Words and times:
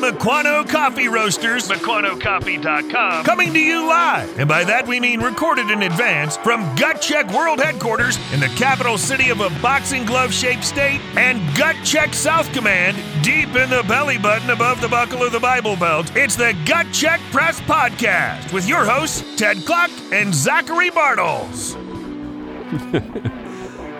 Brought 0.00 0.10
to 0.10 0.18
you 0.18 0.34
by 0.34 0.42
Mequano 0.42 0.68
Coffee 0.68 1.08
Roasters, 1.08 1.68
MequanoCoffee.com, 1.68 3.24
coming 3.24 3.52
to 3.52 3.60
you 3.60 3.86
live. 3.86 4.38
And 4.38 4.48
by 4.48 4.64
that 4.64 4.86
we 4.86 5.00
mean 5.00 5.20
recorded 5.20 5.70
in 5.70 5.82
advance 5.82 6.36
from 6.38 6.74
Gut 6.76 7.00
Check 7.00 7.30
World 7.32 7.60
Headquarters 7.60 8.18
in 8.32 8.40
the 8.40 8.48
capital 8.56 8.98
city 8.98 9.30
of 9.30 9.40
a 9.40 9.50
boxing 9.60 10.04
glove 10.04 10.32
shaped 10.32 10.64
state 10.64 11.00
and 11.16 11.40
Gut 11.56 11.76
Check 11.84 12.14
South 12.14 12.52
Command 12.52 12.96
deep 13.22 13.48
in 13.54 13.70
the 13.70 13.84
belly 13.88 14.18
button 14.18 14.50
above 14.50 14.80
the 14.80 14.88
buckle 14.88 15.22
of 15.22 15.32
the 15.32 15.40
Bible 15.40 15.76
Belt. 15.76 16.10
It's 16.16 16.36
the 16.36 16.56
Gut 16.66 16.86
Check 16.92 17.20
Press 17.30 17.60
Podcast 17.60 18.52
with 18.52 18.66
your 18.68 18.84
hosts, 18.84 19.24
Ted 19.36 19.64
Kluck 19.66 19.90
and 20.12 20.34
Zachary 20.34 20.90
Bartels. 20.90 21.76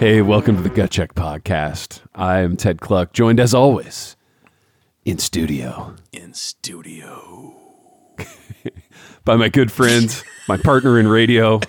Hey, 0.01 0.23
welcome 0.23 0.57
to 0.57 0.63
the 0.63 0.71
Gut 0.71 0.91
Check 0.91 1.13
Podcast. 1.13 2.01
I 2.15 2.39
am 2.39 2.57
Ted 2.57 2.81
Kluck, 2.81 3.13
joined 3.13 3.39
as 3.39 3.53
always 3.53 4.17
in 5.05 5.19
studio 5.19 5.95
in 6.13 6.35
studio. 6.35 7.55
by 9.25 9.37
my 9.37 9.49
good 9.49 9.73
friend, 9.73 10.23
my 10.49 10.57
partner 10.57 10.99
in 10.99 11.09
radio, 11.09 11.61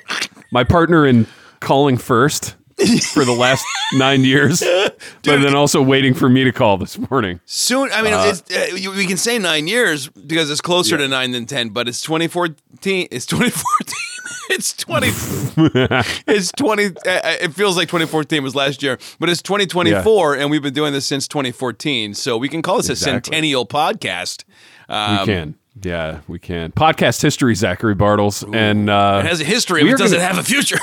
my 0.51 0.63
partner 0.63 1.05
in 1.05 1.25
calling 1.59 1.97
first 1.97 2.55
for 3.13 3.25
the 3.25 3.31
last 3.37 3.63
nine 3.93 4.23
years, 4.23 4.61
but 4.63 4.93
then 5.23 5.55
also 5.55 5.81
waiting 5.81 6.13
for 6.13 6.29
me 6.29 6.43
to 6.43 6.51
call 6.51 6.77
this 6.77 6.97
morning. 7.09 7.39
Soon, 7.45 7.89
I 7.91 8.01
mean, 8.01 8.13
it's, 8.15 8.41
uh, 8.51 8.91
we 8.95 9.05
can 9.05 9.17
say 9.17 9.37
nine 9.37 9.67
years 9.67 10.07
because 10.09 10.49
it's 10.49 10.61
closer 10.61 10.97
to 10.97 11.07
nine 11.07 11.31
than 11.31 11.45
ten, 11.45 11.69
but 11.69 11.87
it's 11.87 12.01
2014. 12.01 13.07
It's 13.11 13.25
2014. 13.25 13.95
it's 14.49 14.73
20. 14.73 15.07
it's 16.27 16.51
20. 16.53 16.85
Uh, 16.85 16.91
it 17.05 17.53
feels 17.53 17.77
like 17.77 17.87
2014 17.87 18.43
was 18.43 18.55
last 18.55 18.81
year, 18.83 18.97
but 19.19 19.29
it's 19.29 19.41
2024, 19.41 20.35
and 20.35 20.49
we've 20.51 20.61
been 20.61 20.73
doing 20.73 20.93
this 20.93 21.05
since 21.05 21.27
2014. 21.27 22.13
So 22.13 22.37
we 22.37 22.49
can 22.49 22.61
call 22.61 22.77
this 22.77 22.89
a 22.89 22.95
centennial 22.95 23.65
podcast. 23.65 24.43
Um, 24.89 25.19
We 25.19 25.25
can. 25.25 25.55
Yeah, 25.81 26.19
we 26.27 26.37
can. 26.37 26.73
Podcast 26.73 27.21
history, 27.21 27.55
Zachary 27.55 27.95
Bartels. 27.95 28.43
And 28.43 28.89
uh, 28.89 29.21
It 29.23 29.27
has 29.27 29.39
a 29.41 29.45
history, 29.45 29.83
but 29.83 29.91
it 29.91 29.97
doesn't 29.97 30.17
gonna- 30.17 30.27
have 30.27 30.37
a 30.37 30.43
future. 30.43 30.77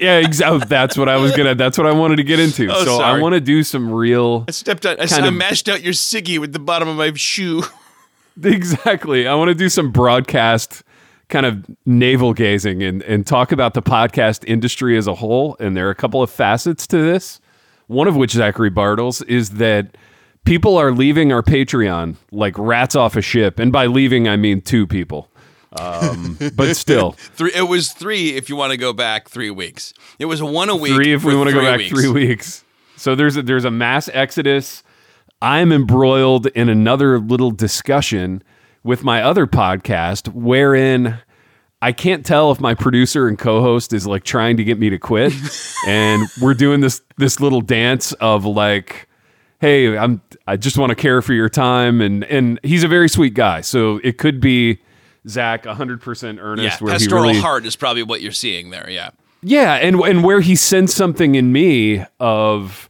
Yeah, 0.00 0.18
exactly. 0.18 0.62
Oh, 0.62 0.64
that's 0.66 0.96
what 0.96 1.08
I 1.10 1.16
was 1.16 1.36
gonna. 1.36 1.54
That's 1.54 1.76
what 1.76 1.86
I 1.86 1.92
wanted 1.92 2.16
to 2.16 2.24
get 2.24 2.40
into. 2.40 2.68
Oh, 2.72 2.84
so 2.84 3.00
I 3.02 3.20
want 3.20 3.34
to 3.34 3.40
do 3.40 3.62
some 3.62 3.92
real. 3.92 4.44
I 4.48 4.50
stepped 4.52 4.86
out. 4.86 4.98
I, 5.00 5.06
Kind 5.06 5.24
I 5.24 5.28
of- 5.28 5.34
mashed 5.34 5.68
out 5.68 5.82
your 5.82 5.92
ciggy 5.92 6.38
with 6.38 6.52
the 6.52 6.58
bottom 6.58 6.88
of 6.88 6.96
my 6.96 7.12
shoe. 7.14 7.62
Exactly. 8.42 9.28
I 9.28 9.34
want 9.34 9.48
to 9.48 9.54
do 9.54 9.68
some 9.68 9.92
broadcast 9.92 10.82
kind 11.28 11.46
of 11.46 11.64
navel 11.86 12.34
gazing 12.34 12.82
and, 12.82 13.02
and 13.04 13.24
talk 13.26 13.52
about 13.52 13.74
the 13.74 13.82
podcast 13.82 14.44
industry 14.46 14.96
as 14.96 15.06
a 15.06 15.14
whole. 15.14 15.56
And 15.60 15.76
there 15.76 15.86
are 15.86 15.90
a 15.90 15.94
couple 15.94 16.20
of 16.22 16.30
facets 16.30 16.86
to 16.88 16.98
this. 16.98 17.40
One 17.86 18.08
of 18.08 18.16
which, 18.16 18.32
Zachary 18.32 18.70
Bartels, 18.70 19.22
is 19.22 19.50
that 19.50 19.96
people 20.44 20.76
are 20.76 20.90
leaving 20.90 21.32
our 21.32 21.42
Patreon 21.42 22.16
like 22.32 22.58
rats 22.58 22.96
off 22.96 23.14
a 23.14 23.22
ship. 23.22 23.58
And 23.58 23.70
by 23.70 23.86
leaving, 23.86 24.26
I 24.26 24.36
mean 24.36 24.60
two 24.60 24.86
people. 24.86 25.28
Um, 25.78 26.38
but 26.54 26.76
still, 26.76 27.12
Three. 27.34 27.52
It 27.54 27.68
was 27.68 27.92
three 27.92 28.36
if 28.36 28.48
you 28.48 28.56
want 28.56 28.72
to 28.72 28.76
go 28.76 28.92
back 28.92 29.28
three 29.28 29.50
weeks. 29.50 29.92
It 30.18 30.26
was 30.26 30.42
one 30.42 30.68
a 30.68 30.76
week. 30.76 30.94
three 30.94 31.12
if 31.12 31.24
we 31.24 31.34
want 31.36 31.48
to 31.48 31.54
go 31.54 31.62
back 31.62 31.78
weeks. 31.78 31.90
three 31.90 32.08
weeks. 32.10 32.64
So 32.96 33.14
there's 33.14 33.36
a, 33.36 33.42
there's 33.42 33.64
a 33.64 33.70
mass 33.70 34.08
exodus. 34.12 34.82
I'm 35.42 35.72
embroiled 35.72 36.46
in 36.48 36.68
another 36.68 37.18
little 37.18 37.50
discussion 37.50 38.42
with 38.82 39.02
my 39.02 39.22
other 39.22 39.46
podcast 39.46 40.32
wherein 40.32 41.18
I 41.82 41.92
can't 41.92 42.24
tell 42.24 42.50
if 42.52 42.60
my 42.60 42.74
producer 42.74 43.28
and 43.28 43.38
co-host 43.38 43.92
is 43.92 44.06
like 44.06 44.24
trying 44.24 44.56
to 44.58 44.64
get 44.64 44.78
me 44.78 44.90
to 44.90 44.98
quit 44.98 45.32
and 45.86 46.26
we're 46.40 46.54
doing 46.54 46.80
this 46.80 47.02
this 47.18 47.40
little 47.40 47.60
dance 47.60 48.12
of 48.14 48.44
like 48.44 49.08
hey, 49.60 49.96
I'm 49.96 50.20
I 50.46 50.56
just 50.56 50.76
want 50.76 50.90
to 50.90 50.94
care 50.94 51.22
for 51.22 51.32
your 51.32 51.48
time 51.48 52.00
and 52.00 52.24
and 52.24 52.60
he's 52.62 52.84
a 52.84 52.88
very 52.88 53.08
sweet 53.08 53.34
guy. 53.34 53.62
So 53.62 54.00
it 54.04 54.18
could 54.18 54.40
be 54.40 54.78
Zach 55.28 55.64
100% 55.64 56.34
Yeah, 56.36 56.40
earnest 56.42 56.80
where 56.82 56.92
he 56.92 56.98
pastoral 56.98 57.22
really 57.24 57.40
heart 57.40 57.66
is 57.66 57.76
probably 57.76 58.02
what 58.02 58.20
you're 58.20 58.32
seeing 58.32 58.70
there. 58.70 58.88
Yeah. 58.90 59.10
yeah, 59.42 59.74
and 59.74 60.00
and 60.00 60.22
where 60.24 60.40
he 60.40 60.56
sends 60.56 60.94
something 60.94 61.34
in 61.34 61.52
me 61.52 62.04
of, 62.20 62.88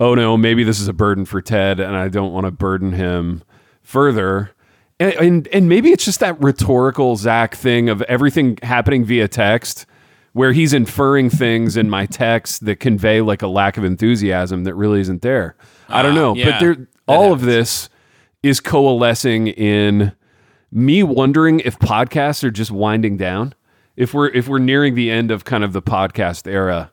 oh 0.00 0.14
no, 0.14 0.36
maybe 0.36 0.64
this 0.64 0.80
is 0.80 0.88
a 0.88 0.92
burden 0.92 1.24
for 1.24 1.40
Ted, 1.42 1.80
and 1.80 1.96
I 1.96 2.08
don't 2.08 2.32
want 2.32 2.46
to 2.46 2.50
burden 2.50 2.92
him 2.92 3.42
further. 3.82 4.52
And, 4.98 5.12
and 5.14 5.48
and 5.48 5.68
maybe 5.68 5.90
it's 5.90 6.04
just 6.06 6.20
that 6.20 6.40
rhetorical 6.42 7.16
Zach 7.16 7.54
thing 7.54 7.88
of 7.90 8.00
everything 8.02 8.58
happening 8.62 9.04
via 9.04 9.28
text, 9.28 9.84
where 10.32 10.52
he's 10.52 10.72
inferring 10.72 11.28
things 11.30 11.76
in 11.76 11.90
my 11.90 12.06
text 12.06 12.64
that 12.64 12.80
convey 12.80 13.20
like 13.20 13.42
a 13.42 13.46
lack 13.48 13.76
of 13.76 13.84
enthusiasm 13.84 14.64
that 14.64 14.74
really 14.74 15.00
isn't 15.00 15.20
there. 15.22 15.54
I 15.88 16.00
don't 16.02 16.12
Ah, 16.12 16.14
know, 16.14 16.34
yeah, 16.34 16.50
but 16.52 16.60
there, 16.60 16.88
all 17.06 17.32
of 17.34 17.42
this 17.42 17.90
is 18.42 18.60
coalescing 18.60 19.48
in 19.48 20.12
me 20.72 21.02
wondering 21.02 21.60
if 21.60 21.78
podcasts 21.78 22.42
are 22.44 22.50
just 22.50 22.70
winding 22.70 23.16
down 23.16 23.54
if 23.96 24.12
we're 24.12 24.28
if 24.28 24.48
we're 24.48 24.58
nearing 24.58 24.94
the 24.94 25.10
end 25.10 25.30
of 25.30 25.44
kind 25.44 25.64
of 25.64 25.72
the 25.72 25.82
podcast 25.82 26.46
era 26.50 26.90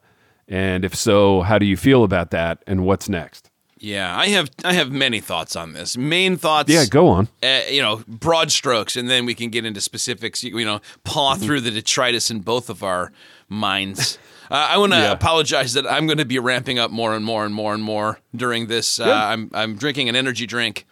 and 0.47 0.85
if 0.85 0.95
so 0.95 1.41
how 1.41 1.57
do 1.57 1.65
you 1.65 1.75
feel 1.77 2.03
about 2.03 2.31
that 2.31 2.63
and 2.67 2.85
what's 2.85 3.09
next 3.09 3.49
Yeah, 3.79 4.17
I 4.17 4.27
have 4.27 4.49
I 4.63 4.73
have 4.73 4.91
many 4.91 5.19
thoughts 5.19 5.55
on 5.57 5.73
this. 5.73 5.97
Main 5.97 6.37
thoughts. 6.37 6.71
yeah 6.71 6.85
go 6.85 7.07
on 7.09 7.27
Uh, 7.41 7.61
you 7.69 7.81
know, 7.81 8.01
broad 8.07 8.49
strokes, 8.51 8.95
and 8.95 9.09
then 9.09 9.25
we 9.25 9.33
can 9.33 9.49
get 9.49 9.65
into 9.65 9.81
specifics. 9.81 10.41
You, 10.43 10.57
you 10.57 10.65
know, 10.65 10.79
paw 11.03 11.33
Mm-hmm. 11.35 11.43
through 11.45 11.61
the 11.61 11.71
detritus 11.71 12.29
in 12.31 12.39
both 12.41 12.69
of 12.69 12.81
our 12.83 13.11
minds. 13.49 14.17
Uh, 14.51 14.67
I 14.73 14.77
want 14.77 14.93
to 14.93 14.99
Yeah. 14.99 15.11
apologize 15.11 15.73
that 15.73 15.85
I'm 15.89 16.05
going 16.05 16.17
to 16.19 16.25
be 16.25 16.39
ramping 16.39 16.77
up 16.79 16.91
more 16.91 17.13
and 17.15 17.25
more 17.25 17.43
and 17.45 17.53
more 17.55 17.73
and 17.73 17.83
more 17.83 18.19
during 18.35 18.67
this. 18.67 18.99
Uh, 18.99 19.05
I'm 19.11 19.49
I'm 19.53 19.75
drinking 19.75 20.07
an 20.09 20.15
energy 20.15 20.45
drink, 20.45 20.85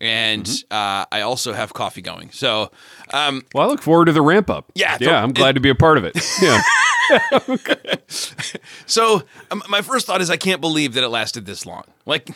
and 0.00 0.44
Mm-hmm. 0.44 0.74
uh, 0.74 1.04
I 1.10 1.20
also 1.22 1.52
have 1.52 1.72
coffee 1.72 2.02
going. 2.02 2.30
So, 2.30 2.70
um, 3.12 3.42
well 3.54 3.64
i 3.64 3.70
look 3.70 3.82
forward 3.82 4.06
to 4.06 4.12
the 4.12 4.22
ramp 4.22 4.50
up 4.50 4.70
Yeah, 4.74 4.96
yeah 5.00 5.22
i'm 5.22 5.32
glad 5.32 5.54
to 5.54 5.60
be 5.60 5.68
a 5.70 5.74
part 5.74 5.96
of 5.98 6.04
it 6.04 6.16
yeah 6.42 6.60
so 8.86 9.22
um, 9.50 9.62
my 9.68 9.80
first 9.82 10.06
thought 10.06 10.20
is 10.20 10.30
I 10.30 10.36
can't 10.36 10.60
believe 10.60 10.94
that 10.94 11.04
it 11.04 11.08
lasted 11.08 11.46
this 11.46 11.66
long. 11.66 11.84
Like, 12.04 12.30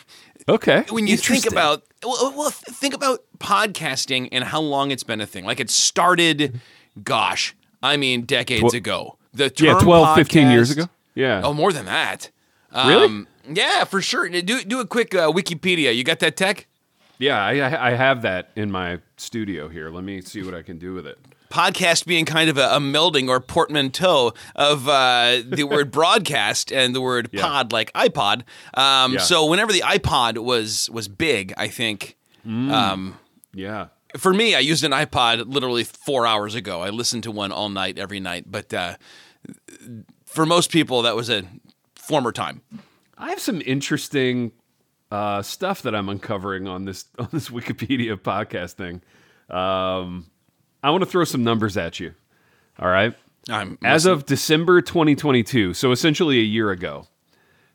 okay 0.49 0.85
when 0.89 1.05
you 1.07 1.17
think 1.17 1.45
about 1.45 1.83
well, 2.03 2.33
well, 2.35 2.49
th- 2.51 2.75
think 2.77 2.93
about 2.95 3.19
podcasting 3.37 4.29
and 4.31 4.43
how 4.43 4.59
long 4.61 4.89
it's 4.91 5.03
been 5.03 5.21
a 5.21 5.27
thing. 5.27 5.45
Like 5.45 5.59
it 5.59 5.69
started, 5.69 6.59
gosh, 7.03 7.55
I 7.83 7.97
mean 7.97 8.21
decades 8.23 8.71
Tw- 8.71 8.75
ago. 8.75 9.17
The 9.33 9.49
term 9.49 9.67
yeah 9.67 9.79
12 9.79 10.15
15 10.15 10.51
years 10.51 10.71
ago 10.71 10.85
yeah 11.15 11.41
Oh, 11.43 11.53
more 11.53 11.71
than 11.73 11.85
that. 11.85 12.31
Really? 12.73 13.05
Um, 13.05 13.27
yeah, 13.51 13.83
for 13.83 14.01
sure. 14.01 14.29
Do 14.29 14.63
do 14.63 14.79
a 14.79 14.87
quick 14.87 15.13
uh, 15.13 15.31
Wikipedia. 15.31 15.93
You 15.95 16.03
got 16.03 16.19
that 16.19 16.37
tech? 16.37 16.67
Yeah 17.21 17.41
I, 17.43 17.59
I 17.59 17.87
I 17.87 17.91
have 17.93 18.21
that 18.23 18.49
in 18.57 18.69
my 18.71 18.99
studio 19.17 19.69
here 19.69 19.89
let 19.89 20.03
me 20.03 20.19
see 20.21 20.43
what 20.43 20.53
i 20.53 20.61
can 20.61 20.77
do 20.77 20.93
with 20.93 21.07
it 21.07 21.17
Podcast 21.49 22.05
being 22.05 22.23
kind 22.23 22.49
of 22.49 22.57
a, 22.57 22.77
a 22.77 22.79
melding 22.79 23.27
or 23.27 23.41
portmanteau 23.41 24.31
of 24.55 24.87
uh, 24.87 25.41
the 25.45 25.65
word 25.65 25.91
broadcast 25.99 26.71
and 26.71 26.95
the 26.95 27.01
word 27.01 27.27
Yeah. 27.33 27.41
pod, 27.41 27.73
like 27.73 27.91
iPod. 27.91 28.43
Um, 28.73 29.11
Yeah. 29.15 29.19
So 29.19 29.45
whenever 29.47 29.73
the 29.73 29.81
iPod 29.81 30.37
was 30.37 30.89
was 30.93 31.09
big, 31.09 31.53
I 31.57 31.67
think 31.67 32.15
um, 32.47 33.17
yeah 33.53 33.87
for 34.17 34.33
me, 34.33 34.55
I 34.55 34.59
used 34.59 34.85
an 34.85 34.91
iPod 34.93 35.53
literally 35.53 35.83
four 35.83 36.25
hours 36.25 36.55
ago. 36.55 36.79
I 36.81 36.89
listened 36.89 37.23
to 37.23 37.31
one 37.31 37.51
all 37.51 37.67
night, 37.67 37.99
every 37.99 38.21
night. 38.21 38.45
But 38.49 38.73
uh, 38.73 38.95
for 40.25 40.45
most 40.45 40.71
people, 40.71 41.01
that 41.01 41.17
was 41.17 41.29
a 41.29 41.43
former 41.95 42.31
time. 42.31 42.61
I 43.17 43.29
have 43.29 43.41
some 43.41 43.61
interesting 43.65 44.53
uh, 45.11 45.41
stuff 45.41 45.81
that 45.83 45.93
I'm 45.93 46.09
uncovering 46.09 46.67
on 46.67 46.85
this 46.85 47.05
on 47.19 47.29
this 47.31 47.49
Wikipedia 47.49 48.15
podcast 48.15 48.73
thing. 48.73 49.01
Um, 49.49 50.31
I 50.83 50.89
want 50.89 51.03
to 51.03 51.09
throw 51.09 51.25
some 51.25 51.43
numbers 51.43 51.77
at 51.77 51.99
you. 51.99 52.13
All 52.79 52.89
right. 52.89 53.13
I'm 53.49 53.77
As 53.83 54.05
of 54.05 54.25
December 54.25 54.81
2022, 54.81 55.73
so 55.73 55.91
essentially 55.91 56.39
a 56.39 56.43
year 56.43 56.71
ago, 56.71 57.07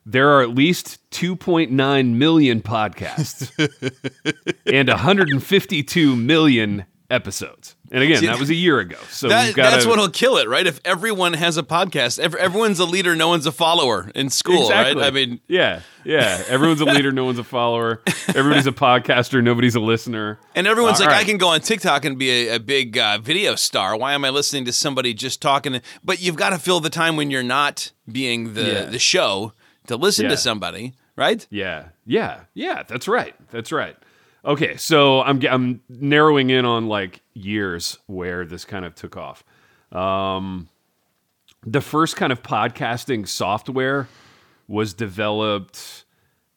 there 0.05 0.31
are 0.31 0.43
at 0.43 0.51
least 0.51 0.99
2.9 1.11 2.15
million 2.15 2.61
podcasts 2.63 3.51
and 4.67 4.89
152 4.89 6.17
million 6.17 6.87
episodes. 7.11 7.76
And 7.93 8.03
again, 8.03 8.25
that 8.25 8.39
was 8.39 8.51
a 8.51 8.55
year 8.55 8.79
ago. 8.81 8.97
So 9.11 9.29
that, 9.29 9.47
we've 9.47 9.57
got 9.57 9.71
that's 9.71 9.87
what'll 9.87 10.09
kill 10.09 10.37
it, 10.39 10.49
right? 10.49 10.67
If 10.67 10.81
everyone 10.85 11.35
has 11.35 11.57
a 11.57 11.63
podcast, 11.63 12.19
ev- 12.19 12.35
everyone's 12.35 12.79
a 12.81 12.85
leader, 12.85 13.15
no 13.15 13.29
one's 13.29 13.47
a 13.47 13.53
follower 13.53 14.11
in 14.15 14.31
school, 14.31 14.63
Exactly. 14.63 15.01
right? 15.03 15.07
I 15.07 15.11
mean, 15.11 15.41
yeah, 15.49 15.81
yeah. 16.05 16.43
Everyone's 16.49 16.81
a 16.81 16.85
leader, 16.85 17.13
no 17.13 17.25
one's 17.25 17.39
a 17.39 17.45
follower. 17.45 18.03
Everybody's 18.29 18.67
a 18.67 18.73
podcaster, 18.73 19.43
nobody's 19.43 19.75
a 19.75 19.81
listener. 19.81 20.39
and 20.55 20.67
everyone's 20.67 21.01
All 21.01 21.07
like, 21.07 21.15
right. 21.15 21.21
I 21.23 21.25
can 21.25 21.39
go 21.39 21.49
on 21.49 21.61
TikTok 21.61 22.05
and 22.05 22.19
be 22.19 22.49
a, 22.49 22.57
a 22.57 22.61
big 22.61 22.99
uh, 22.99 23.19
video 23.19 23.55
star. 23.55 23.97
Why 23.97 24.15
am 24.15 24.25
I 24.25 24.31
listening 24.31 24.65
to 24.67 24.73
somebody 24.73 25.15
just 25.15 25.41
talking? 25.41 25.81
But 26.05 26.21
you've 26.21 26.37
got 26.37 26.51
to 26.51 26.59
fill 26.59 26.81
the 26.81 26.91
time 26.91 27.17
when 27.17 27.31
you're 27.31 27.43
not 27.43 27.93
being 28.11 28.55
the 28.55 28.63
Yeah. 28.65 28.85
the 28.87 28.99
show 28.99 29.53
to 29.87 29.97
listen 29.97 30.25
Yeah. 30.25 30.31
to 30.33 30.37
somebody, 30.37 30.95
right? 31.17 31.47
Yeah, 31.51 31.89
yeah, 32.05 32.41
yeah. 32.55 32.83
That's 32.83 33.07
right. 33.09 33.35
That's 33.51 33.71
right. 33.73 33.97
Okay, 34.47 34.77
so 34.77 35.23
I'm 35.23 35.45
I'm 35.47 35.83
narrowing 35.89 36.51
in 36.51 36.65
on 36.65 36.87
like 36.87 37.21
years 37.35 37.99
where 38.07 38.45
this 38.45 38.65
kind 38.65 38.85
of 38.85 38.95
took 38.95 39.17
off. 39.17 39.45
Um, 39.93 40.69
the 41.65 41.81
first 41.81 42.17
kind 42.17 42.33
of 42.33 42.43
podcasting 42.43 43.27
software 43.27 44.09
was 44.69 44.95
developed 44.95 46.05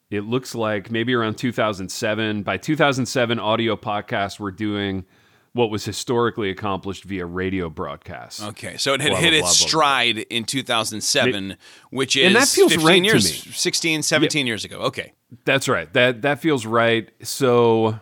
it 0.09 0.21
looks 0.21 0.55
like 0.55 0.89
maybe 0.89 1.13
around 1.13 1.37
2007. 1.37 2.43
By 2.43 2.57
2007, 2.57 3.39
audio 3.39 3.75
podcasts 3.75 4.39
were 4.39 4.51
doing 4.51 5.05
what 5.53 5.69
was 5.69 5.85
historically 5.85 6.49
accomplished 6.49 7.03
via 7.03 7.25
radio 7.25 7.69
broadcasts. 7.69 8.41
Okay, 8.41 8.77
so 8.77 8.93
it 8.93 9.01
had 9.01 9.11
Blah, 9.11 9.19
hit 9.19 9.31
blah, 9.31 9.39
its 9.39 9.59
blah, 9.59 9.65
blah, 9.65 9.67
stride 9.67 10.17
in 10.29 10.45
2007, 10.45 11.57
which 11.91 12.15
is 12.15 12.25
And 12.25 12.35
that 12.35 12.47
feels 12.47 12.71
15 12.71 12.87
right 12.87 13.03
years, 13.03 13.45
me. 13.45 13.51
16, 13.53 14.03
17 14.03 14.47
years 14.47 14.65
ago. 14.65 14.79
Okay. 14.81 15.13
That's 15.45 15.67
right. 15.67 15.91
That 15.93 16.21
that 16.23 16.39
feels 16.39 16.65
right. 16.65 17.09
So 17.21 17.99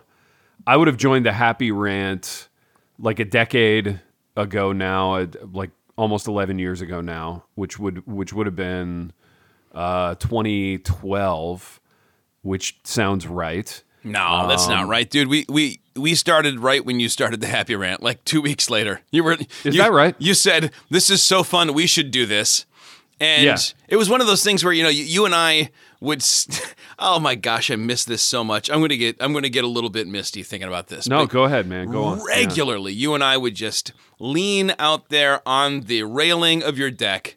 I 0.66 0.76
would 0.76 0.88
have 0.88 0.96
joined 0.96 1.26
the 1.26 1.32
Happy 1.32 1.70
Rant 1.70 2.48
like 2.98 3.18
a 3.20 3.24
decade 3.24 4.00
ago 4.36 4.72
now, 4.72 5.14
uh, 5.16 5.26
like 5.52 5.70
almost 5.96 6.26
11 6.28 6.58
years 6.58 6.80
ago 6.80 7.00
now, 7.00 7.44
which 7.54 7.78
would 7.78 8.06
which 8.06 8.32
would 8.32 8.46
have 8.46 8.56
been 8.56 9.12
uh 9.74 10.14
2012, 10.16 11.80
which 12.42 12.78
sounds 12.84 13.26
right. 13.26 13.82
No, 14.04 14.46
that's 14.48 14.66
Um, 14.66 14.70
not 14.72 14.88
right, 14.88 15.08
dude. 15.08 15.28
We 15.28 15.44
we 15.48 15.80
we 15.96 16.14
started 16.14 16.60
right 16.60 16.84
when 16.84 17.00
you 17.00 17.08
started 17.08 17.40
the 17.40 17.46
Happy 17.48 17.74
Rant, 17.74 18.02
like 18.02 18.24
two 18.24 18.40
weeks 18.40 18.70
later. 18.70 19.02
You 19.10 19.24
were 19.24 19.32
Is 19.34 19.46
you- 19.64 19.72
that 19.82 19.92
right? 19.92 20.14
You 20.18 20.34
said 20.34 20.70
this 20.88 21.10
is 21.10 21.22
so 21.22 21.42
fun. 21.42 21.74
We 21.74 21.86
should 21.86 22.10
do 22.10 22.24
this, 22.24 22.64
and 23.20 23.44
Yeah. 23.44 23.56
it 23.88 23.96
was 23.96 24.08
one 24.08 24.20
of 24.20 24.26
those 24.26 24.44
things 24.44 24.64
where 24.64 24.72
you 24.72 24.82
know 24.82 24.88
you, 24.88 25.02
you 25.04 25.24
and 25.26 25.34
I 25.34 25.70
would. 26.00 26.22
St- 26.22 26.74
oh 26.98 27.18
my 27.20 27.34
gosh, 27.34 27.70
I 27.70 27.76
miss 27.76 28.04
this 28.04 28.22
so 28.22 28.42
much. 28.44 28.70
I'm 28.70 28.80
gonna 28.80 28.96
get 28.96 29.16
I'm 29.20 29.32
gonna 29.32 29.48
get 29.48 29.64
a 29.64 29.68
little 29.68 29.90
bit 29.90 30.06
misty 30.06 30.42
thinking 30.42 30.68
about 30.68 30.88
this. 30.88 31.08
No, 31.08 31.24
but 31.24 31.30
go 31.30 31.44
ahead, 31.44 31.66
man. 31.66 31.90
Go 31.90 32.04
on. 32.04 32.18
Yeah. 32.18 32.24
regularly, 32.36 32.92
you 32.92 33.14
and 33.14 33.22
I 33.24 33.36
would 33.36 33.54
just 33.54 33.92
lean 34.18 34.74
out 34.78 35.08
there 35.08 35.40
on 35.46 35.82
the 35.82 36.02
railing 36.04 36.62
of 36.62 36.78
your 36.78 36.90
deck, 36.90 37.36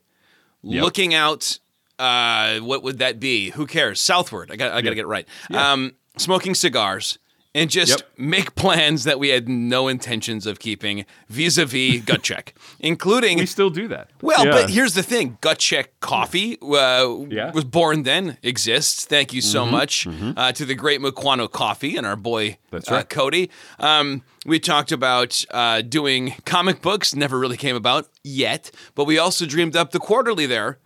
Yep. 0.63 0.83
looking 0.83 1.13
out. 1.13 1.59
Uh, 1.99 2.59
what 2.59 2.81
would 2.81 2.97
that 2.99 3.19
be? 3.19 3.51
Who 3.51 3.67
cares? 3.67 4.01
Southward. 4.01 4.49
I 4.51 4.55
got. 4.55 4.71
I 4.71 4.81
got 4.81 4.89
to 4.89 4.95
get 4.95 5.03
it 5.03 5.07
right. 5.07 5.27
Um, 5.51 5.93
smoking 6.17 6.55
cigars 6.55 7.19
and 7.53 7.69
just 7.69 7.89
Yep. 7.99 8.09
make 8.17 8.55
plans 8.55 9.03
that 9.03 9.19
we 9.19 9.29
had 9.29 9.49
no 9.49 9.87
intentions 9.89 10.45
of 10.47 10.59
keeping 10.59 11.05
vis-a-vis 11.29 12.01
gut 12.05 12.23
check, 12.23 12.53
including. 12.79 13.37
We 13.39 13.45
still 13.45 13.69
do 13.69 13.87
that. 13.89 14.09
well, 14.21 14.45
Yeah. 14.45 14.51
but 14.51 14.69
here's 14.69 14.93
the 14.93 15.03
thing: 15.03 15.37
Gut 15.41 15.57
Check 15.59 15.99
Coffee 15.99 16.57
uh, 16.61 16.65
Yeah. 16.65 17.05
Mm-hmm. 17.47 17.55
was 17.55 17.65
born 17.65 18.03
then, 18.03 18.37
exists. 18.43 19.05
Thank 19.05 19.33
you 19.33 19.41
so 19.41 19.65
much 19.65 20.07
uh, 20.37 20.51
to 20.53 20.65
the 20.65 20.75
great 20.75 21.01
Mukwano 21.01 21.51
Coffee 21.51 21.97
and 21.97 22.05
our 22.07 22.15
boy 22.15 22.57
That's 22.71 22.89
uh. 22.91 23.03
Cody. 23.03 23.49
Um, 23.79 24.23
we 24.45 24.59
talked 24.59 24.91
about 24.91 25.43
uh, 25.51 25.81
doing 25.81 26.35
comic 26.45 26.81
books. 26.81 27.13
Never 27.15 27.37
really 27.37 27.57
came 27.57 27.75
about 27.75 28.07
yet, 28.23 28.71
but 28.95 29.05
we 29.05 29.17
also 29.17 29.45
dreamed 29.45 29.75
up 29.75 29.91
the 29.91 29.99
quarterly 29.99 30.45
there. 30.45 30.79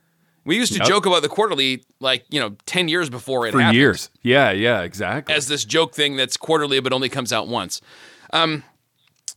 We 0.45 0.55
used 0.57 0.73
to 0.73 0.79
Yep. 0.79 0.87
joke 0.87 1.05
about 1.07 1.21
the 1.23 1.27
quarterly 1.29 1.83
like 1.99 2.25
you 2.29 2.39
know 2.39 2.55
ten 2.65 2.87
years 2.87 3.09
before 3.09 3.47
it 3.47 3.51
for 3.51 3.59
happened 3.59 3.77
years. 3.77 4.09
Yeah, 4.21 4.51
yeah, 4.51 4.81
exactly. 4.83 5.33
as 5.35 5.47
this 5.47 5.65
joke 5.65 5.93
thing 5.93 6.15
that's 6.15 6.37
quarterly 6.37 6.79
but 6.79 6.93
only 6.93 7.09
comes 7.09 7.33
out 7.33 7.47
once. 7.47 7.81
Um, 8.31 8.63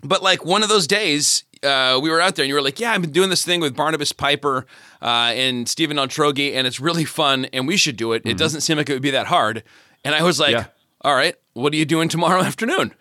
but 0.03 0.23
like 0.23 0.45
one 0.45 0.63
of 0.63 0.69
those 0.69 0.87
days, 0.87 1.45
uh, 1.63 1.99
we 2.03 2.11
were 2.11 2.21
out 2.21 2.37
there 2.37 2.45
and 2.45 2.49
you 2.49 2.55
were 2.55 2.63
like, 2.63 2.79
"Yeah, 2.79 2.93
I've 2.93 3.01
been 3.01 3.11
doing 3.13 3.31
this 3.31 3.45
thing 3.45 3.61
with 3.61 3.75
Barnabas 3.75 4.13
Piper 4.13 4.67
uh, 5.03 5.33
and 5.35 5.69
Stephen 5.69 5.97
Altrogge, 5.97 6.55
and 6.55 6.67
it's 6.67 6.79
really 6.79 7.05
fun, 7.05 7.47
and 7.53 7.67
we 7.67 7.77
should 7.77 7.97
do 7.97 8.13
it. 8.13 8.23
It 8.25 8.37
doesn't 8.37 8.61
seem 8.61 8.77
like 8.77 8.89
it 8.91 8.93
would 8.93 9.03
be 9.03 9.11
that 9.13 9.27
hard." 9.29 9.63
And 10.05 10.15
I 10.15 10.23
was 10.23 10.39
like, 10.39 10.55
Mm-hmm. 10.55 10.67
Yeah. 10.69 11.11
"All 11.11 11.15
right, 11.15 11.35
what 11.55 11.73
are 11.73 11.77
you 11.77 11.85
doing 11.87 12.09
tomorrow 12.09 12.43
afternoon?" 12.51 12.93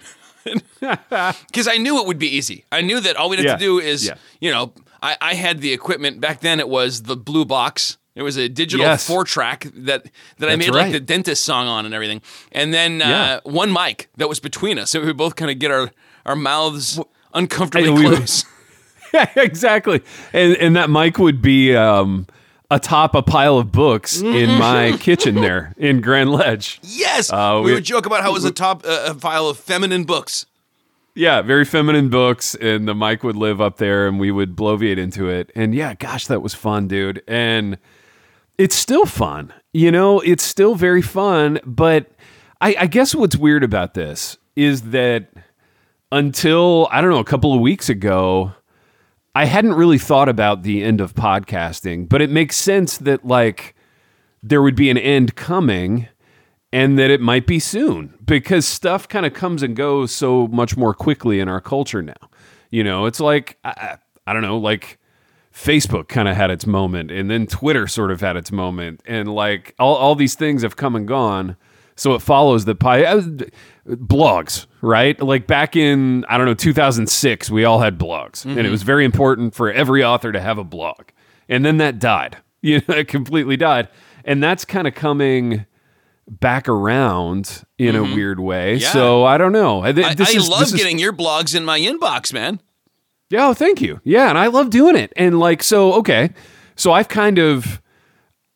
Because 0.79 1.67
I 1.67 1.77
knew 1.77 1.99
it 1.99 2.07
would 2.07 2.19
be 2.19 2.29
easy. 2.29 2.63
I 2.71 2.81
knew 2.81 2.99
that 3.01 3.15
all 3.17 3.29
we'd 3.29 3.39
have 3.39 3.45
Yeah. 3.45 3.53
to 3.57 3.59
do 3.59 3.79
is, 3.79 4.05
Yeah. 4.05 4.15
you 4.39 4.51
know, 4.51 4.73
I, 5.01 5.17
I 5.21 5.33
had 5.35 5.61
the 5.61 5.73
equipment 5.73 6.19
back 6.19 6.39
then. 6.41 6.59
It 6.59 6.69
was 6.69 7.03
the 7.03 7.15
blue 7.15 7.45
box. 7.45 7.97
It 8.15 8.23
was 8.23 8.35
a 8.37 8.49
digital 8.49 8.85
Yes. 8.85 9.05
four 9.05 9.23
track 9.23 9.67
that 9.75 10.07
that 10.39 10.49
I 10.49 10.55
made 10.55 10.71
like 10.71 10.91
the 10.91 10.99
dentist 10.99 11.45
song 11.45 11.67
on 11.67 11.85
and 11.85 11.93
everything. 11.93 12.21
And 12.51 12.73
then 12.73 12.99
Yeah. 12.99 13.35
uh, 13.45 13.49
one 13.49 13.71
mic 13.71 14.09
that 14.17 14.27
was 14.27 14.39
between 14.39 14.79
us, 14.79 14.89
so 14.91 15.05
we 15.05 15.13
both 15.13 15.35
kind 15.35 15.51
of 15.51 15.59
get 15.59 15.69
our 15.71 15.91
our 16.25 16.35
mouths 16.35 16.99
uncomfortably 17.33 17.91
we- 17.91 18.15
close. 18.15 18.43
Yeah, 19.13 19.29
exactly. 19.35 20.01
And 20.33 20.55
and 20.57 20.75
that 20.75 20.89
mic 20.89 21.19
would 21.19 21.41
be 21.43 21.75
um, 21.75 22.25
atop 22.71 23.13
a 23.13 23.21
pile 23.21 23.57
of 23.59 23.71
books 23.71 24.19
in 24.19 24.49
my 24.57 24.97
kitchen 24.99 25.35
there 25.35 25.73
in 25.77 26.01
Grand 26.01 26.31
Ledge. 26.31 26.79
yes, 26.81 27.31
Uh, 27.31 27.61
we, 27.63 27.67
we- 27.69 27.73
would 27.75 27.85
joke 27.85 28.05
about 28.07 28.23
how 28.23 28.31
it 28.31 28.33
was 28.33 28.45
a 28.45 28.51
top 28.51 28.83
uh, 28.83 29.09
a 29.11 29.13
pile 29.15 29.47
of 29.47 29.59
feminine 29.59 30.05
books. 30.05 30.47
Yeah, 31.17 31.41
very 31.41 31.65
feminine 31.65 32.09
books, 32.09 32.53
and 32.53 32.87
the 32.87 32.93
mic 32.93 33.23
would 33.23 33.35
live 33.35 33.59
up 33.59 33.77
there, 33.77 34.07
and 34.07 34.19
we 34.19 34.29
would 34.29 34.55
bloviate 34.55 34.99
into 34.99 35.29
it. 35.29 35.51
And 35.55 35.73
yeah, 35.73 35.95
gosh, 35.95 36.27
that 36.27 36.43
was 36.43 36.53
fun, 36.53 36.87
dude. 36.87 37.23
And 37.27 37.79
it's 38.59 38.75
still 38.75 39.07
fun, 39.07 39.51
you 39.73 39.91
know. 39.91 40.19
It's 40.19 40.43
still 40.43 40.75
very 40.75 41.01
fun. 41.01 41.59
But 41.65 42.11
I, 42.61 42.75
I 42.81 42.85
guess 42.85 43.15
what's 43.15 43.35
weird 43.35 43.63
about 43.63 43.95
this 43.95 44.37
is 44.55 44.83
that 44.91 45.29
until 46.11 46.87
I 46.91 47.01
don't 47.01 47.09
know 47.09 47.17
a 47.17 47.23
couple 47.23 47.51
of 47.51 47.61
weeks 47.61 47.89
ago, 47.89 48.53
I 49.33 49.45
hadn't 49.45 49.73
really 49.73 49.97
thought 49.97 50.29
about 50.29 50.61
the 50.61 50.83
end 50.83 51.01
of 51.01 51.15
podcasting. 51.15 52.07
But 52.07 52.21
it 52.21 52.29
makes 52.29 52.55
sense 52.55 52.99
that 52.99 53.25
like 53.25 53.73
there 54.43 54.61
would 54.61 54.75
be 54.75 54.91
an 54.91 54.99
end 54.99 55.35
coming 55.35 56.09
and 56.73 56.99
that 56.99 57.09
it 57.09 57.21
might 57.21 57.47
be 57.47 57.59
soon 57.59 58.13
because 58.25 58.67
stuff 58.67 59.07
kind 59.07 59.25
of 59.25 59.33
comes 59.33 59.63
and 59.63 59.75
goes 59.75 60.13
so 60.13 60.47
much 60.47 60.75
more 60.75 60.93
quickly 60.93 61.39
in 61.39 61.47
our 61.47 61.61
culture 61.61 62.01
now. 62.01 62.13
You 62.69 62.83
know, 62.83 63.05
it's 63.05 63.19
like 63.19 63.57
I, 63.63 63.97
I 64.25 64.33
don't 64.33 64.41
know, 64.41 64.57
like 64.57 64.99
Facebook 65.53 66.07
kind 66.07 66.27
of 66.27 66.35
had 66.35 66.51
its 66.51 66.67
moment, 66.67 67.09
and 67.11 67.29
then 67.31 67.47
Twitter 67.47 67.87
sort 67.87 68.11
of 68.11 68.21
had 68.21 68.35
its 68.35 68.51
moment, 68.51 69.01
and 69.05 69.33
like 69.33 69.73
all 69.79 69.95
all 69.95 70.15
these 70.15 70.35
things 70.35 70.61
have 70.63 70.75
come 70.75 70.95
and 70.95 71.07
gone. 71.07 71.55
So 71.95 72.13
it 72.13 72.21
follows 72.21 72.65
the 72.65 72.75
pie. 72.75 73.05
uh, 73.05 73.21
blogs, 73.87 74.67
right? 74.81 75.19
Like 75.19 75.47
back 75.47 75.75
in 75.75 76.25
I 76.29 76.37
don't 76.37 76.45
know 76.45 76.53
2006, 76.53 77.49
we 77.49 77.63
all 77.65 77.79
had 77.79 77.97
blogs, 77.97 78.45
and 78.45 78.59
it 78.59 78.69
was 78.69 78.83
very 78.83 79.05
important 79.05 79.55
for 79.55 79.71
every 79.71 80.03
author 80.03 80.31
to 80.31 80.39
have 80.39 80.57
a 80.57 80.63
blog. 80.63 81.05
And 81.49 81.65
then 81.65 81.77
that 81.77 81.99
died. 81.99 82.37
You 82.63 82.81
know, 82.87 82.95
it 82.95 83.07
completely 83.07 83.55
died, 83.55 83.87
and 84.25 84.41
that's 84.43 84.65
kind 84.65 84.87
of 84.87 84.95
coming 84.95 85.67
back 86.29 86.67
around 86.67 87.63
in 87.77 87.95
a 87.95 88.03
weird 88.03 88.39
way. 88.39 88.75
Yeah. 88.75 88.91
So 88.91 89.23
I 89.25 89.37
don't 89.37 89.51
know. 89.53 89.81
I, 89.81 89.89
I, 89.89 90.15
is- 90.19 90.49
love 90.49 90.59
this 90.59 90.73
is- 90.73 90.75
getting 90.75 90.99
your 90.99 91.13
blogs 91.13 91.55
in 91.55 91.63
my 91.65 91.79
inbox, 91.79 92.33
man. 92.33 92.59
yeah, 93.29 93.47
oh, 93.47 93.53
thank 93.53 93.81
you. 93.81 94.01
Yeah, 94.03 94.29
and 94.29 94.37
I 94.37 94.47
love 94.47 94.69
doing 94.69 94.95
it. 94.95 95.13
And 95.15 95.39
like, 95.39 95.63
so 95.63 95.93
okay, 95.95 96.31
so 96.75 96.91
I've 96.91 97.07
kind 97.07 97.37
of, 97.39 97.81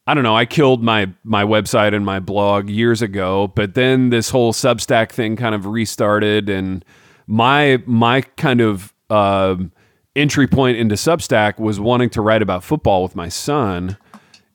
I 0.05 0.13
don't 0.13 0.23
know, 0.23 0.35
I 0.35 0.45
killed 0.45 0.83
my 0.83 1.09
my 1.23 1.43
website 1.43 1.95
and 1.95 2.05
my 2.05 2.19
blog 2.19 2.69
years 2.69 3.01
ago, 3.01 3.47
but 3.55 3.73
then 3.73 4.09
this 4.09 4.29
whole 4.29 4.51
Substack 4.53 5.11
thing 5.11 5.35
kind 5.35 5.55
of 5.55 5.65
restarted, 5.65 6.49
and 6.49 6.83
my 7.27 7.81
my 7.85 8.21
kind 8.21 8.59
of 8.61 8.93
um, 9.09 9.71
entry 10.15 10.47
point 10.47 10.77
into 10.77 10.95
Substack 10.95 11.57
was 11.59 11.79
wanting 11.79 12.09
to 12.11 12.21
write 12.21 12.41
about 12.41 12.63
football 12.63 13.03
with 13.03 13.15
my 13.15 13.29
son. 13.29 13.97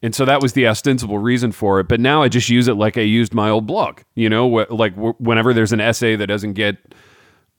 And 0.07 0.15
so 0.15 0.25
that 0.25 0.41
was 0.41 0.53
the 0.53 0.69
ostensible 0.69 1.19
reason 1.19 1.51
for 1.51 1.81
it. 1.81 1.89
But 1.89 1.99
now 1.99 2.23
I 2.23 2.29
just 2.29 2.49
use 2.49 2.69
it 2.69 2.75
like 2.75 2.97
I 2.97 3.01
used 3.01 3.35
my 3.35 3.51
old 3.51 3.67
blog. 3.67 4.03
You 4.15 4.31
know, 4.31 4.49
wh- 4.49 4.71
like 4.71 4.95
wh- 4.95 5.21
whenever 5.21 5.53
there's 5.53 5.73
an 5.73 5.81
essay 5.81 6.15
that 6.15 6.29
doesn't 6.29 6.53
get 6.53 6.77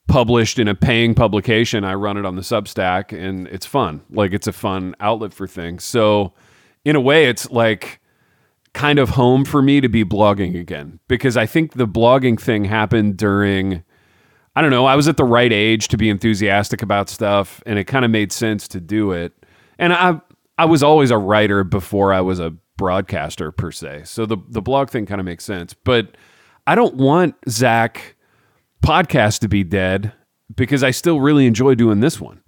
published 0.07 0.57
in 0.57 0.69
a 0.69 0.73
paying 0.73 1.13
publication, 1.13 1.83
I 1.83 1.95
run 1.95 2.15
it 2.15 2.25
on 2.25 2.37
the 2.37 2.41
Substack 2.41 3.11
and 3.11 3.49
it's 3.49 3.65
fun. 3.65 4.01
Like 4.09 4.31
it's 4.31 4.47
a 4.47 4.53
fun 4.53 4.95
outlet 5.01 5.33
for 5.33 5.45
things. 5.45 5.83
So 5.83 6.31
in 6.85 6.95
a 6.95 7.01
way 7.01 7.25
it's 7.25 7.51
like 7.51 7.99
kind 8.73 8.97
of 8.97 9.09
home 9.09 9.43
for 9.43 9.61
me 9.61 9.81
to 9.81 9.89
be 9.89 10.05
blogging 10.05 10.57
again 10.57 11.01
because 11.09 11.35
I 11.35 11.45
think 11.45 11.73
the 11.73 11.85
blogging 11.85 12.39
thing 12.39 12.63
happened 12.63 13.17
during 13.17 13.83
I 14.55 14.61
don't 14.61 14.71
know, 14.71 14.85
I 14.85 14.95
was 14.95 15.09
at 15.09 15.17
the 15.17 15.25
right 15.25 15.51
age 15.51 15.89
to 15.89 15.97
be 15.97 16.09
enthusiastic 16.09 16.81
about 16.81 17.09
stuff 17.09 17.61
and 17.65 17.77
it 17.77 17.87
kind 17.87 18.05
of 18.05 18.11
made 18.11 18.31
sense 18.31 18.69
to 18.69 18.79
do 18.79 19.11
it. 19.11 19.33
And 19.77 19.91
I 19.91 20.21
I 20.57 20.65
was 20.65 20.81
always 20.83 21.11
a 21.11 21.17
writer 21.17 21.63
before 21.63 22.13
I 22.13 22.21
was 22.21 22.39
a 22.39 22.53
broadcaster 22.77 23.51
per 23.51 23.71
se. 23.71 24.03
So 24.05 24.25
the 24.25 24.37
the 24.49 24.61
blog 24.61 24.89
thing 24.89 25.05
kind 25.05 25.19
of 25.21 25.25
makes 25.25 25.43
sense. 25.45 25.73
But 25.73 26.15
I 26.65 26.75
don't 26.75 26.95
want 26.95 27.35
Zach 27.49 28.15
podcast 28.83 29.39
to 29.39 29.47
be 29.47 29.63
dead 29.63 30.13
because 30.55 30.83
I 30.83 30.91
still 30.91 31.19
really 31.19 31.45
enjoy 31.45 31.75
doing 31.75 31.99
this 31.99 32.19
one. 32.19 32.41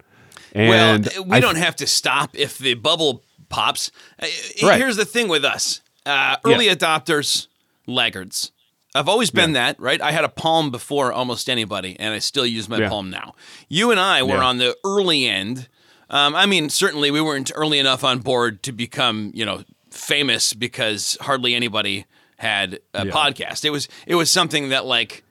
And 0.52 1.06
well, 1.14 1.24
we 1.24 1.36
I- 1.36 1.40
don't 1.40 1.56
have 1.56 1.76
to 1.76 1.86
stop 1.86 2.30
if 2.34 2.58
the 2.58 2.74
bubble 2.74 3.24
pops. 3.48 3.90
Uh, 4.20 4.26
Right. 4.62 4.78
Here's 4.80 4.96
the 4.96 5.04
thing 5.04 5.28
with 5.28 5.44
us 5.44 5.80
uh, 6.06 6.36
early 6.44 6.66
adopters, 6.66 7.46
laggards. 7.86 8.52
I've 8.94 9.08
always 9.08 9.30
been 9.30 9.52
that, 9.52 9.78
right? 9.78 10.00
I 10.00 10.10
had 10.10 10.24
a 10.24 10.28
palm 10.28 10.72
before 10.72 11.12
almost 11.12 11.48
anybody, 11.48 11.96
and 12.00 12.12
I 12.12 12.18
still 12.18 12.44
use 12.46 12.68
my 12.68 12.78
Yeah. 12.78 12.88
palm 12.88 13.08
now. 13.10 13.34
You 13.68 13.92
and 13.92 14.00
I 14.00 14.24
were 14.24 14.38
Yeah. 14.38 14.44
on 14.44 14.58
the 14.58 14.76
early 14.84 15.26
end. 15.28 15.68
Um, 16.10 16.34
I 16.34 16.44
mean, 16.46 16.68
certainly 16.70 17.10
we 17.10 17.20
weren't 17.20 17.50
early 17.54 17.78
enough 17.78 18.02
on 18.04 18.18
board 18.18 18.62
to 18.64 18.72
become, 18.72 19.30
you 19.34 19.44
know, 19.46 19.62
famous 19.90 20.52
because 20.52 21.16
hardly 21.20 21.54
anybody 21.54 22.04
had 22.36 22.80
a 22.94 23.06
Yeah. 23.06 23.12
podcast. 23.12 23.64
It 23.64 23.70
was 23.70 23.88
it 24.06 24.16
was 24.16 24.30
something 24.30 24.70
that 24.70 24.84
like 24.86 25.22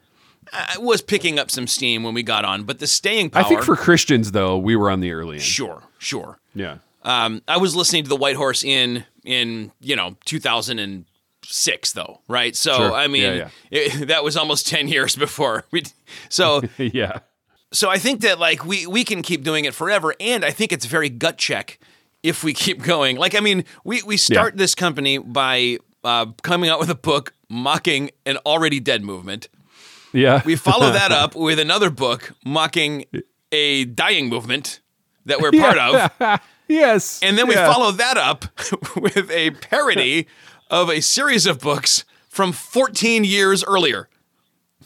uh, 0.53 0.75
was 0.79 1.01
picking 1.01 1.37
up 1.37 1.51
some 1.51 1.67
steam 1.67 2.03
when 2.03 2.13
we 2.13 2.23
got 2.23 2.45
on, 2.45 2.63
but 2.63 2.79
the 2.79 2.87
staying 2.87 3.29
power. 3.29 3.43
I 3.43 3.47
think 3.47 3.63
for 3.63 3.75
Christians 3.75 4.31
though, 4.31 4.57
we 4.57 4.75
were 4.75 4.89
on 4.89 4.99
the 5.01 5.11
early 5.11 5.35
end. 5.35 5.43
sure, 5.43 5.83
sure. 5.97 6.39
Yeah. 6.55 6.77
Um, 7.03 7.41
I 7.47 7.57
was 7.57 7.75
listening 7.75 8.03
to 8.03 8.09
the 8.09 8.15
White 8.15 8.35
Horse 8.35 8.63
in 8.63 9.05
in 9.25 9.71
you 9.81 9.95
know 9.95 10.15
2006 10.25 11.91
though, 11.93 12.21
right? 12.27 12.55
So 12.55 12.73
Sure. 12.75 12.93
I 12.93 13.07
mean, 13.07 13.21
Yeah, 13.23 13.33
yeah. 13.33 13.49
It, 13.79 14.07
that 14.07 14.23
was 14.23 14.37
almost 14.37 14.67
ten 14.67 14.87
years 14.87 15.15
before 15.15 15.65
we. 15.71 15.83
So 16.29 16.61
yeah. 16.77 17.19
So 17.71 17.89
I 17.89 17.97
think 17.99 18.21
that 18.21 18.39
like 18.39 18.65
we 18.65 18.85
we 18.87 19.03
can 19.03 19.21
keep 19.21 19.43
doing 19.43 19.65
it 19.65 19.73
forever, 19.73 20.13
and 20.19 20.43
I 20.45 20.51
think 20.51 20.71
it's 20.71 20.85
very 20.85 21.09
gut 21.09 21.37
check 21.37 21.79
if 22.23 22.43
we 22.43 22.53
keep 22.65 22.81
going. 22.81 23.17
Like 23.17 23.35
I 23.35 23.39
mean, 23.39 23.65
we 23.83 24.01
we 24.03 24.17
start 24.17 24.57
this 24.57 24.75
company 24.75 25.17
by 25.17 25.77
uh, 26.03 26.27
coming 26.41 26.69
out 26.69 26.79
with 26.79 26.89
a 26.89 26.95
book 26.95 27.33
mocking 27.49 28.11
an 28.25 28.37
already 28.45 28.79
dead 28.79 29.03
movement. 29.03 29.49
Yeah. 30.13 30.41
We 30.45 30.55
follow 30.55 30.91
that 30.99 31.11
up 31.11 31.35
with 31.35 31.59
another 31.59 31.89
book 31.89 32.33
mocking 32.45 33.05
a 33.51 33.85
dying 33.85 34.29
movement 34.29 34.79
that 35.25 35.41
we're 35.41 35.51
part 35.59 35.77
of. 35.77 36.39
yes. 36.67 37.19
And 37.21 37.37
then 37.37 37.47
we 37.47 37.53
Yeah. 37.55 37.71
follow 37.71 37.91
that 37.91 38.17
up 38.17 38.45
with 38.95 39.29
a 39.31 39.51
parody 39.51 40.27
of 40.69 40.89
a 40.89 41.01
series 41.01 41.45
of 41.45 41.59
books 41.59 42.05
from 42.29 42.51
14 42.51 43.23
years 43.23 43.63
earlier. 43.63 44.07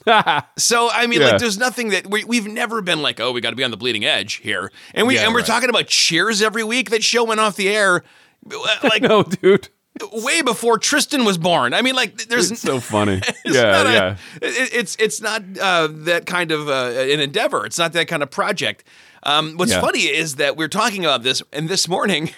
So 0.57 0.89
I 0.91 1.07
mean, 1.07 1.22
Yeah. 1.22 1.27
like, 1.31 1.39
there's 1.39 1.57
nothing 1.57 1.89
that 1.89 2.10
we, 2.10 2.24
we've 2.24 2.48
never 2.48 2.81
been 2.81 3.01
like, 3.01 3.19
oh, 3.19 3.31
we 3.31 3.41
got 3.41 3.51
to 3.51 3.55
be 3.55 3.63
on 3.63 3.72
the 3.72 3.77
bleeding 3.77 4.05
edge 4.05 4.36
here, 4.36 4.72
and 4.93 5.07
we 5.07 5.15
Yeah, 5.15 5.25
and 5.25 5.33
we're 5.33 5.39
right. 5.39 5.48
talking 5.48 5.69
about 5.69 5.88
Cheers 5.88 6.41
every 6.41 6.63
week. 6.63 6.89
That 6.89 7.03
show 7.03 7.24
went 7.24 7.39
off 7.39 7.55
the 7.55 7.69
air, 7.69 8.03
like 8.83 9.01
no, 9.01 9.24
dude. 9.24 9.69
way 10.12 10.41
before 10.41 10.77
Tristan 10.77 11.24
was 11.25 11.38
born. 11.38 11.74
I 11.74 11.81
mean, 11.81 11.95
like, 11.95 12.17
there's 12.27 12.51
It's 12.51 12.62
so 12.62 12.79
funny. 12.79 13.22
it's 13.45 13.55
yeah, 13.55 13.63
not 13.72 13.86
a- 13.88 13.91
yeah. 13.91 14.15
it- 14.41 14.74
it's 14.74 14.95
it's 15.00 15.22
not 15.22 15.41
uh, 15.62 15.88
that 15.91 16.25
kind 16.25 16.51
of 16.51 16.67
uh, 16.69 16.93
an 17.00 17.19
endeavor. 17.19 17.65
It's 17.65 17.77
not 17.77 17.93
that 17.93 18.07
kind 18.07 18.24
of 18.24 18.29
project. 18.31 18.83
Um, 19.24 19.53
what's 19.55 19.72
Yeah. 19.72 19.81
funny 19.81 20.01
is 20.01 20.36
that 20.36 20.57
we're 20.57 20.67
talking 20.67 21.05
about 21.05 21.24
this, 21.24 21.41
and 21.53 21.69
this 21.69 21.88
morning, 21.88 22.31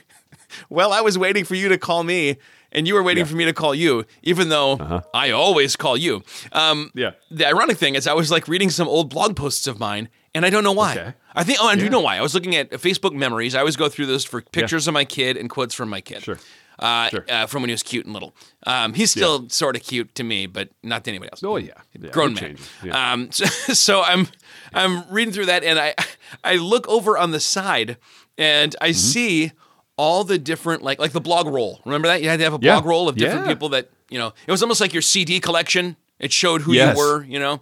well, 0.70 0.94
I 0.94 1.02
was 1.02 1.18
waiting 1.18 1.44
for 1.46 1.56
you 1.56 1.70
to 1.70 1.78
call 1.80 2.04
me, 2.04 2.38
and 2.76 2.88
you 2.88 2.94
were 2.94 3.02
waiting 3.04 3.26
for 3.26 3.36
me 3.36 3.46
to 3.46 3.54
call 3.54 3.74
you, 3.74 4.06
even 4.22 4.50
though 4.50 5.02
I 5.14 5.32
always 5.32 5.76
call 5.76 5.98
you. 5.98 6.16
Um, 6.52 6.80
Uh-huh. 6.82 6.90
Yeah. 6.94 7.12
The 7.32 7.48
ironic 7.48 7.78
thing 7.78 7.96
is, 7.96 8.06
I 8.08 8.14
was 8.14 8.30
like 8.30 8.48
reading 8.48 8.70
some 8.70 8.88
old 8.88 9.10
blog 9.10 9.36
posts 9.36 9.66
of 9.68 9.80
mine, 9.80 10.10
and 10.36 10.46
I 10.46 10.50
don't 10.52 10.64
know 10.64 10.74
why. 10.74 10.92
Okay. 10.92 11.14
I 11.34 11.44
think, 11.44 11.58
oh, 11.62 11.70
and 11.72 11.82
you 11.82 11.90
know 11.90 12.02
why? 12.02 12.18
I 12.18 12.22
was 12.22 12.34
looking 12.36 12.56
at 12.56 12.70
Facebook 12.72 13.14
memories. 13.14 13.56
I 13.56 13.60
always 13.60 13.76
go 13.78 13.90
through 13.90 14.06
those 14.08 14.24
for 14.26 14.42
pictures 14.42 14.88
of 14.88 14.94
my 14.94 15.06
kid 15.06 15.38
and 15.38 15.50
quotes 15.50 15.74
from 15.74 15.90
my 15.90 16.02
kid. 16.02 16.22
Sure. 16.24 16.38
Uh, 16.78 17.08
Sure. 17.10 17.26
uh, 17.30 17.46
from 17.48 17.62
when 17.62 17.70
he 17.70 17.74
was 17.74 17.84
cute 17.84 18.06
and 18.06 18.14
little. 18.14 18.36
Um, 18.68 18.94
he's 18.94 19.10
still 19.10 19.48
sort 19.50 19.78
of 19.78 19.82
cute 19.84 20.14
to 20.16 20.24
me, 20.24 20.46
but 20.46 20.68
not 20.84 21.06
to 21.06 21.10
anybody 21.12 21.32
else 21.32 21.42
Oh 21.42 21.56
yeah. 21.56 21.72
yeah 21.98 22.10
grown 22.12 22.34
man. 22.34 22.58
Yeah. 22.84 23.14
Um, 23.14 23.32
so, 23.40 23.46
so 23.74 24.02
I'm 24.04 24.28
I'm 24.74 25.10
reading 25.10 25.34
through 25.34 25.46
that, 25.48 25.64
and 25.64 25.80
I 25.80 25.96
I 26.44 26.56
look 26.58 26.86
over 26.90 27.18
on 27.18 27.32
the 27.32 27.40
side, 27.40 27.96
and 28.38 28.74
Mm-hmm. 28.74 28.84
I 28.90 28.92
see 28.92 29.52
all 29.98 30.24
the 30.24 30.38
different 30.38 30.82
like 30.84 31.00
like 31.00 31.12
the 31.12 31.22
blog 31.22 31.48
roll. 31.48 31.80
Remember 31.86 32.08
that 32.08 32.22
you 32.22 32.30
had 32.30 32.38
to 32.40 32.44
have 32.44 32.54
a 32.54 32.60
Yeah. 32.62 32.74
blog 32.76 32.86
roll 32.86 33.10
of 33.10 33.16
different 33.16 33.46
Yeah. 33.46 33.54
people 33.54 33.70
that 33.70 33.90
you 34.10 34.18
know. 34.20 34.34
It 34.48 34.52
was 34.52 34.62
almost 34.62 34.82
like 34.82 34.94
your 34.94 35.02
CD 35.02 35.40
collection. 35.40 35.96
It 36.20 36.32
showed 36.32 36.62
who 36.62 36.74
Yes. 36.74 36.96
you 36.98 37.04
were, 37.04 37.24
you 37.24 37.40
know. 37.40 37.62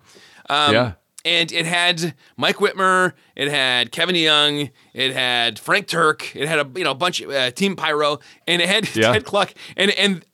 Um, 0.50 0.74
Yeah. 0.74 0.92
And 1.26 1.54
it 1.54 1.66
had 1.66 2.16
Mike 2.36 2.58
Wittmer, 2.58 3.14
it 3.34 3.48
had 3.48 3.94
Kevin 3.94 4.16
Young, 4.16 4.72
it 4.94 5.14
had 5.14 5.58
Frank 5.58 5.88
Turk, 5.88 6.36
it 6.36 6.50
had 6.50 6.60
a 6.60 6.70
you 6.76 6.84
know 6.84 6.92
a 6.92 6.96
bunch 6.96 7.22
of 7.22 7.30
uh, 7.30 7.50
Team 7.52 7.76
Pyro, 7.78 8.20
and 8.48 8.62
it 8.62 8.68
had 8.68 8.90
Yeah. 8.96 9.14
Ted 9.14 9.24
Kluck, 9.26 9.54
and 9.78 9.92
and 9.92 10.26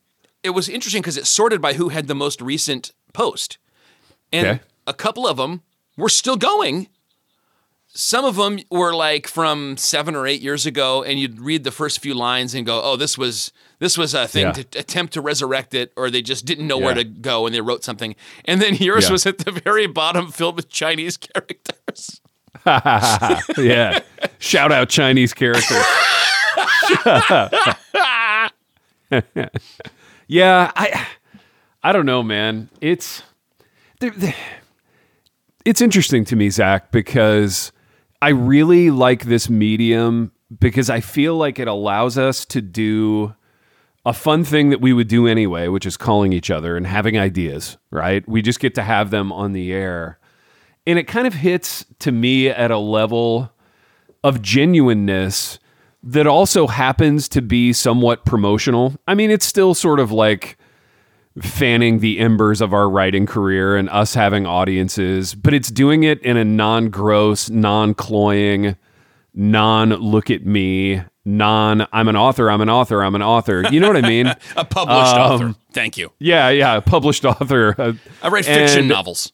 it 0.41 0.50
was 0.51 0.68
interesting 0.70 1.01
because 1.01 1.18
it 1.18 1.27
sorted 1.27 1.62
by 1.62 1.74
who 1.74 1.89
had 1.89 2.08
the 2.08 2.15
most 2.15 2.41
recent 2.41 2.91
post. 3.13 3.58
And 4.32 4.48
Okay. 4.48 4.60
a 4.88 4.94
couple 4.94 5.27
of 5.27 5.38
them 5.38 5.62
were 5.98 6.10
still 6.10 6.38
going. 6.38 6.88
Some 7.91 8.24
of 8.24 8.36
them 8.36 8.60
were 8.69 8.93
like 8.93 9.27
from 9.27 9.75
seven 9.75 10.15
or 10.15 10.27
eight 10.27 10.41
years 10.41 10.65
ago, 10.65 11.03
and 11.03 11.19
you'd 11.19 11.39
read 11.41 11.63
the 11.63 11.72
first 11.72 12.00
few 12.00 12.13
lines 12.13 12.53
and 12.53 12.65
go, 12.65 12.81
"Oh, 12.84 12.96
this 12.96 13.17
was 13.17 13.51
this 13.79 13.98
was 13.98 14.13
a 14.13 14.27
thing 14.27 14.46
Yeah. 14.46 14.51
to 14.53 14.79
attempt 14.79 15.13
to 15.13 15.22
resurrect 15.22 15.74
it," 15.74 15.91
or 15.98 16.10
they 16.12 16.22
just 16.22 16.46
didn't 16.46 16.67
know 16.67 16.77
where 16.77 16.93
to 16.93 17.03
go 17.03 17.46
and 17.46 17.53
they 17.55 17.62
wrote 17.62 17.84
something. 17.84 18.15
And 18.46 18.62
then 18.62 18.75
yours 18.79 19.05
Yeah. 19.08 19.12
was 19.13 19.25
at 19.25 19.39
the 19.39 19.51
very 19.51 19.88
bottom, 19.88 20.31
filled 20.31 20.55
with 20.55 20.69
Chinese 20.69 21.17
characters. 21.34 22.22
yeah. 23.58 24.00
Shout 24.38 24.72
out 24.72 24.89
Chinese 24.89 25.34
characters. 25.34 25.84
yeah, 30.27 30.72
I 30.75 31.08
I 31.84 31.91
don't 31.91 32.05
know, 32.05 32.22
man. 32.24 32.69
It's 32.81 33.24
there- 34.00 34.12
there- 34.12 34.36
it's 35.65 35.81
interesting 35.81 36.24
to 36.25 36.36
me, 36.36 36.50
Zach, 36.50 36.91
because 36.91 37.72
I 38.21 38.29
really 38.29 38.91
like 38.91 39.25
this 39.25 39.49
medium 39.49 40.31
because 40.57 40.89
I 40.89 40.99
feel 40.99 41.35
like 41.38 41.59
it 41.59 41.67
allows 41.67 42.17
us 42.17 42.45
to 42.45 42.61
do 42.61 43.33
a 44.05 44.13
fun 44.13 44.43
thing 44.43 44.69
that 44.69 44.81
we 44.81 44.93
would 44.93 45.07
do 45.07 45.27
anyway, 45.27 45.67
which 45.67 45.85
is 45.85 45.95
calling 45.95 46.33
each 46.33 46.49
other 46.49 46.75
and 46.75 46.88
having 46.88 47.17
ideas, 47.17 47.77
right? 47.91 48.27
We 48.27 48.41
just 48.41 48.59
get 48.59 48.75
to 48.75 48.83
have 48.83 49.11
them 49.11 49.31
on 49.31 49.53
the 49.53 49.71
air. 49.71 50.19
And 50.88 50.97
it 50.97 51.03
kind 51.03 51.27
of 51.27 51.35
hits 51.35 51.85
to 51.99 52.11
me 52.11 52.49
at 52.49 52.71
a 52.71 52.77
level 52.77 53.51
of 54.23 54.41
genuineness 54.41 55.59
that 56.01 56.27
also 56.27 56.67
happens 56.67 57.27
to 57.29 57.41
be 57.41 57.73
somewhat 57.73 58.25
promotional. 58.25 58.95
I 59.07 59.15
mean, 59.15 59.31
it's 59.31 59.45
still 59.45 59.73
sort 59.73 59.99
of 59.99 60.11
like 60.11 60.57
fanning 61.41 62.00
the 62.00 62.19
embers 62.19 62.62
of 62.62 62.74
our 62.74 62.89
writing 62.89 63.25
career 63.25 63.75
and 63.77 63.89
us 63.89 64.13
having 64.13 64.45
audiences, 64.45 65.36
but 65.36 65.53
it's 65.53 65.69
doing 65.69 66.03
it 66.03 66.21
in 66.21 66.38
a 66.38 66.43
non 66.45 66.89
gross, 66.89 67.50
non 67.50 67.93
cloying, 67.93 68.75
non 69.33 69.89
look 69.89 70.29
at 70.29 70.45
me, 70.45 71.01
non 71.25 71.86
I'm 71.93 72.07
an 72.07 72.15
author, 72.15 72.50
I'm 72.50 72.62
an 72.62 72.69
author, 72.69 73.03
I'm 73.03 73.15
an 73.15 73.21
author. 73.21 73.63
You 73.71 73.79
know 73.79 73.88
what 73.88 74.03
I 74.03 74.07
mean? 74.07 74.27
A 74.55 74.65
published 74.65 75.13
Um, 75.15 75.31
author. 75.31 75.55
Thank 75.71 75.98
you. 75.98 76.12
yeah, 76.19 76.50
yeah, 76.50 76.75
a 76.77 76.81
published 76.81 77.24
author. 77.25 77.75
I 78.24 78.27
write 78.27 78.45
fiction 78.45 78.79
and- 78.79 78.88
novels. 78.89 79.31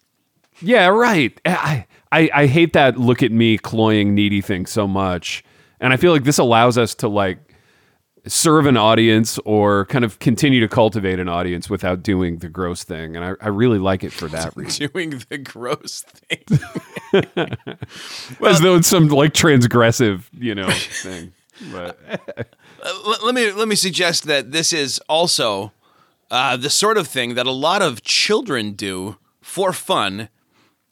yeah, 0.61 0.87
right. 0.87 1.39
I, 1.45 1.85
I 2.11 2.29
I 2.33 2.45
hate 2.47 2.73
that 2.73 2.97
look 2.97 3.23
at 3.23 3.31
me 3.31 3.57
cloying 3.57 4.13
needy 4.13 4.41
thing 4.41 4.65
so 4.65 4.87
much. 4.87 5.43
And 5.79 5.91
I 5.91 5.97
feel 5.97 6.11
like 6.13 6.23
this 6.23 6.37
allows 6.37 6.77
us 6.77 6.93
to 6.95 7.07
like 7.07 7.37
serve 8.27 8.65
an 8.65 8.77
audience 8.77 9.37
or 9.45 9.85
kind 9.85 10.03
of 10.03 10.19
continue 10.19 10.59
to 10.59 10.67
cultivate 10.67 11.19
an 11.19 11.29
audience 11.29 11.69
without 11.69 12.03
doing 12.03 12.37
the 12.37 12.49
gross 12.49 12.83
thing. 12.83 13.15
And 13.15 13.23
I, 13.23 13.33
I 13.41 13.49
really 13.49 13.79
like 13.79 14.03
it 14.03 14.11
for 14.11 14.27
that 14.29 14.55
reason. 14.55 14.89
Doing 14.93 15.21
the 15.29 15.37
gross 15.37 16.01
thing. 16.01 16.59
As 18.45 18.59
though 18.61 18.75
it's 18.75 18.87
some 18.87 19.07
like 19.09 19.33
transgressive, 19.33 20.23
you 20.37 20.55
know, 20.55 20.69
thing. 20.69 21.33
But 21.71 21.99
let, 23.05 23.23
let 23.23 23.35
me 23.35 23.51
let 23.51 23.67
me 23.67 23.75
suggest 23.75 24.25
that 24.25 24.51
this 24.51 24.73
is 24.73 24.99
also 25.07 25.71
uh, 26.29 26.57
the 26.57 26.69
sort 26.69 26.97
of 26.97 27.07
thing 27.07 27.35
that 27.35 27.45
a 27.45 27.51
lot 27.51 27.81
of 27.81 28.03
children 28.03 28.73
do 28.73 29.17
for 29.41 29.71
fun, 29.71 30.29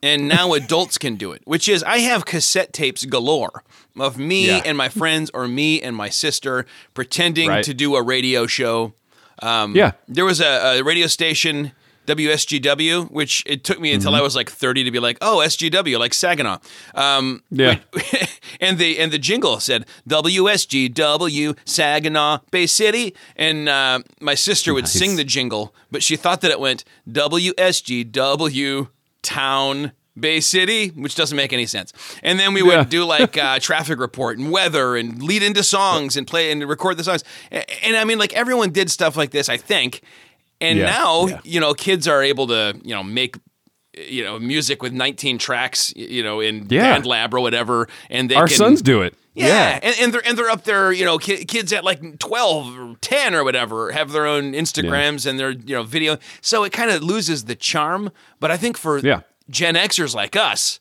and 0.03 0.27
now 0.27 0.53
adults 0.53 0.97
can 0.99 1.15
do 1.15 1.31
it. 1.31 1.41
Which 1.45 1.67
is, 1.67 1.81
I 1.83 1.99
have 1.99 2.25
cassette 2.25 2.73
tapes 2.73 3.05
galore 3.05 3.63
of 3.99 4.17
me 4.17 4.47
Yeah. 4.47 4.61
and 4.65 4.77
my 4.77 4.89
friends, 4.89 5.31
or 5.33 5.47
me 5.47 5.81
and 5.81 5.95
my 5.95 6.09
sister 6.09 6.65
pretending 6.93 7.49
Right. 7.49 7.63
to 7.65 7.73
do 7.73 7.95
a 7.95 8.01
radio 8.03 8.45
show. 8.45 8.93
Um, 9.41 9.75
yeah. 9.75 9.91
There 10.07 10.25
was 10.25 10.39
a, 10.41 10.79
a 10.79 10.83
radio 10.83 11.07
station, 11.07 11.71
WSGW, 12.05 13.09
which 13.11 13.43
it 13.45 13.63
took 13.63 13.79
me 13.79 13.93
until 13.93 14.11
Mm-hmm. 14.11 14.19
I 14.19 14.23
was 14.23 14.35
like 14.35 14.49
30 14.51 14.83
to 14.83 14.91
be 14.91 14.99
like, 14.99 15.17
oh, 15.21 15.41
SGW, 15.45 15.97
like 15.97 16.13
Saginaw. 16.13 16.57
Um, 16.95 17.41
Yeah. 17.49 17.79
and 18.59 18.77
the 18.77 18.99
and 18.99 19.11
the 19.11 19.17
jingle 19.17 19.59
said 19.61 19.85
WSGW 20.09 21.57
Saginaw 21.65 22.39
Bay 22.51 22.67
City, 22.67 23.15
and 23.37 23.69
uh, 23.69 23.99
my 24.19 24.35
sister 24.35 24.73
would 24.73 24.83
Nice. 24.83 24.93
sing 24.99 25.15
the 25.15 25.23
jingle, 25.23 25.73
but 25.91 26.03
she 26.03 26.15
thought 26.17 26.41
that 26.41 26.51
it 26.51 26.59
went 26.59 26.83
WSGW 27.09 28.89
Town 29.23 29.91
Bay 30.19 30.39
City, 30.41 30.89
which 30.89 31.15
doesn't 31.15 31.35
make 31.35 31.51
any 31.53 31.65
sense. 31.65 31.91
And 32.21 32.39
then 32.39 32.53
we 32.53 32.61
would 32.61 32.71
Yeah. 32.73 32.83
do 32.83 33.03
like 33.03 33.35
uh, 33.35 33.57
traffic 33.61 33.97
report 33.97 34.37
and 34.37 34.51
weather 34.51 34.95
and 34.95 35.23
lead 35.23 35.41
into 35.41 35.63
songs 35.63 36.15
and 36.15 36.27
play 36.27 36.51
and 36.51 36.67
record 36.69 36.97
the 36.97 37.03
songs. 37.03 37.23
And, 37.49 37.65
and 37.83 37.95
I 37.97 38.03
mean, 38.03 38.19
like 38.19 38.33
everyone 38.33 38.69
did 38.71 38.91
stuff 38.91 39.17
like 39.17 39.31
this, 39.31 39.49
I 39.49 39.57
think. 39.57 40.01
And 40.61 40.77
Yeah, 40.77 40.85
now, 40.85 41.27
yeah. 41.27 41.39
you 41.43 41.59
know, 41.59 41.73
kids 41.73 42.07
are 42.07 42.21
able 42.21 42.45
to, 42.47 42.79
you 42.83 42.93
know, 42.93 43.01
make 43.03 43.37
you 43.95 44.23
know 44.23 44.39
music 44.39 44.81
with 44.81 44.91
19 44.91 45.37
tracks 45.37 45.93
you 45.95 46.23
know 46.23 46.39
in 46.39 46.65
BandLab 46.67 47.31
or 47.31 47.39
whatever 47.41 47.87
and 48.09 48.27
they 48.27 48.33
Our 48.33 48.47
can, 48.47 48.57
sons 48.57 48.81
do 48.81 49.03
it. 49.03 49.13
Yeah, 49.35 49.79
And, 49.81 49.95
and 49.99 50.13
they're 50.13 50.27
and 50.27 50.37
they're 50.37 50.49
up 50.49 50.63
there 50.63 50.91
you 50.91 51.05
know 51.05 51.17
ki- 51.17 51.45
kids 51.45 51.73
at 51.73 51.83
like 51.83 52.19
12 52.19 52.77
or 52.79 52.95
10 53.01 53.33
or 53.35 53.43
whatever 53.43 53.91
have 53.91 54.11
their 54.11 54.25
own 54.27 54.53
instagrams 54.53 55.25
and 55.29 55.39
their 55.39 55.51
you 55.51 55.75
know 55.75 55.83
video 55.83 56.17
so 56.41 56.63
it 56.63 56.71
kind 56.71 56.91
of 56.91 57.01
loses 57.03 57.45
the 57.45 57.55
charm 57.55 58.11
but 58.39 58.51
i 58.51 58.57
think 58.57 58.77
for 58.77 58.99
Yeah. 58.99 59.21
gen 59.49 59.75
xers 59.75 60.13
like 60.13 60.35
us 60.35 60.79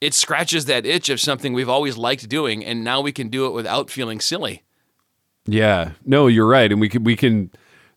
it 0.00 0.12
scratches 0.12 0.66
that 0.66 0.84
itch 0.84 1.08
of 1.08 1.20
something 1.20 1.54
we've 1.54 1.70
always 1.70 1.96
liked 1.96 2.28
doing 2.28 2.62
and 2.64 2.84
now 2.84 3.00
we 3.00 3.12
can 3.12 3.28
do 3.28 3.46
it 3.46 3.52
without 3.52 3.88
feeling 3.90 4.20
silly 4.20 4.62
Yeah. 5.46 5.92
No, 6.04 6.26
you're 6.26 6.46
right. 6.48 6.70
And 6.72 6.80
we 6.80 6.88
can 6.88 7.04
we 7.04 7.16
can 7.16 7.50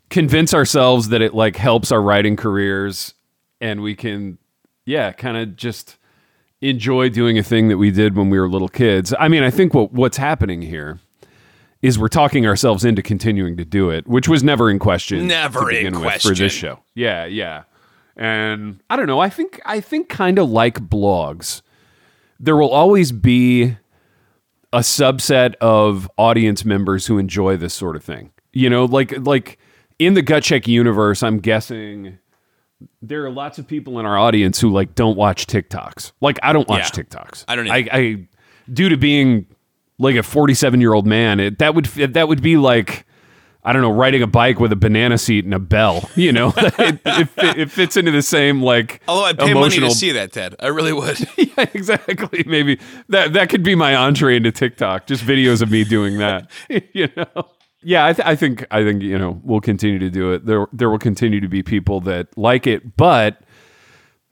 convince 0.10 0.54
ourselves 0.54 1.10
that 1.10 1.22
it 1.22 1.34
like 1.34 1.56
helps 1.56 1.92
our 1.92 2.02
writing 2.02 2.36
careers 2.36 3.14
and 3.60 3.82
we 3.82 3.96
can 3.96 4.38
yeah, 4.86 5.12
kind 5.12 5.36
of 5.38 5.56
just 5.56 5.98
enjoy 6.62 7.10
doing 7.10 7.38
a 7.38 7.44
thing 7.44 7.68
that 7.70 7.78
we 7.78 7.92
did 7.92 8.16
when 8.16 8.30
we 8.30 8.40
were 8.40 8.50
little 8.50 8.68
kids. 8.68 9.14
I 9.20 9.28
mean, 9.28 9.44
I 9.44 9.50
think 9.50 9.74
what 9.74 9.94
what's 9.94 10.18
happening 10.18 10.62
here 10.62 11.00
is 11.82 11.98
we're 11.98 12.10
talking 12.10 12.46
ourselves 12.46 12.84
into 12.84 13.02
continuing 13.02 13.56
to 13.58 13.66
do 13.66 13.90
it, 13.90 14.08
which 14.08 14.28
was 14.28 14.44
never 14.44 14.70
in 14.70 14.80
question. 14.80 15.28
Never 15.28 15.72
in 15.72 15.96
question. 15.96 16.30
for 16.32 16.36
this 16.36 16.52
show. 16.52 16.80
Yeah, 16.94 17.26
yeah. 17.26 17.64
And 18.18 18.82
I 18.90 18.98
don't 18.98 19.08
know. 19.08 19.20
I 19.20 19.30
think 19.30 19.62
I 19.66 19.80
think 19.80 20.10
kind 20.10 20.40
of 20.40 20.50
like 20.50 20.80
blogs, 20.80 21.62
there 22.40 22.58
will 22.58 22.72
always 22.72 23.12
be 23.12 23.78
a 24.74 24.80
subset 24.80 25.56
of 25.56 26.10
audience 26.18 26.66
members 26.66 27.08
who 27.08 27.18
enjoy 27.18 27.58
this 27.58 27.74
sort 27.74 27.96
of 27.96 28.04
thing. 28.04 28.32
You 28.52 28.70
know, 28.70 28.86
like 28.86 29.14
like 29.26 29.58
in 30.00 30.16
the 30.16 30.22
gut 30.22 30.44
check 30.44 30.68
universe, 30.68 31.24
I'm 31.24 31.40
guessing 31.40 32.18
there 33.02 33.26
are 33.26 33.30
lots 33.30 33.60
of 33.60 33.68
people 33.68 34.00
in 34.00 34.06
our 34.06 34.18
audience 34.18 34.60
who 34.60 34.70
like 34.70 34.96
don't 34.96 35.18
watch 35.18 35.48
TikToks. 35.48 36.12
Like 36.22 36.40
I 36.44 36.54
don't 36.54 36.68
watch 36.68 36.96
Yeah. 36.98 37.04
TikToks. 37.04 37.46
I 37.48 37.56
don't 37.56 37.70
I, 37.70 37.88
I 37.92 38.28
due 38.72 38.90
to 38.90 38.98
being 38.98 39.46
like 39.98 40.16
a 40.16 40.24
47 40.24 40.80
year 40.82 40.94
old 40.94 41.06
man, 41.08 41.40
it, 41.40 41.60
that 41.60 41.76
would 41.76 41.86
that 41.86 42.28
would 42.28 42.42
be 42.42 42.58
like 42.58 43.06
I 43.62 43.74
don't 43.74 43.82
know, 43.82 43.92
riding 43.92 44.24
a 44.24 44.28
bike 44.28 44.60
with 44.62 44.72
a 44.72 44.78
banana 44.78 45.18
seat 45.18 45.44
and 45.44 45.54
a 45.54 45.60
bell. 45.60 46.10
You 46.16 46.32
know, 46.32 46.54
it, 46.56 47.00
it, 47.06 47.30
it 47.58 47.72
fits 47.72 47.98
into 47.98 48.12
the 48.12 48.22
same 48.22 48.62
like 48.62 49.02
Although 49.08 49.26
I'd 49.26 49.38
pay 49.38 49.52
emotional. 49.52 49.82
money 49.82 49.94
to 49.94 50.00
see 50.00 50.14
that, 50.14 50.32
Ted. 50.32 50.56
I 50.60 50.68
really 50.68 50.94
would. 50.94 51.20
yeah, 51.38 51.66
exactly. 51.74 52.44
Maybe 52.46 52.80
that 53.10 53.34
that 53.34 53.50
could 53.50 53.64
be 53.64 53.76
my 53.76 53.96
entree 53.96 54.38
into 54.38 54.52
TikTok. 54.54 55.08
Just 55.08 55.24
videos 55.24 55.62
of 55.62 55.70
me 55.70 55.84
doing 55.84 56.18
that. 56.20 56.50
you 56.94 57.10
know. 57.18 57.50
Yeah, 57.82 58.06
I, 58.06 58.14
th- 58.14 58.28
I 58.28 58.36
think 58.36 58.66
I 58.72 58.84
think 58.84 59.02
you 59.02 59.18
know 59.18 59.40
we'll 59.44 59.62
continue 59.62 60.00
to 60.00 60.10
do 60.10 60.34
it. 60.34 60.46
There 60.46 60.68
there 60.74 60.90
will 60.90 61.00
continue 61.00 61.40
to 61.40 61.48
be 61.48 61.64
people 61.64 62.02
that 62.02 62.38
like 62.38 62.68
it, 62.68 62.98
but 62.98 63.42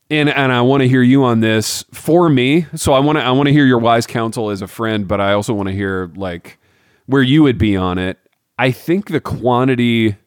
and 0.09 0.29
and 0.29 0.51
I 0.51 0.61
want 0.61 0.81
to 0.81 0.87
hear 0.87 1.01
you 1.01 1.23
on 1.23 1.39
this 1.39 1.85
for 1.93 2.29
me. 2.29 2.65
So 2.75 2.93
I 2.93 2.99
want 2.99 3.17
to 3.17 3.23
I 3.23 3.31
want 3.31 3.47
to 3.47 3.53
hear 3.53 3.65
your 3.65 3.79
wise 3.79 4.05
counsel 4.05 4.49
as 4.49 4.61
a 4.61 4.67
friend, 4.67 5.07
but 5.07 5.21
I 5.21 5.33
also 5.33 5.53
want 5.53 5.69
to 5.69 5.73
hear 5.73 6.11
like 6.15 6.57
where 7.05 7.21
you 7.21 7.43
would 7.43 7.57
be 7.57 7.77
on 7.77 7.97
it. 7.97 8.17
I 8.59 8.71
think 8.71 9.09
the 9.09 9.21
quantity 9.21 10.17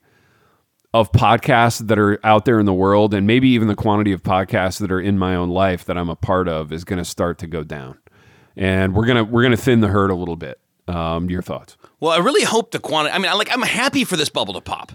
of 0.93 1.13
podcasts 1.13 1.87
that 1.87 1.99
are 1.99 2.19
out 2.25 2.45
there 2.47 2.59
in 2.59 2.67
the 2.67 2.75
world 2.75 3.15
and 3.15 3.27
maybe 3.27 3.49
even 3.51 3.69
the 3.69 3.77
quantity 3.77 4.13
of 4.13 4.23
podcasts 4.23 4.81
that 4.81 4.91
are 4.91 5.01
in 5.01 5.19
my 5.19 5.37
own 5.37 5.49
life 5.49 5.85
that 5.85 5.97
I'm 5.97 6.09
a 6.09 6.17
part 6.17 6.49
of 6.49 6.73
is 6.73 6.85
going 6.85 6.99
to 6.99 7.05
start 7.05 7.39
to 7.39 7.47
go 7.47 7.63
down. 7.63 7.99
And 8.57 8.95
we're 8.95 9.07
going 9.07 9.19
to 9.19 9.25
we're 9.25 9.43
going 9.43 9.57
to 9.57 9.63
thin 9.63 9.81
the 9.81 9.89
herd 9.89 10.11
a 10.11 10.15
little 10.15 10.37
bit. 10.37 10.59
Um, 10.91 11.31
your 11.31 11.43
thoughts? 11.43 11.77
Well, 12.01 12.13
I 12.13 12.19
really 12.19 12.45
hope 12.45 12.71
the 12.73 12.79
quantity. 12.79 13.15
I 13.15 13.19
mean, 13.19 13.31
I 13.31 13.35
like 13.35 13.53
I'm 13.53 13.63
happy 13.63 14.05
for 14.05 14.17
this 14.17 14.29
bubble 14.29 14.55
to 14.55 14.61
pop. 14.61 14.93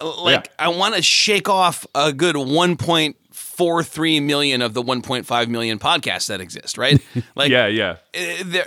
Like 0.00 0.46
Yeah. 0.46 0.66
I 0.66 0.68
want 0.68 0.94
to 0.94 1.02
shake 1.02 1.48
off 1.48 1.86
a 1.94 2.12
good 2.12 2.36
1.43 2.36 4.22
million 4.22 4.62
of 4.62 4.74
the 4.74 4.82
1.5 4.82 5.48
million 5.48 5.78
podcasts 5.78 6.28
that 6.28 6.40
exist, 6.40 6.78
right? 6.78 7.00
Like 7.36 7.50
yeah, 7.50 7.66
yeah. 7.66 7.96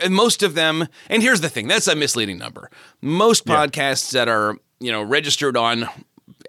and 0.03 0.13
most 0.15 0.43
of 0.43 0.55
them 0.55 0.87
and 1.09 1.21
here's 1.21 1.41
the 1.41 1.49
thing 1.49 1.67
that's 1.67 1.87
a 1.87 1.95
misleading 1.95 2.37
number 2.37 2.69
most 3.01 3.45
podcasts 3.45 4.11
that 4.11 4.27
are 4.27 4.57
you 4.79 4.91
know 4.91 5.03
registered 5.03 5.57
on 5.57 5.87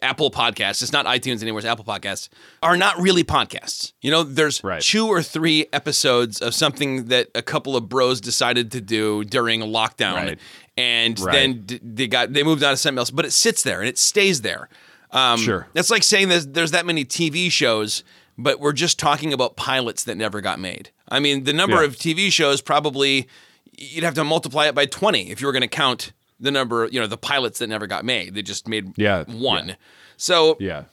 apple 0.04 0.30
podcasts 0.30 0.82
it's 0.82 0.92
not 0.92 1.06
itunes 1.06 1.40
anymore 1.42 1.58
it's 1.58 1.66
apple 1.66 1.84
podcasts 1.84 2.28
are 2.62 2.76
not 2.76 3.00
really 3.00 3.24
podcasts 3.24 3.92
you 4.02 4.10
know 4.10 4.22
there's 4.22 4.62
Right. 4.62 4.82
two 4.82 5.06
or 5.08 5.22
three 5.22 5.66
episodes 5.72 6.40
of 6.42 6.54
something 6.54 7.06
that 7.06 7.28
a 7.34 7.42
couple 7.42 7.74
of 7.76 7.88
bros 7.88 8.20
decided 8.20 8.70
to 8.72 8.80
do 8.80 9.24
during 9.24 9.60
lockdown 9.60 10.14
Right. 10.14 10.38
and 10.76 11.18
Right. 11.18 11.32
then 11.66 11.80
they 11.82 12.06
got 12.06 12.32
they 12.32 12.42
moved 12.42 12.62
on 12.62 12.72
to 12.72 12.76
something 12.76 12.98
else 12.98 13.10
but 13.10 13.24
it 13.24 13.32
sits 13.32 13.62
there 13.62 13.80
and 13.80 13.88
it 13.88 13.98
stays 13.98 14.42
there 14.42 14.68
um, 15.10 15.38
Sure. 15.38 15.66
that's 15.72 15.90
like 15.90 16.02
saying 16.02 16.28
there's, 16.28 16.46
there's 16.48 16.70
that 16.72 16.84
many 16.86 17.04
tv 17.04 17.50
shows 17.50 18.04
but 18.36 18.60
we're 18.60 18.72
just 18.72 18.98
talking 18.98 19.32
about 19.32 19.56
pilots 19.56 20.04
that 20.04 20.16
never 20.16 20.40
got 20.40 20.58
made 20.60 20.90
i 21.08 21.18
mean 21.18 21.44
the 21.44 21.52
number 21.52 21.76
Yeah. 21.80 21.84
of 21.88 21.96
TV 21.96 22.30
shows 22.30 22.60
probably 22.60 23.26
you'd 23.76 24.04
have 24.04 24.14
to 24.14 24.24
multiply 24.24 24.66
it 24.66 24.74
by 24.74 24.86
20 24.86 25.30
if 25.30 25.40
you 25.40 25.46
were 25.46 25.52
going 25.52 25.62
to 25.62 25.68
count 25.68 26.12
the 26.40 26.50
number, 26.50 26.88
you 26.90 27.00
know, 27.00 27.06
the 27.06 27.16
pilots 27.16 27.60
that 27.60 27.68
never 27.68 27.86
got 27.86 28.04
made. 28.04 28.34
They 28.34 28.42
just 28.42 28.66
made 28.68 28.92
Yeah, 28.98 29.22
one. 29.24 29.76
So 30.16 30.56
Yeah. 30.60 30.84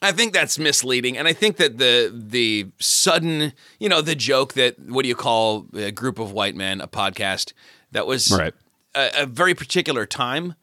I 0.00 0.12
think 0.12 0.32
that's 0.32 0.60
misleading, 0.60 1.18
and 1.18 1.26
I 1.26 1.32
think 1.32 1.56
that 1.56 1.78
the 1.78 2.12
the 2.14 2.66
sudden, 2.78 3.52
you 3.80 3.88
know, 3.88 4.00
the 4.00 4.14
joke 4.14 4.52
that 4.54 4.78
what 4.78 5.02
do 5.02 5.08
you 5.08 5.16
call 5.16 5.66
a 5.74 5.90
group 5.90 6.20
of 6.20 6.30
white 6.30 6.54
men 6.54 6.80
a 6.80 6.86
podcast 6.86 7.52
that 7.90 8.06
was 8.06 8.30
Right. 8.30 8.54
a, 8.94 9.22
a 9.22 9.26
very 9.26 9.54
particular 9.54 10.06
time. 10.06 10.54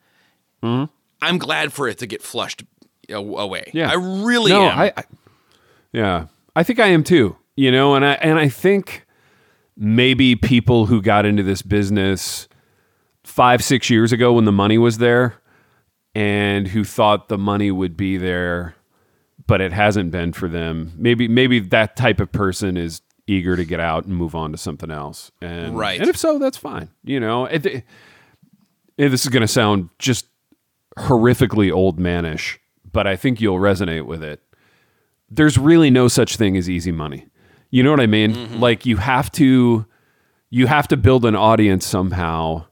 Mm-hmm. 0.64 0.86
I'm 1.22 1.38
glad 1.38 1.74
for 1.74 1.90
it 1.90 1.98
to 1.98 2.08
get 2.08 2.22
flushed 2.22 2.64
away. 3.10 3.72
Yeah. 3.74 3.92
I 3.92 3.96
really 3.96 4.52
no, 4.54 4.70
am. 4.70 4.80
I, 4.80 4.94
I 4.96 5.04
yeah, 5.92 6.28
I 6.56 6.64
think 6.64 6.80
I 6.80 6.88
am 6.88 7.04
too. 7.04 7.36
You 7.58 7.72
know, 7.72 7.94
and 7.96 8.06
I 8.06 8.14
and 8.14 8.40
I 8.40 8.48
think 8.48 9.06
maybe 9.76 10.38
people 10.38 10.86
who 10.86 11.02
got 11.02 11.26
into 11.26 11.44
this 11.44 11.62
business 11.62 12.48
five 13.26 13.62
six 13.62 13.90
years 13.90 14.14
ago 14.14 14.32
when 14.34 14.46
the 14.46 14.52
money 14.54 14.78
was 14.78 14.98
there, 15.00 15.36
and 16.16 16.70
who 16.70 16.84
thought 16.84 17.28
the 17.28 17.38
money 17.38 17.70
would 17.70 17.96
be 17.98 18.18
there, 18.18 18.76
but 19.48 19.62
it 19.62 19.74
hasn't 19.74 20.10
been 20.12 20.34
for 20.34 20.48
them. 20.48 20.94
Maybe 20.98 21.28
maybe 21.28 21.60
that 21.60 21.96
type 21.96 22.20
of 22.20 22.32
person 22.32 22.78
is 22.78 23.02
eager 23.28 23.56
to 23.56 23.66
get 23.66 23.80
out 23.80 24.06
and 24.06 24.16
move 24.16 24.34
on 24.36 24.52
to 24.52 24.58
something 24.58 24.90
else. 24.92 25.32
And 25.42 25.78
Right. 25.78 26.00
and 26.00 26.10
if 26.10 26.16
so, 26.18 26.40
that's 26.40 26.58
fine. 26.58 26.90
You 27.04 27.20
know, 27.20 27.46
it, 27.46 27.66
it- 27.66 27.84
this 28.98 29.24
is 29.24 29.30
going 29.30 29.42
to 29.42 29.48
sound 29.48 29.90
just 30.00 30.28
horrifically 30.98 31.70
old 31.72 32.00
manish, 32.00 32.58
but 32.92 33.06
I 33.06 33.18
think 33.18 33.42
you'll 33.42 33.58
resonate 33.60 34.06
with 34.06 34.24
it. 34.24 34.42
There's 35.30 35.58
really 35.58 35.90
no 35.90 36.08
such 36.08 36.38
thing 36.38 36.56
as 36.56 36.70
easy 36.70 36.92
money. 36.94 37.28
You 37.72 37.84
know 37.84 37.92
what 37.92 38.00
I 38.00 38.06
mean? 38.08 38.34
Mm-hmm. 38.34 38.60
Like 38.62 38.86
you 38.86 38.98
have 38.98 39.30
to 39.34 39.86
you 40.50 40.68
have 40.68 40.88
to 40.88 40.96
build 40.96 41.26
an 41.26 41.36
audience 41.36 41.86
somehow 41.86 42.66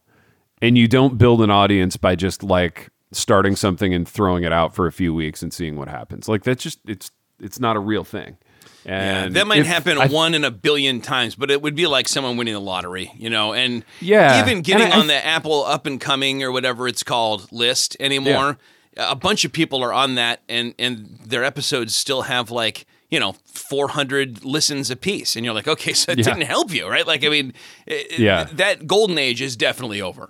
and 0.62 0.78
you 0.78 0.88
don't 0.88 1.18
build 1.18 1.42
an 1.42 1.50
audience 1.50 1.98
by 1.98 2.16
just 2.16 2.42
like 2.44 2.90
starting 3.14 3.56
something 3.56 3.94
and 3.94 4.08
throwing 4.08 4.44
it 4.44 4.52
out 4.54 4.74
for 4.76 4.88
a 4.88 4.92
few 4.92 5.14
weeks 5.14 5.42
and 5.42 5.54
seeing 5.54 5.76
what 5.76 5.88
happens. 5.88 6.28
Like 6.28 6.44
that's 6.44 6.64
just 6.64 6.80
it's 6.86 7.12
it's 7.40 7.60
not 7.60 7.76
a 7.76 7.80
real 7.80 8.04
thing. 8.04 8.38
And 8.86 9.34
that 9.36 9.48
might 9.48 9.60
if- 9.60 9.68
happen 9.68 9.98
I- 9.98 10.08
one 10.08 10.34
in 10.34 10.44
a 10.44 10.52
billion 10.52 11.00
times, 11.00 11.36
but 11.36 11.50
it 11.50 11.62
would 11.62 11.76
be 11.76 11.88
like 11.88 12.08
someone 12.10 12.36
winning 12.36 12.54
the 12.54 12.60
lottery, 12.60 13.12
you 13.18 13.30
know. 13.30 13.54
And 13.54 13.86
Yeah. 14.02 14.42
even 14.44 14.62
getting 14.62 14.92
I- 14.92 15.00
on 15.00 15.08
the 15.08 15.26
Apple 15.26 15.64
up 15.64 15.86
and 15.86 16.00
coming 16.02 16.44
or 16.44 16.52
whatever 16.52 16.88
it's 16.88 17.04
called 17.04 17.50
list 17.52 17.96
anymore. 18.00 18.58
A 18.98 19.16
bunch 19.16 19.44
of 19.46 19.52
people 19.54 19.82
are 19.84 19.94
on 19.94 20.16
that, 20.16 20.42
and 20.50 20.76
and 20.78 21.18
their 21.26 21.44
episodes 21.44 21.96
still 21.96 22.24
have 22.24 22.52
like 22.52 22.86
you 23.10 23.20
know 23.20 23.36
400 23.54 24.44
listens 24.44 24.92
a 24.92 24.96
piece, 24.96 25.36
and 25.36 25.44
you're 25.46 25.54
like, 25.54 25.68
okay, 25.68 25.94
so 25.94 26.12
it 26.12 26.20
Yeah. 26.20 26.24
didn't 26.26 26.42
help 26.48 26.72
you, 26.74 26.88
right? 26.88 27.08
Like, 27.08 27.24
I 27.26 27.30
mean, 27.30 27.54
it- 27.88 28.20
Yeah. 28.20 28.44
that 28.54 28.86
golden 28.86 29.18
age 29.18 29.42
is 29.42 29.56
definitely 29.56 30.02
over. 30.02 30.30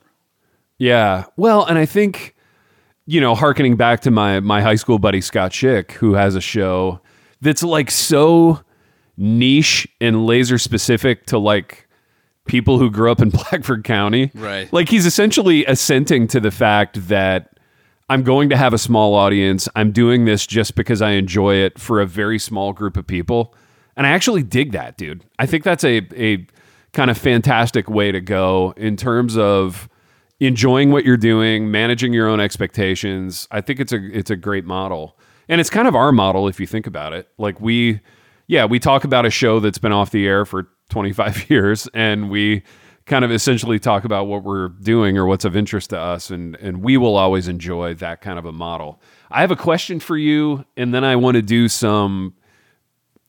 Yeah. 0.78 1.26
Well, 1.36 1.66
and 1.66 1.78
I 1.78 1.86
think, 1.86 2.36
you 3.06 3.20
know, 3.20 3.36
harkening 3.36 3.76
back 3.76 4.02
to 4.02 4.12
my 4.12 4.40
my 4.40 4.62
high 4.62 4.76
school 4.76 5.00
buddy 5.00 5.22
Scott 5.22 5.52
Schick, 5.52 5.92
who 5.94 6.14
has 6.14 6.36
a 6.36 6.42
show 6.42 7.00
that's 7.42 7.64
like 7.64 7.92
so 7.92 8.62
niche 9.18 9.88
and 10.02 10.26
laser 10.26 10.58
specific 10.58 11.26
to 11.28 11.38
like 11.38 11.88
people 12.46 12.80
who 12.80 12.90
grew 12.90 13.12
up 13.12 13.22
in 13.22 13.30
Blackford 13.52 13.84
County. 13.84 14.32
Right. 14.34 14.72
Like 14.72 14.90
he's 14.90 15.06
essentially 15.06 15.66
assenting 15.66 16.28
to 16.28 16.40
the 16.40 16.52
fact 16.52 17.08
that 17.08 17.58
I'm 18.10 18.24
going 18.24 18.50
to 18.50 18.58
have 18.58 18.74
a 18.74 18.78
small 18.78 19.16
audience. 19.16 19.68
I'm 19.76 19.92
doing 19.92 20.26
this 20.26 20.46
just 20.46 20.76
because 20.76 21.02
I 21.02 21.12
enjoy 21.12 21.56
it 21.56 21.80
for 21.80 22.02
a 22.02 22.06
very 22.06 22.40
small 22.40 22.74
group 22.74 22.98
of 22.98 23.08
people. 23.08 23.54
And 23.96 24.08
I 24.08 24.12
actually 24.12 24.44
dig 24.44 24.72
that, 24.72 24.98
dude. 24.98 25.24
I 25.40 25.46
think 25.46 25.64
that's 25.64 25.84
a 25.84 26.02
a 26.16 26.46
kind 26.94 27.10
of 27.10 27.18
fantastic 27.18 27.90
way 27.90 28.12
to 28.12 28.22
go 28.22 28.74
in 28.78 28.96
terms 28.98 29.38
of 29.38 29.90
enjoying 30.46 30.92
what 30.92 31.06
you're 31.06 31.18
doing, 31.18 31.72
managing 31.72 32.14
your 32.14 32.28
own 32.28 32.40
expectations. 32.40 33.48
I 33.52 33.62
think 33.62 33.80
it's 33.80 33.92
a 33.92 34.18
it's 34.18 34.30
a 34.30 34.36
great 34.36 34.66
model. 34.66 35.18
And 35.50 35.60
it's 35.60 35.70
kind 35.70 35.88
of 35.88 35.96
our 35.96 36.12
model 36.12 36.48
if 36.48 36.60
you 36.60 36.68
think 36.68 36.88
about 36.88 37.14
it. 37.14 37.28
Like 37.38 37.60
we 37.60 38.02
yeah, 38.48 38.66
we 38.66 38.80
talk 38.80 39.04
about 39.04 39.26
a 39.26 39.30
show 39.30 39.60
that's 39.60 39.78
been 39.78 39.92
off 39.92 40.12
the 40.12 40.28
air 40.28 40.46
for 40.46 40.68
25 40.90 41.50
years 41.50 41.88
and 41.94 42.30
we 42.30 42.64
kind 43.06 43.26
of 43.26 43.32
essentially 43.32 43.80
talk 43.80 44.06
about 44.06 44.28
what 44.28 44.44
we're 44.44 44.70
doing 44.70 45.18
or 45.18 45.26
what's 45.26 45.44
of 45.44 45.58
interest 45.58 45.90
to 45.90 46.00
us 46.00 46.30
and 46.30 46.56
and 46.58 46.84
we 46.84 46.98
will 46.98 47.18
always 47.18 47.48
enjoy 47.48 47.94
that 47.96 48.22
kind 48.22 48.40
of 48.40 48.46
a 48.46 48.52
model. 48.52 49.02
I 49.30 49.42
have 49.42 49.52
a 49.52 49.56
question 49.56 50.00
for 50.00 50.18
you 50.18 50.66
and 50.78 50.94
then 50.94 51.04
I 51.04 51.16
want 51.16 51.36
to 51.36 51.42
do 51.42 51.68
some 51.68 52.36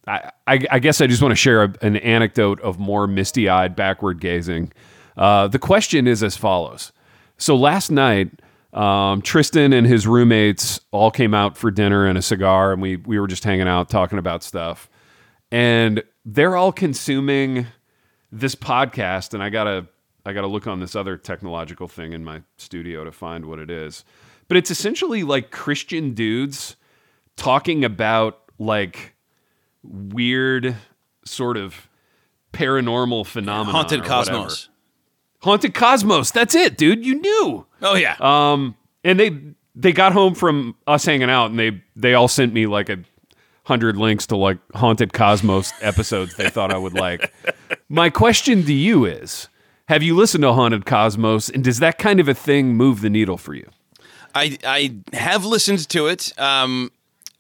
I, 0.07 0.31
I, 0.47 0.79
guess 0.81 1.01
I 1.01 1.07
just 1.07 1.23
want 1.23 1.33
to 1.33 1.37
share 1.37 1.65
a, 1.65 1.75
an 1.81 1.97
anecdote 1.97 2.61
of 2.61 2.79
more 2.79 3.07
misty 3.07 3.49
eyed 3.49 3.75
backward 3.75 4.21
gazing. 4.21 4.71
Uh, 5.17 5.49
the 5.49 5.59
question 5.59 6.07
is 6.07 6.23
as 6.23 6.37
follows. 6.37 6.93
So 7.37 7.57
last 7.57 7.91
night, 7.91 8.31
um, 8.73 9.23
Tristan 9.23 9.73
and 9.73 9.87
his 9.87 10.07
roommates 10.07 10.81
all 10.91 11.11
came 11.11 11.35
out 11.35 11.57
for 11.57 11.71
dinner 11.71 12.07
and 12.07 12.19
a 12.19 12.23
cigar, 12.23 12.73
and 12.73 12.83
we, 12.83 12.97
we 12.97 13.19
were 13.19 13.27
just 13.27 13.45
hanging 13.45 13.69
out 13.69 13.89
talking 13.89 14.19
about 14.19 14.43
stuff. 14.43 14.89
And 15.51 16.03
they're 16.25 16.57
all 16.57 16.73
consuming 16.73 17.67
this 18.33 18.55
podcast, 18.55 19.35
and 19.35 19.43
I 19.43 19.51
gotta 19.51 19.87
I 20.27 20.33
gotta 20.33 20.49
look 20.49 20.67
on 20.67 20.81
this 20.81 20.97
other 20.97 21.17
technological 21.17 21.87
thing 21.87 22.13
in 22.13 22.25
my 22.25 22.43
studio 22.57 23.05
to 23.05 23.13
find 23.13 23.45
what 23.47 23.59
it 23.61 23.71
is. 23.71 24.05
But 24.49 24.57
it's 24.57 24.71
essentially 24.71 25.23
like 25.23 25.51
Christian 25.51 26.15
dudes 26.15 26.77
talking 27.37 27.85
about 27.85 28.41
like 28.59 29.15
weird 29.83 30.77
sort 31.25 31.57
of 31.57 31.89
paranormal 32.53 33.27
phenomena 33.27 33.73
Haunted 33.73 34.05
Cosmos. 34.05 34.69
Haunted 35.45 35.75
Cosmos. 35.75 36.31
That's 36.31 36.55
it, 36.55 36.79
dude. 36.79 37.05
You 37.05 37.21
knew. 37.21 37.67
Oh 37.83 37.97
yeah. 37.97 38.17
Um, 38.19 38.75
and 39.05 39.21
they 39.21 39.39
they 39.75 39.93
got 39.93 40.15
home 40.15 40.35
from 40.35 40.75
us 40.87 41.05
hanging 41.05 41.29
out, 41.29 41.51
and 41.51 41.59
they 41.59 41.83
they 41.95 42.15
all 42.15 42.29
sent 42.29 42.55
me 42.55 42.67
like 42.67 42.89
a 42.89 42.99
hundred 43.65 43.99
links 43.99 44.27
to 44.29 44.37
like 44.37 44.57
Haunted 44.75 45.13
Cosmos 45.13 45.75
episodes 45.83 46.37
they 46.37 46.49
thought 46.49 46.73
I 46.73 46.79
would 46.79 46.95
like. 46.95 47.31
My 47.91 48.09
question 48.09 48.65
to 48.65 48.73
you 48.73 49.05
is: 49.05 49.49
Have 49.89 50.03
you 50.03 50.17
listened 50.17 50.43
to 50.43 50.53
Haunted 50.55 50.87
Cosmos, 50.87 51.51
and 51.51 51.63
does 51.63 51.79
that 51.79 51.99
kind 51.99 52.21
of 52.21 52.29
a 52.29 52.35
thing 52.35 52.75
move 52.75 53.03
the 53.03 53.11
needle 53.11 53.37
for 53.37 53.53
you? 53.53 53.69
I 54.35 54.57
I 54.65 54.97
have 55.15 55.45
listened 55.45 55.87
to 55.91 56.07
it. 56.07 56.33
Um, 56.39 56.91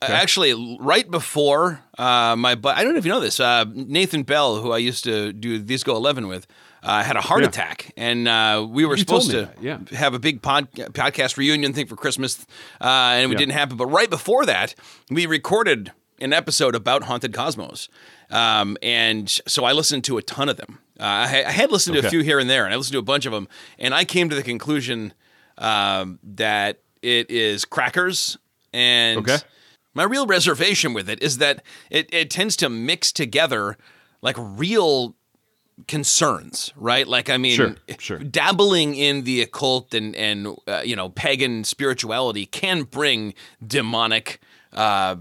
Actually, 0.02 0.76
right 0.80 1.10
before 1.10 1.80
uh, 1.96 2.36
my, 2.36 2.50
I 2.50 2.84
don't 2.84 2.92
know 2.92 2.98
if 2.98 3.06
you 3.06 3.10
know 3.10 3.20
this. 3.20 3.40
Uh, 3.40 3.64
Nathan 3.72 4.22
Bell, 4.22 4.60
who 4.60 4.70
I 4.70 4.76
used 4.76 5.02
to 5.04 5.32
do 5.32 5.58
These 5.58 5.82
Go 5.82 5.96
Eleven 5.96 6.28
with, 6.28 6.46
uh, 6.84 7.02
had 7.02 7.16
a 7.16 7.20
heart 7.20 7.42
Yeah. 7.42 7.48
attack, 7.48 7.92
and 7.96 8.28
uh, 8.28 8.64
we 8.68 8.84
were 8.84 8.94
You 8.94 9.00
supposed 9.00 9.30
to 9.32 9.50
yeah. 9.60 9.78
have 9.92 10.14
a 10.14 10.18
big 10.18 10.42
pod, 10.42 10.70
podcast 10.72 11.36
reunion 11.36 11.72
thing 11.72 11.86
for 11.86 11.96
Christmas, 11.96 12.46
uh, 12.80 12.84
and 12.84 13.24
it 13.24 13.32
Yeah. 13.34 13.38
didn't 13.38 13.52
happen. 13.54 13.76
But 13.76 13.86
right 13.86 14.08
before 14.10 14.44
that, 14.46 14.74
we 15.10 15.26
recorded 15.26 15.92
an 16.20 16.32
episode 16.32 16.74
about 16.74 17.04
Haunted 17.04 17.32
Cosmos, 17.32 17.88
um, 18.30 18.76
and 18.82 19.28
so 19.48 19.64
I 19.64 19.72
listened 19.72 20.04
to 20.04 20.18
a 20.18 20.22
ton 20.22 20.48
of 20.48 20.56
them. 20.58 20.78
Uh, 21.00 21.02
I, 21.04 21.44
I 21.46 21.50
had 21.50 21.72
listened 21.72 21.96
to 22.00 22.06
a 22.06 22.10
few 22.10 22.20
here 22.20 22.38
and 22.38 22.48
there, 22.48 22.64
and 22.66 22.72
I 22.72 22.76
listened 22.76 22.92
to 22.92 22.98
a 23.00 23.02
bunch 23.02 23.26
of 23.26 23.32
them, 23.32 23.48
and 23.78 23.92
I 23.94 24.04
came 24.04 24.28
to 24.28 24.36
the 24.36 24.42
conclusion 24.44 25.12
um, 25.58 26.18
that 26.22 26.80
it 27.02 27.30
is 27.30 27.64
crackers 27.64 28.36
and. 28.72 29.18
Okay. 29.20 29.38
My 29.96 30.02
real 30.02 30.26
reservation 30.26 30.92
with 30.92 31.08
it 31.08 31.22
is 31.22 31.38
that 31.38 31.62
it, 31.88 32.12
it 32.12 32.28
tends 32.28 32.56
to 32.56 32.68
mix 32.68 33.12
together 33.12 33.76
like 34.22 34.34
real 34.36 35.14
concerns, 35.88 36.72
right? 36.76 37.06
Like, 37.06 37.28
I 37.30 37.36
mean, 37.36 37.56
Sure, 37.56 37.74
sure. 37.98 38.18
dabbling 38.18 38.94
in 38.94 39.24
the 39.24 39.42
occult 39.42 39.92
and, 39.94 40.14
and 40.16 40.56
uh, 40.66 40.82
you 40.84 40.96
know, 40.96 41.08
pagan 41.10 41.64
spirituality 41.64 42.46
can 42.46 42.82
bring 42.84 43.34
demonic 43.66 44.40
uh, 44.72 45.16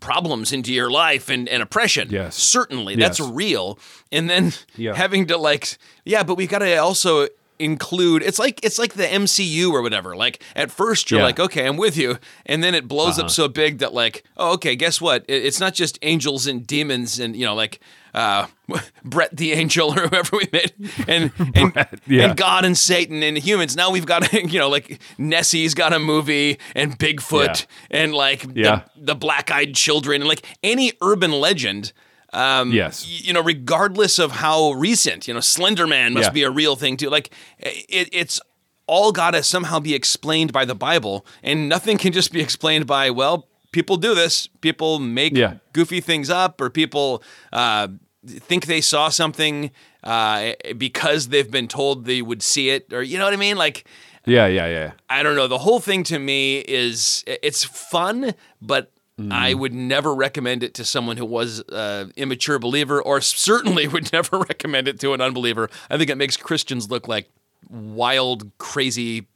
problems 0.00 0.52
into 0.52 0.72
your 0.72 0.90
life 0.90 1.28
and, 1.28 1.48
and 1.48 1.62
oppression. 1.62 2.08
Yes. 2.10 2.36
Certainly, 2.36 2.96
that's 2.96 3.18
Yes. 3.20 3.28
real. 3.30 3.78
And 4.10 4.30
then 4.30 4.52
Yeah. 4.76 4.94
having 4.94 5.26
to 5.26 5.36
like, 5.36 5.76
yeah, 6.04 6.22
but 6.22 6.36
we've 6.36 6.48
got 6.48 6.60
to 6.60 6.76
also 6.78 7.28
include 7.58 8.22
it's 8.22 8.38
like 8.38 8.58
it's 8.64 8.78
like 8.78 8.94
the 8.94 9.04
MCU 9.06 9.70
or 9.70 9.82
whatever. 9.82 10.16
Like 10.16 10.42
at 10.56 10.70
first 10.70 11.10
you're 11.10 11.20
Yeah. 11.20 11.26
like, 11.26 11.38
okay, 11.38 11.66
I'm 11.66 11.76
with 11.76 11.94
you, 11.98 12.18
and 12.46 12.64
then 12.64 12.74
it 12.74 12.88
blows 12.88 13.18
Uh-huh. 13.18 13.26
up 13.26 13.30
so 13.30 13.48
big 13.48 13.78
that 13.78 13.92
like, 13.92 14.24
oh, 14.38 14.54
okay, 14.54 14.74
guess 14.76 14.98
what? 14.98 15.26
It- 15.28 15.44
It's 15.44 15.60
not 15.60 15.74
just 15.74 15.98
angels 16.00 16.46
and 16.46 16.66
demons 16.66 17.18
and 17.20 17.36
you 17.36 17.44
know 17.44 17.54
like 17.54 17.78
uh, 18.14 18.46
Brett 19.04 19.36
the 19.36 19.52
angel 19.52 19.90
or 19.98 20.08
whoever 20.08 20.36
we 20.36 20.48
met, 20.52 20.72
and 21.08 21.32
and, 21.54 21.72
yeah. 22.06 22.24
and 22.28 22.36
God 22.36 22.64
and 22.64 22.76
Satan 22.76 23.22
and 23.22 23.36
humans. 23.38 23.76
Now 23.76 23.90
we've 23.90 24.06
got 24.06 24.32
you 24.52 24.58
know 24.58 24.68
like 24.68 25.00
Nessie's 25.18 25.74
got 25.74 25.92
a 25.92 25.98
movie 25.98 26.58
and 26.74 26.98
Bigfoot 26.98 27.66
and 27.90 28.14
like 28.14 28.44
Yeah. 28.54 28.82
the, 28.96 29.06
the 29.06 29.14
black 29.14 29.50
eyed 29.50 29.74
children 29.74 30.22
and 30.22 30.28
like 30.28 30.44
any 30.62 30.92
urban 31.02 31.32
legend. 31.32 31.92
Um, 32.32 32.70
Yes. 32.70 33.06
you 33.08 33.32
know, 33.32 33.42
regardless 33.42 34.20
of 34.20 34.30
how 34.30 34.70
recent, 34.72 35.26
you 35.26 35.34
know, 35.34 35.40
Slender 35.40 35.88
Man 35.88 36.14
must 36.14 36.26
Yeah. 36.28 36.32
be 36.32 36.42
a 36.44 36.50
real 36.50 36.76
thing 36.76 36.96
too. 36.96 37.10
Like 37.10 37.30
it, 37.58 38.08
it's 38.12 38.40
all 38.86 39.10
got 39.12 39.32
to 39.32 39.42
somehow 39.42 39.80
be 39.80 39.94
explained 39.94 40.52
by 40.52 40.64
the 40.64 40.74
Bible, 40.76 41.26
and 41.42 41.68
nothing 41.68 41.98
can 41.98 42.12
just 42.12 42.32
be 42.32 42.40
explained 42.40 42.86
by 42.86 43.10
well, 43.10 43.48
people 43.72 43.96
do 43.96 44.14
this, 44.14 44.48
people 44.60 44.98
make 44.98 45.36
Yeah. 45.36 45.54
goofy 45.72 46.00
things 46.00 46.30
up, 46.30 46.60
or 46.60 46.70
people 46.70 47.22
uh, 47.52 47.88
think 48.26 48.66
they 48.66 48.80
saw 48.80 49.08
something 49.08 49.70
uh, 50.04 50.52
because 50.76 51.28
they've 51.28 51.50
been 51.50 51.68
told 51.68 52.04
they 52.04 52.22
would 52.22 52.42
see 52.42 52.70
it, 52.70 52.92
or 52.92 53.02
you 53.02 53.18
know 53.18 53.24
what 53.24 53.34
I 53.34 53.36
mean, 53.38 53.56
like. 53.56 53.84
Yeah, 54.26 54.46
yeah, 54.46 54.66
yeah. 54.66 54.92
I 55.08 55.22
don't 55.22 55.34
know. 55.34 55.48
The 55.48 55.58
whole 55.58 55.80
thing 55.80 56.04
to 56.04 56.18
me 56.18 56.58
is 56.58 57.24
it's 57.26 57.64
fun, 57.64 58.34
but 58.60 58.92
I 59.30 59.52
would 59.52 59.74
never 59.74 60.14
recommend 60.14 60.62
it 60.62 60.72
to 60.74 60.84
someone 60.84 61.18
who 61.18 61.26
was 61.26 61.62
an 61.70 62.12
immature 62.16 62.58
believer, 62.58 63.02
or 63.02 63.20
certainly 63.20 63.86
would 63.94 64.12
never 64.12 64.38
recommend 64.38 64.88
it 64.88 64.98
to 65.00 65.12
an 65.12 65.20
unbeliever. 65.20 65.68
I 65.90 65.98
think 65.98 66.08
it 66.08 66.16
makes 66.16 66.36
Christians 66.38 66.90
look 66.90 67.06
like 67.08 67.28
wild, 67.68 68.50
crazy 68.58 69.26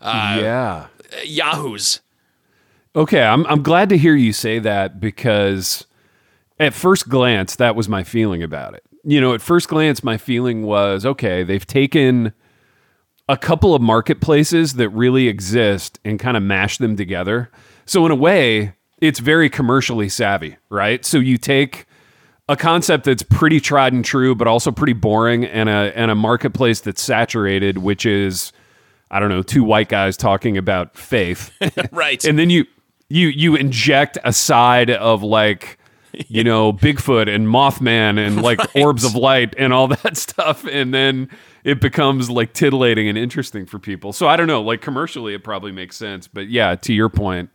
yeah. 0.00 0.86
yahoos. 1.24 2.00
Okay, 2.98 3.22
I'm 3.22 3.46
I'm 3.46 3.62
glad 3.62 3.90
to 3.90 3.96
hear 3.96 4.16
you 4.16 4.32
say 4.32 4.58
that 4.58 4.98
because 4.98 5.86
at 6.58 6.74
first 6.74 7.08
glance 7.08 7.54
that 7.54 7.76
was 7.76 7.88
my 7.88 8.02
feeling 8.02 8.42
about 8.42 8.74
it. 8.74 8.82
You 9.04 9.20
know, 9.20 9.34
at 9.34 9.40
first 9.40 9.68
glance 9.68 10.02
my 10.02 10.16
feeling 10.16 10.64
was 10.64 11.06
okay, 11.06 11.44
they've 11.44 11.64
taken 11.64 12.32
a 13.28 13.36
couple 13.36 13.72
of 13.72 13.80
marketplaces 13.80 14.74
that 14.74 14.88
really 14.88 15.28
exist 15.28 16.00
and 16.04 16.18
kind 16.18 16.36
of 16.36 16.42
mashed 16.42 16.80
them 16.80 16.96
together. 16.96 17.52
So 17.86 18.04
in 18.04 18.10
a 18.10 18.16
way, 18.16 18.74
it's 19.00 19.20
very 19.20 19.48
commercially 19.48 20.08
savvy, 20.08 20.56
right? 20.68 21.04
So 21.04 21.18
you 21.18 21.38
take 21.38 21.86
a 22.48 22.56
concept 22.56 23.04
that's 23.04 23.22
pretty 23.22 23.60
tried 23.60 23.92
and 23.92 24.04
true 24.04 24.34
but 24.34 24.48
also 24.48 24.72
pretty 24.72 24.94
boring 24.94 25.44
and 25.44 25.68
a 25.68 25.96
and 25.96 26.10
a 26.10 26.16
marketplace 26.16 26.80
that's 26.80 27.00
saturated 27.00 27.78
which 27.78 28.04
is 28.04 28.50
I 29.08 29.20
don't 29.20 29.28
know, 29.28 29.42
two 29.42 29.62
white 29.62 29.88
guys 29.88 30.16
talking 30.16 30.58
about 30.58 30.96
faith 30.96 31.52
Right. 31.92 32.24
and 32.24 32.36
then 32.36 32.50
you 32.50 32.64
you 33.08 33.28
you 33.28 33.56
inject 33.56 34.18
a 34.24 34.32
side 34.32 34.90
of 34.90 35.22
like 35.22 35.78
you 36.28 36.44
know 36.44 36.72
Bigfoot 36.72 37.32
and 37.32 37.46
Mothman 37.46 38.18
and 38.18 38.42
like 38.42 38.60
orbs 38.76 39.04
of 39.04 39.14
light 39.14 39.54
and 39.56 39.72
all 39.72 39.88
that 39.88 40.16
stuff, 40.18 40.64
and 40.64 40.92
then 40.92 41.28
it 41.64 41.80
becomes 41.80 42.30
like 42.30 42.52
titillating 42.52 43.08
and 43.08 43.18
interesting 43.18 43.66
for 43.66 43.78
people. 43.78 44.12
So 44.12 44.28
I 44.28 44.36
don't 44.36 44.46
know, 44.46 44.62
like 44.62 44.80
commercially, 44.80 45.34
it 45.34 45.44
probably 45.44 45.72
makes 45.72 45.96
sense, 45.96 46.28
but 46.28 46.48
yeah, 46.48 46.74
to 46.76 46.92
your 46.92 47.08
point, 47.08 47.50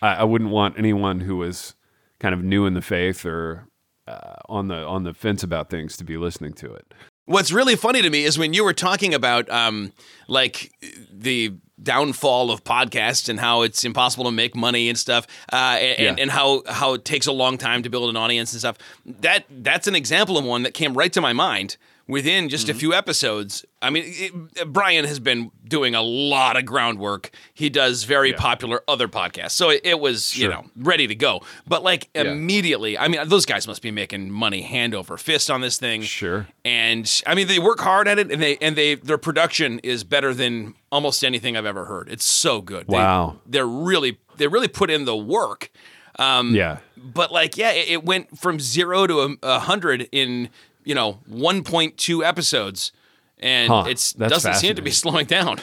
I, 0.00 0.16
I 0.16 0.24
wouldn't 0.24 0.50
want 0.50 0.78
anyone 0.78 1.20
who 1.20 1.36
was 1.36 1.74
kind 2.20 2.34
of 2.34 2.42
new 2.42 2.66
in 2.66 2.74
the 2.74 2.82
faith 2.82 3.26
or 3.26 3.68
uh, 4.06 4.36
on 4.48 4.68
the 4.68 4.76
on 4.76 5.04
the 5.04 5.14
fence 5.14 5.42
about 5.42 5.70
things 5.70 5.96
to 5.96 6.04
be 6.04 6.16
listening 6.16 6.52
to 6.54 6.72
it. 6.72 6.94
What's 7.26 7.52
really 7.52 7.76
funny 7.76 8.02
to 8.02 8.10
me 8.10 8.24
is 8.24 8.38
when 8.38 8.52
you 8.52 8.64
were 8.64 8.72
talking 8.72 9.14
about 9.14 9.48
um, 9.48 9.92
like 10.26 10.72
the 11.10 11.56
downfall 11.82 12.50
of 12.50 12.64
podcasts 12.64 13.28
and 13.28 13.40
how 13.40 13.62
it's 13.62 13.84
impossible 13.84 14.24
to 14.24 14.30
make 14.30 14.54
money 14.54 14.88
and 14.88 14.98
stuff, 14.98 15.26
uh, 15.52 15.56
and, 15.56 15.98
and, 15.98 16.20
and 16.20 16.30
how 16.30 16.62
how 16.66 16.94
it 16.94 17.04
takes 17.04 17.26
a 17.26 17.32
long 17.32 17.58
time 17.58 17.82
to 17.82 17.90
build 17.90 18.08
an 18.10 18.16
audience 18.16 18.52
and 18.52 18.60
stuff. 18.60 18.78
That 19.06 19.44
that's 19.50 19.86
an 19.86 19.94
example 19.94 20.38
of 20.38 20.44
one 20.44 20.62
that 20.62 20.74
came 20.74 20.94
right 20.94 21.12
to 21.12 21.20
my 21.20 21.32
mind 21.32 21.76
within 22.12 22.48
just 22.48 22.68
Mm-hmm. 22.68 22.76
a 22.76 22.78
few 22.78 22.94
episodes. 22.94 23.64
I 23.80 23.90
mean, 23.90 24.04
it, 24.06 24.72
Brian 24.72 25.04
has 25.04 25.18
been 25.18 25.50
doing 25.66 25.94
a 25.96 26.02
lot 26.02 26.56
of 26.56 26.64
groundwork. 26.64 27.30
He 27.52 27.68
does 27.68 28.04
very 28.04 28.30
Yeah. 28.30 28.36
popular 28.38 28.82
other 28.86 29.08
podcasts, 29.08 29.52
so 29.52 29.70
it, 29.70 29.80
it 29.82 29.98
was 29.98 30.36
you 30.36 30.48
know 30.48 30.64
ready 30.76 31.06
to 31.08 31.14
go. 31.16 31.40
But 31.66 31.82
like 31.82 32.08
immediately, 32.14 32.96
I 32.96 33.08
mean, 33.08 33.26
those 33.28 33.46
guys 33.46 33.66
must 33.66 33.82
be 33.82 33.90
making 33.90 34.30
money 34.30 34.62
hand 34.62 34.94
over 34.94 35.16
fist 35.16 35.50
on 35.50 35.60
this 35.60 35.78
thing. 35.78 36.02
Sure. 36.02 36.46
And 36.64 37.10
I 37.26 37.34
mean, 37.34 37.48
they 37.48 37.58
work 37.58 37.80
hard 37.80 38.06
at 38.06 38.18
it, 38.20 38.30
and 38.30 38.40
they 38.40 38.56
and 38.58 38.76
they 38.76 38.94
their 38.94 39.18
production 39.18 39.80
is 39.80 40.04
better 40.04 40.32
than 40.32 40.74
almost 40.92 41.24
anything 41.24 41.56
I've 41.56 41.66
ever 41.66 41.86
heard. 41.86 42.08
It's 42.08 42.24
so 42.24 42.60
good. 42.60 42.86
Wow. 42.86 43.38
they're 43.46 43.66
really 43.66 44.18
they 44.36 44.46
really 44.46 44.68
put 44.68 44.90
in 44.90 45.04
the 45.04 45.16
work. 45.16 45.70
Um, 46.18 46.54
Yeah, 46.54 46.78
But 46.96 47.32
like, 47.32 47.56
yeah, 47.56 47.70
it, 47.72 47.88
it 47.88 48.04
went 48.04 48.38
from 48.38 48.60
zero 48.60 49.06
to 49.06 49.20
a, 49.22 49.36
a 49.42 49.58
hundred 49.60 50.08
in 50.12 50.50
you 50.84 50.94
know 50.94 51.20
one 51.26 51.62
point 51.64 51.96
two 51.96 52.24
episodes, 52.24 52.92
and 53.38 53.68
Huh, 53.68 53.84
it's 53.88 54.12
that's 54.12 54.32
doesn't 54.32 54.54
seem 54.54 54.74
to 54.76 54.82
be 54.82 54.90
slowing 54.90 55.26
down. 55.26 55.60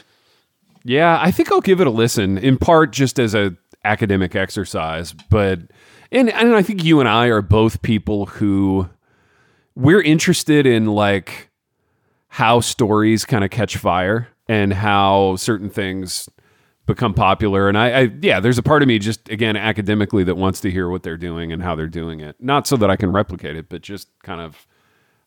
Yeah, 0.83 1.19
I 1.21 1.31
think 1.31 1.51
I'll 1.51 1.61
give 1.61 1.81
it 1.81 1.87
a 1.87 1.91
listen. 1.91 2.37
In 2.37 2.57
part, 2.57 2.91
just 2.91 3.19
as 3.19 3.35
a 3.35 3.55
academic 3.83 4.35
exercise, 4.35 5.13
but 5.13 5.59
and 6.11 6.29
and 6.29 6.55
I 6.55 6.61
think 6.61 6.83
you 6.83 6.99
and 6.99 7.09
I 7.09 7.27
are 7.27 7.41
both 7.41 7.81
people 7.81 8.25
who 8.27 8.89
we're 9.75 10.01
interested 10.01 10.65
in 10.65 10.85
like 10.85 11.49
how 12.29 12.59
stories 12.59 13.25
kind 13.25 13.43
of 13.43 13.49
catch 13.49 13.77
fire 13.77 14.29
and 14.47 14.73
how 14.73 15.35
certain 15.35 15.69
things 15.69 16.29
become 16.85 17.13
popular. 17.13 17.69
And 17.69 17.77
I, 17.77 18.01
I, 18.01 18.11
yeah, 18.21 18.39
there's 18.39 18.57
a 18.57 18.63
part 18.63 18.81
of 18.81 18.87
me 18.87 18.99
just 18.99 19.29
again 19.29 19.55
academically 19.55 20.23
that 20.23 20.35
wants 20.35 20.59
to 20.61 20.71
hear 20.71 20.89
what 20.89 21.03
they're 21.03 21.17
doing 21.17 21.51
and 21.51 21.61
how 21.61 21.75
they're 21.75 21.87
doing 21.87 22.19
it. 22.19 22.35
Not 22.39 22.67
so 22.67 22.75
that 22.77 22.89
I 22.89 22.95
can 22.95 23.11
replicate 23.11 23.55
it, 23.55 23.69
but 23.69 23.81
just 23.81 24.09
kind 24.23 24.41
of. 24.41 24.65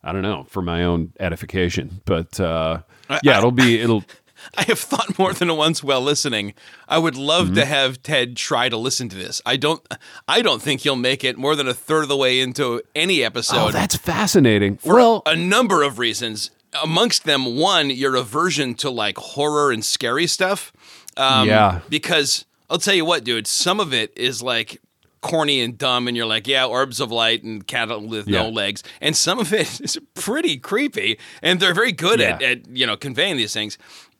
I 0.04 0.12
don't 0.12 0.22
know 0.22 0.46
for 0.48 0.62
my 0.62 0.84
own 0.84 1.12
edification, 1.20 2.00
but 2.04 2.38
uh, 2.40 2.82
yeah, 3.22 3.38
it'll 3.38 3.50
be 3.52 3.80
it'll 3.80 4.04
I 4.58 4.62
have 4.64 4.80
thought 4.80 5.18
more 5.20 5.32
than 5.32 5.54
once 5.56 5.84
while 5.84 6.00
listening. 6.00 6.54
I 6.88 6.98
would 6.98 7.16
love 7.16 7.46
Mm-hmm. 7.46 7.54
to 7.54 7.64
have 7.64 8.02
Ted 8.02 8.36
try 8.36 8.68
to 8.68 8.76
listen 8.76 9.08
to 9.10 9.16
this. 9.16 9.40
I 9.46 9.56
don't. 9.56 9.80
I 10.26 10.42
don't 10.42 10.60
think 10.60 10.80
he'll 10.80 10.96
make 10.96 11.22
it 11.22 11.38
more 11.38 11.54
than 11.54 11.68
a 11.68 11.74
third 11.74 12.02
of 12.02 12.08
the 12.08 12.16
way 12.16 12.40
into 12.40 12.82
any 12.96 13.22
episode. 13.22 13.56
Oh, 13.56 13.70
that's 13.70 13.96
fascinating. 13.96 14.78
for 14.78 14.94
well, 14.96 15.22
a 15.26 15.36
number 15.36 15.82
of 15.84 15.98
reasons. 16.00 16.50
Amongst 16.82 17.24
them, 17.24 17.56
one, 17.56 17.90
your 17.90 18.16
aversion 18.16 18.74
to 18.76 18.90
like 18.90 19.18
horror 19.18 19.70
and 19.70 19.84
scary 19.84 20.26
stuff. 20.26 20.72
Um, 21.16 21.46
Yeah. 21.46 21.80
Because 21.90 22.46
I'll 22.70 22.78
tell 22.78 22.94
you 22.94 23.04
what, 23.04 23.22
dude, 23.24 23.46
some 23.46 23.78
of 23.78 23.92
it 23.92 24.10
is 24.16 24.42
like 24.42 24.80
corny 25.22 25.60
and 25.62 25.78
dumb, 25.78 26.06
and 26.08 26.16
you're 26.16 26.26
like, 26.26 26.46
yeah, 26.46 26.66
orbs 26.66 27.00
of 27.00 27.10
light 27.10 27.42
and 27.42 27.66
cattle 27.66 28.06
with 28.06 28.26
no 28.26 28.48
legs, 28.50 28.82
and 29.00 29.16
some 29.16 29.38
of 29.38 29.52
it 29.54 29.80
is 29.80 29.98
pretty 30.14 30.58
creepy, 30.58 31.18
and 31.42 31.58
they're 31.60 31.72
very 31.74 31.92
good 31.92 32.20
at, 32.20 32.40
Yeah. 32.42 32.48
at 32.48 32.68
you 32.68 32.86
know 32.86 32.96
conveying 32.96 33.36
these 33.38 33.54
things, 33.54 33.78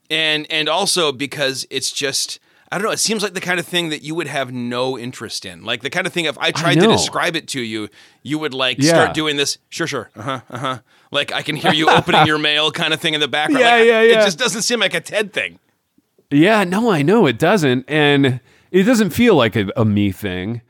and 0.09 0.47
and 0.51 0.69
also 0.69 1.13
because 1.13 1.67
it's 1.71 1.91
just. 1.93 2.39
I 2.71 2.77
don't 2.79 2.87
know. 2.87 2.93
It 2.93 3.01
seems 3.01 3.23
like 3.23 3.35
the 3.35 3.41
kind 3.43 3.61
of 3.61 3.67
thing 3.67 3.91
that 3.91 4.03
you 4.03 4.15
would 4.15 4.29
have 4.29 4.51
no 4.51 4.99
interest 4.99 5.45
in. 5.45 5.63
Like 5.63 5.83
the 5.83 5.91
kind 5.91 6.07
of 6.07 6.13
thing 6.15 6.25
if 6.25 6.39
I 6.39 6.53
tried 6.53 6.77
to 6.81 6.87
describe 6.87 7.37
it 7.37 7.47
to 7.49 7.61
you, 7.61 7.91
you 8.23 8.39
would 8.39 8.55
like 8.55 8.79
Yeah. 8.81 8.89
start 8.95 9.13
doing 9.15 9.37
this. 9.37 9.59
Sure, 9.69 9.87
sure. 9.87 10.09
Uh 10.17 10.23
huh. 10.23 10.41
Uh 10.49 10.57
huh. 10.59 10.79
Like 11.11 11.33
I 11.33 11.43
can 11.43 11.57
hear 11.57 11.75
you 11.75 11.91
opening 11.91 12.27
your 12.27 12.39
mail, 12.49 12.71
kind 12.73 12.95
of 12.95 12.99
thing 13.03 13.13
in 13.13 13.21
the 13.21 13.29
background. 13.29 13.61
Yeah, 13.61 13.75
Like, 13.77 13.87
yeah, 13.89 14.01
It 14.01 14.25
just 14.25 14.39
doesn't 14.39 14.63
seem 14.63 14.81
like 14.81 14.95
a 14.95 15.03
Ted 15.03 15.35
thing. 15.35 15.59
Yeah, 16.31 16.65
no, 16.65 16.91
I 16.91 17.03
know 17.03 17.27
it 17.27 17.39
doesn't. 17.39 17.85
And 17.89 18.41
it 18.71 18.85
doesn't 18.85 19.11
feel 19.11 19.35
like 19.35 19.55
a, 19.55 19.71
a 19.77 19.85
me 19.85 20.11
thing, 20.11 20.63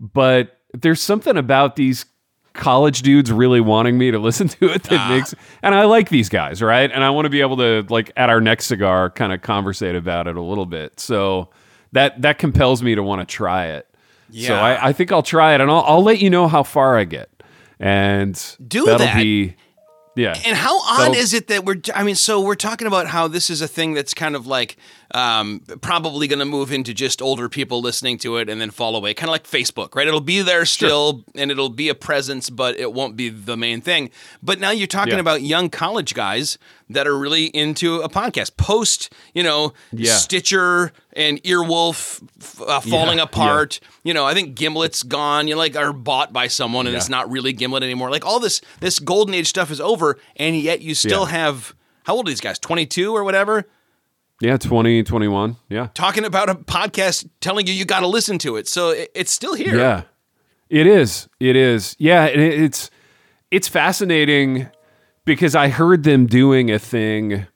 but 0.00 0.58
there's 0.72 1.00
something 1.00 1.36
about 1.36 1.76
these 1.76 2.06
college 2.52 3.02
dudes 3.02 3.30
really 3.30 3.60
wanting 3.60 3.96
me 3.96 4.10
to 4.10 4.18
listen 4.18 4.48
to 4.48 4.72
it 4.72 4.82
that 4.84 4.98
ah. 4.98 5.08
makes 5.08 5.34
and 5.62 5.74
I 5.74 5.84
like 5.84 6.08
these 6.08 6.28
guys, 6.28 6.60
right? 6.60 6.90
And 6.90 7.04
I 7.04 7.10
want 7.10 7.26
to 7.26 7.30
be 7.30 7.40
able 7.40 7.58
to 7.58 7.86
like 7.88 8.12
at 8.16 8.30
our 8.30 8.40
next 8.40 8.66
cigar 8.66 9.10
kind 9.10 9.32
of 9.32 9.42
conversate 9.42 9.94
about 9.94 10.26
it 10.26 10.36
a 10.36 10.42
little 10.42 10.66
bit. 10.66 10.98
So 10.98 11.50
that 11.92 12.20
that 12.22 12.38
compels 12.38 12.82
me 12.82 12.94
to 12.94 13.02
want 13.02 13.26
to 13.26 13.32
try 13.32 13.66
it. 13.66 13.86
So 13.92 13.96
Yeah. 14.30 14.60
I, 14.60 14.88
I 14.88 14.92
think 14.92 15.12
I'll 15.12 15.22
try 15.22 15.54
it 15.54 15.60
and 15.60 15.70
I'll 15.70 15.84
I'll 15.86 16.02
let 16.02 16.20
you 16.20 16.30
know 16.30 16.48
how 16.48 16.62
far 16.62 16.96
I 16.98 17.04
get. 17.04 17.28
And 17.78 18.34
Do 18.66 18.84
that'll 18.84 19.06
that. 19.06 19.16
be 19.16 19.56
yeah. 20.16 20.38
And 20.44 20.56
how 20.56 20.80
odd 20.80 21.14
is 21.16 21.32
it 21.32 21.46
that 21.48 21.64
we're? 21.64 21.80
I 21.94 22.02
mean, 22.02 22.16
so 22.16 22.40
we're 22.40 22.56
talking 22.56 22.86
about 22.86 23.06
how 23.06 23.28
this 23.28 23.48
is 23.48 23.62
a 23.62 23.68
thing 23.68 23.94
that's 23.94 24.12
kind 24.12 24.34
of 24.34 24.46
like 24.46 24.76
um, 25.12 25.60
probably 25.80 26.28
going 26.28 26.38
to 26.38 26.44
move 26.44 26.72
into 26.72 26.94
just 26.94 27.20
older 27.20 27.48
people 27.48 27.80
listening 27.80 28.18
to 28.18 28.36
it 28.36 28.48
and 28.48 28.60
then 28.60 28.70
fall 28.70 28.94
away, 28.96 29.12
kind 29.14 29.28
of 29.28 29.32
like 29.32 29.44
Facebook, 29.44 29.94
right? 29.94 30.06
It'll 30.06 30.20
be 30.20 30.42
there 30.42 30.64
still, 30.64 31.24
and 31.34 31.50
it'll 31.50 31.68
be 31.68 31.88
a 31.88 31.94
presence, 31.94 32.48
but 32.50 32.78
it 32.78 32.92
won't 32.92 33.16
be 33.16 33.28
the 33.28 33.56
main 33.56 33.80
thing. 33.80 34.10
But 34.42 34.60
now 34.60 34.70
you're 34.70 34.86
talking 34.86 35.14
Yeah. 35.14 35.20
about 35.20 35.42
young 35.42 35.68
college 35.70 36.14
guys 36.14 36.58
that 36.88 37.06
are 37.06 37.16
really 37.18 37.46
into 37.46 38.00
a 38.00 38.08
podcast, 38.08 38.56
post, 38.56 39.12
you 39.34 39.42
know, 39.42 39.72
Yeah. 39.92 40.16
Stitcher 40.16 40.92
and 41.14 41.42
Earwolf 41.42 42.22
uh, 42.66 42.80
falling 42.80 43.18
Yeah, 43.18 43.24
apart. 43.24 43.80
You 44.04 44.14
know, 44.14 44.24
I 44.24 44.34
think 44.34 44.54
Gimlet's 44.54 45.02
gone. 45.02 45.48
You 45.48 45.54
know, 45.54 45.58
like 45.58 45.76
are 45.76 45.92
bought 45.92 46.32
by 46.32 46.46
someone, 46.46 46.86
and 46.86 46.92
Yeah. 46.94 46.98
it's 46.98 47.08
not 47.08 47.30
really 47.30 47.52
Gimlet 47.52 47.82
anymore. 47.82 48.10
Like 48.10 48.24
all 48.24 48.40
this 48.40 48.60
this 48.80 48.98
golden 48.98 49.34
age 49.34 49.48
stuff 49.48 49.70
is 49.70 49.80
over, 49.80 50.18
and 50.36 50.56
yet 50.56 50.80
you 50.82 50.94
still 50.94 51.24
Yeah. 51.26 51.30
have 51.32 51.74
how 52.04 52.14
old 52.16 52.26
are 52.26 52.30
these 52.30 52.40
guys? 52.40 52.58
Twenty 52.58 52.86
two 52.86 53.14
or 53.14 53.24
whatever. 53.24 53.66
Yeah, 54.40 54.56
20, 54.56 55.02
21. 55.02 55.56
Yeah. 55.68 55.88
Talking 55.92 56.24
about 56.24 56.48
a 56.48 56.54
podcast, 56.54 57.28
telling 57.40 57.66
you 57.66 57.74
you 57.74 57.84
got 57.84 58.00
to 58.00 58.06
listen 58.06 58.38
to 58.38 58.56
it. 58.56 58.68
So 58.68 58.90
it, 58.90 59.10
it's 59.14 59.30
still 59.30 59.54
here. 59.54 59.76
Yeah, 59.76 60.02
it 60.68 60.86
is. 60.86 61.28
It 61.38 61.56
is. 61.56 61.94
Yeah, 61.98 62.24
it, 62.24 62.38
it's 62.38 62.90
it's 63.50 63.68
fascinating 63.68 64.68
because 65.24 65.54
I 65.54 65.68
heard 65.68 66.04
them 66.04 66.26
doing 66.26 66.70
a 66.70 66.78
thing 66.78 67.46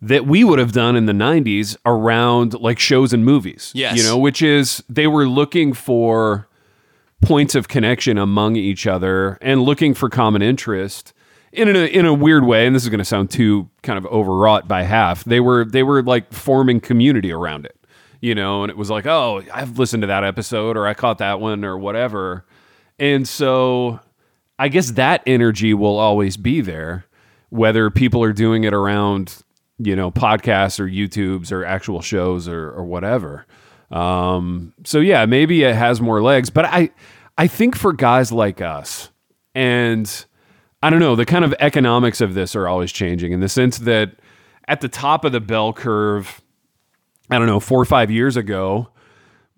that 0.00 0.26
we 0.26 0.44
would 0.44 0.58
have 0.58 0.72
done 0.72 0.94
in 0.96 1.06
the 1.06 1.12
90s 1.12 1.76
around 1.84 2.54
like 2.54 2.78
shows 2.78 3.12
and 3.12 3.24
movies. 3.24 3.72
Yes. 3.74 3.96
You 3.96 4.04
know, 4.04 4.16
which 4.18 4.42
is 4.42 4.82
they 4.88 5.06
were 5.06 5.26
looking 5.26 5.72
for 5.72 6.48
points 7.22 7.54
of 7.54 7.68
connection 7.68 8.18
among 8.18 8.56
each 8.56 8.86
other 8.86 9.38
and 9.40 9.62
looking 9.62 9.94
for 9.94 10.08
common 10.08 10.42
interest 10.42 11.12
in 11.52 11.74
a 11.74 11.86
in 11.86 12.06
a 12.06 12.12
weird 12.14 12.44
way 12.44 12.66
and 12.66 12.74
this 12.74 12.82
is 12.82 12.88
going 12.88 12.98
to 12.98 13.04
sound 13.04 13.30
too 13.30 13.68
kind 13.82 13.98
of 13.98 14.06
overwrought 14.06 14.68
by 14.68 14.82
half 14.82 15.24
they 15.24 15.40
were 15.40 15.64
they 15.64 15.82
were 15.82 16.02
like 16.02 16.32
forming 16.32 16.80
community 16.80 17.32
around 17.32 17.64
it 17.64 17.76
you 18.20 18.34
know 18.34 18.62
and 18.62 18.70
it 18.70 18.76
was 18.76 18.90
like 18.90 19.06
oh 19.06 19.42
I've 19.52 19.78
listened 19.78 20.02
to 20.02 20.06
that 20.08 20.24
episode 20.24 20.76
or 20.76 20.86
I 20.86 20.94
caught 20.94 21.18
that 21.18 21.40
one 21.40 21.64
or 21.64 21.78
whatever. 21.78 22.44
And 22.98 23.28
so 23.28 24.00
I 24.58 24.68
guess 24.68 24.92
that 24.92 25.22
energy 25.26 25.74
will 25.74 25.98
always 25.98 26.36
be 26.36 26.60
there 26.60 27.04
whether 27.50 27.90
people 27.90 28.22
are 28.22 28.32
doing 28.32 28.64
it 28.64 28.74
around 28.74 29.42
you 29.78 29.94
know 29.94 30.10
podcasts 30.10 30.80
or 30.80 30.86
YouTubes 30.86 31.52
or 31.52 31.64
actual 31.64 32.00
shows 32.00 32.48
or 32.48 32.70
or 32.70 32.84
whatever. 32.84 33.46
Um, 33.90 34.72
so 34.84 34.98
yeah, 34.98 35.26
maybe 35.26 35.62
it 35.62 35.74
has 35.74 36.00
more 36.00 36.22
legs, 36.22 36.50
but 36.50 36.64
I 36.64 36.90
I 37.38 37.46
think 37.46 37.76
for 37.76 37.92
guys 37.92 38.32
like 38.32 38.60
us, 38.60 39.10
and 39.54 40.26
I 40.86 40.90
don't 40.90 41.00
know, 41.00 41.16
the 41.16 41.26
kind 41.26 41.44
of 41.44 41.52
economics 41.58 42.20
of 42.20 42.34
this 42.34 42.54
are 42.54 42.68
always 42.68 42.92
changing 42.92 43.32
in 43.32 43.40
the 43.40 43.48
sense 43.48 43.78
that 43.78 44.12
at 44.68 44.80
the 44.80 44.88
top 44.88 45.24
of 45.24 45.32
the 45.32 45.40
bell 45.40 45.72
curve, 45.72 46.40
I 47.28 47.38
don't 47.38 47.48
know, 47.48 47.58
four 47.58 47.80
or 47.80 47.84
five 47.84 48.08
years 48.08 48.36
ago, 48.36 48.90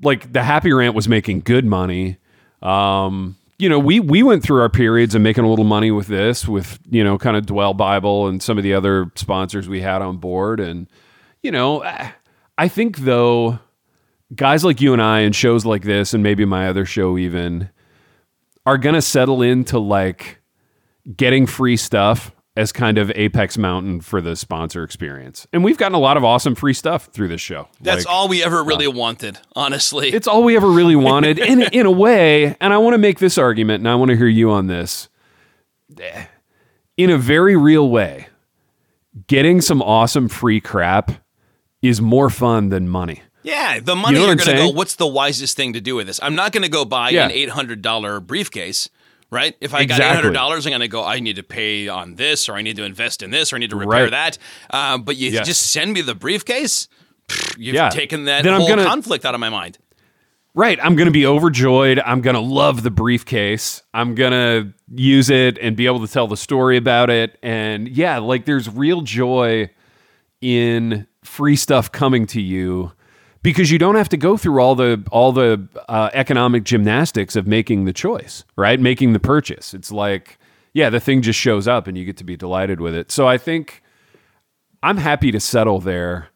like 0.01 0.33
the 0.33 0.43
Happy 0.43 0.73
Rant 0.73 0.95
was 0.95 1.07
making 1.07 1.41
good 1.41 1.67
money. 1.67 2.17
Um, 2.63 3.37
you 3.59 3.69
know, 3.69 3.79
we 3.79 4.01
we 4.01 4.23
went 4.23 4.43
through 4.43 4.63
our 4.63 4.71
periods 4.71 5.15
of 5.15 5.21
making 5.21 5.45
a 5.45 5.51
little 5.51 5.67
money 5.67 5.91
with 5.91 6.07
this, 6.07 6.49
with 6.49 6.79
you 6.89 7.05
know, 7.05 7.19
kind 7.19 7.37
of 7.37 7.45
Dwell 7.45 7.75
Bible 7.75 8.27
and 8.29 8.43
some 8.43 8.57
of 8.57 8.65
the 8.65 8.73
other 8.73 9.13
sponsors 9.15 9.69
we 9.69 9.83
had 9.83 10.01
on 10.01 10.17
board, 10.17 10.61
and 10.61 10.87
you 11.43 11.51
know, 11.51 11.83
I- 11.85 12.15
think 12.69 13.01
though 13.01 13.59
guys 14.35 14.65
like 14.65 14.81
you 14.81 14.95
and 14.95 15.03
I 15.03 15.21
and 15.21 15.37
shows 15.37 15.67
like 15.67 15.83
this 15.83 16.15
and 16.15 16.23
maybe 16.23 16.47
my 16.47 16.69
other 16.69 16.87
show 16.87 17.19
even 17.19 17.69
are 18.65 18.79
to 18.95 19.03
settle 19.03 19.43
into 19.43 19.79
like 19.79 20.38
getting 21.17 21.47
free 21.47 21.77
stuff 21.77 22.33
as 22.57 22.73
kind 22.73 22.99
of 22.99 23.13
apex 23.15 23.57
mountain 23.57 24.01
for 24.01 24.21
the 24.21 24.35
sponsor 24.35 24.83
experience. 24.83 25.47
And 25.53 25.63
we've 25.63 25.79
gotten 25.79 25.95
a 25.95 25.99
lot 26.01 26.17
of 26.17 26.25
awesome 26.25 26.57
free 26.57 26.75
stuff 26.75 27.05
through 27.13 27.29
this 27.29 27.41
show. 27.41 27.69
That's 27.81 28.05
Like, 28.05 28.13
all 28.13 28.27
we 28.27 28.43
ever 28.43 28.65
really 28.65 28.89
wanted, 28.89 29.39
honestly. 29.55 30.09
It's 30.09 30.27
all 30.27 30.43
we 30.43 30.57
ever 30.57 30.69
really 30.69 30.97
wanted 30.97 31.39
in 31.51 31.63
in 31.63 31.87
a 31.87 31.91
way, 31.91 32.57
and 32.61 32.73
I 32.73 32.79
want 32.79 32.95
to 32.95 32.99
make 32.99 33.21
this 33.21 33.39
argument 33.39 33.81
and 33.83 33.89
I 33.89 33.95
want 33.95 34.11
to 34.11 34.17
hear 34.17 34.27
you 34.27 34.51
on 34.51 34.67
this. 34.67 35.09
In 36.97 37.11
a 37.11 37.17
very 37.19 37.57
real 37.57 37.89
way, 37.89 38.27
getting 39.29 39.61
some 39.61 39.81
awesome 39.81 40.29
free 40.29 40.61
crap 40.61 41.13
is 41.81 42.01
more 42.01 42.29
fun 42.29 42.71
than 42.71 42.89
money. 42.89 43.23
yeah, 43.45 43.79
the 43.81 43.95
money 43.95 44.19
You 44.19 44.25
are 44.25 44.35
going 44.35 44.49
to 44.49 44.55
go, 44.57 44.69
what's 44.71 44.97
the 44.97 45.07
wisest 45.07 45.57
thing 45.57 45.73
to 45.75 45.81
do 45.81 45.95
with 45.95 46.09
this? 46.09 46.19
I'm 46.23 46.35
not 46.35 46.51
going 46.53 46.65
to 46.65 46.69
go 46.69 46.85
buy 46.85 47.11
Yeah. 47.11 47.29
an 47.29 47.31
$800 47.31 48.27
briefcase. 48.27 48.91
Right? 49.31 49.55
If 49.61 49.75
I 49.75 49.85
got 49.85 49.97
eight 49.97 50.03
Exactly. 50.03 50.17
hundred 50.17 50.33
dollars, 50.33 50.67
I'm 50.67 50.73
gonna 50.73 50.89
go. 50.89 51.05
I 51.05 51.21
need 51.21 51.37
to 51.37 51.43
pay 51.43 51.87
on 51.89 52.15
this, 52.15 52.49
or 52.49 52.55
I 52.55 52.63
need 52.63 52.77
to 52.77 52.85
invest 52.85 53.23
in 53.23 53.31
this, 53.31 53.53
or 53.53 53.57
I 53.57 53.59
need 53.59 53.71
to 53.71 53.77
repair 53.77 54.05
Right. 54.05 54.11
that. 54.11 54.39
Uh, 54.71 54.97
but 54.99 55.17
you 55.17 55.31
Yes. 55.31 55.47
just 55.47 55.71
send 55.71 55.93
me 55.93 56.01
the 56.01 56.15
briefcase. 56.15 56.89
You've 57.59 57.75
Yeah. 57.75 57.91
taken 57.91 58.25
that 58.25 58.45
Then 58.45 58.55
I'm 58.55 58.61
whole 58.61 58.69
gonna- 58.71 58.85
conflict 58.85 59.27
out 59.27 59.35
of 59.35 59.41
my 59.41 59.51
mind. 59.51 59.77
Right. 60.55 60.79
I'm 60.83 60.97
going 60.97 61.07
to 61.07 61.13
be 61.13 61.25
overjoyed. 61.27 62.01
I'm 62.05 62.21
going 62.21 62.35
to 62.35 62.41
love 62.41 62.83
the 62.83 62.91
briefcase. 62.91 63.83
I'm 63.95 64.17
going 64.17 64.33
to 64.33 64.73
use 64.93 65.31
it 65.31 65.57
and 65.61 65.77
be 65.77 65.87
able 65.87 66.05
to 66.05 66.13
tell 66.13 66.27
the 66.27 66.39
story 66.39 66.77
about 66.77 67.11
it. 67.11 67.39
And 67.45 67.87
yeah, 67.87 68.19
like 68.19 68.45
there's 68.45 68.69
real 68.69 69.03
joy 69.03 69.71
in 70.41 71.07
free 71.23 71.55
stuff 71.55 71.93
coming 71.93 72.27
to 72.29 72.41
you 72.41 72.91
because 73.43 73.71
you 73.71 73.79
don't 73.79 73.95
have 73.95 74.09
to 74.11 74.17
go 74.17 74.37
through 74.37 74.61
all 74.61 74.75
the 74.75 75.03
all 75.11 75.33
the 75.33 75.67
uh, 75.89 76.11
economic 76.13 76.65
gymnastics 76.65 77.37
of 77.37 77.47
making 77.47 77.85
the 77.85 77.93
choice, 77.93 78.45
right? 78.57 78.79
Making 78.81 79.13
the 79.13 79.21
purchase. 79.21 79.75
It's 79.75 79.93
like, 79.93 80.39
yeah, 80.73 80.91
the 80.91 81.01
thing 81.01 81.23
just 81.23 81.39
shows 81.39 81.69
up 81.69 81.87
and 81.87 81.97
you 81.97 82.05
get 82.05 82.17
to 82.19 82.25
be 82.25 82.37
delighted 82.37 82.81
with 82.81 82.95
it. 82.95 83.11
So 83.11 83.27
I 83.29 83.39
think 83.39 83.83
I'm 84.83 84.97
happy 84.97 85.31
to 85.33 85.41
settle 85.41 85.81
there 85.81 86.29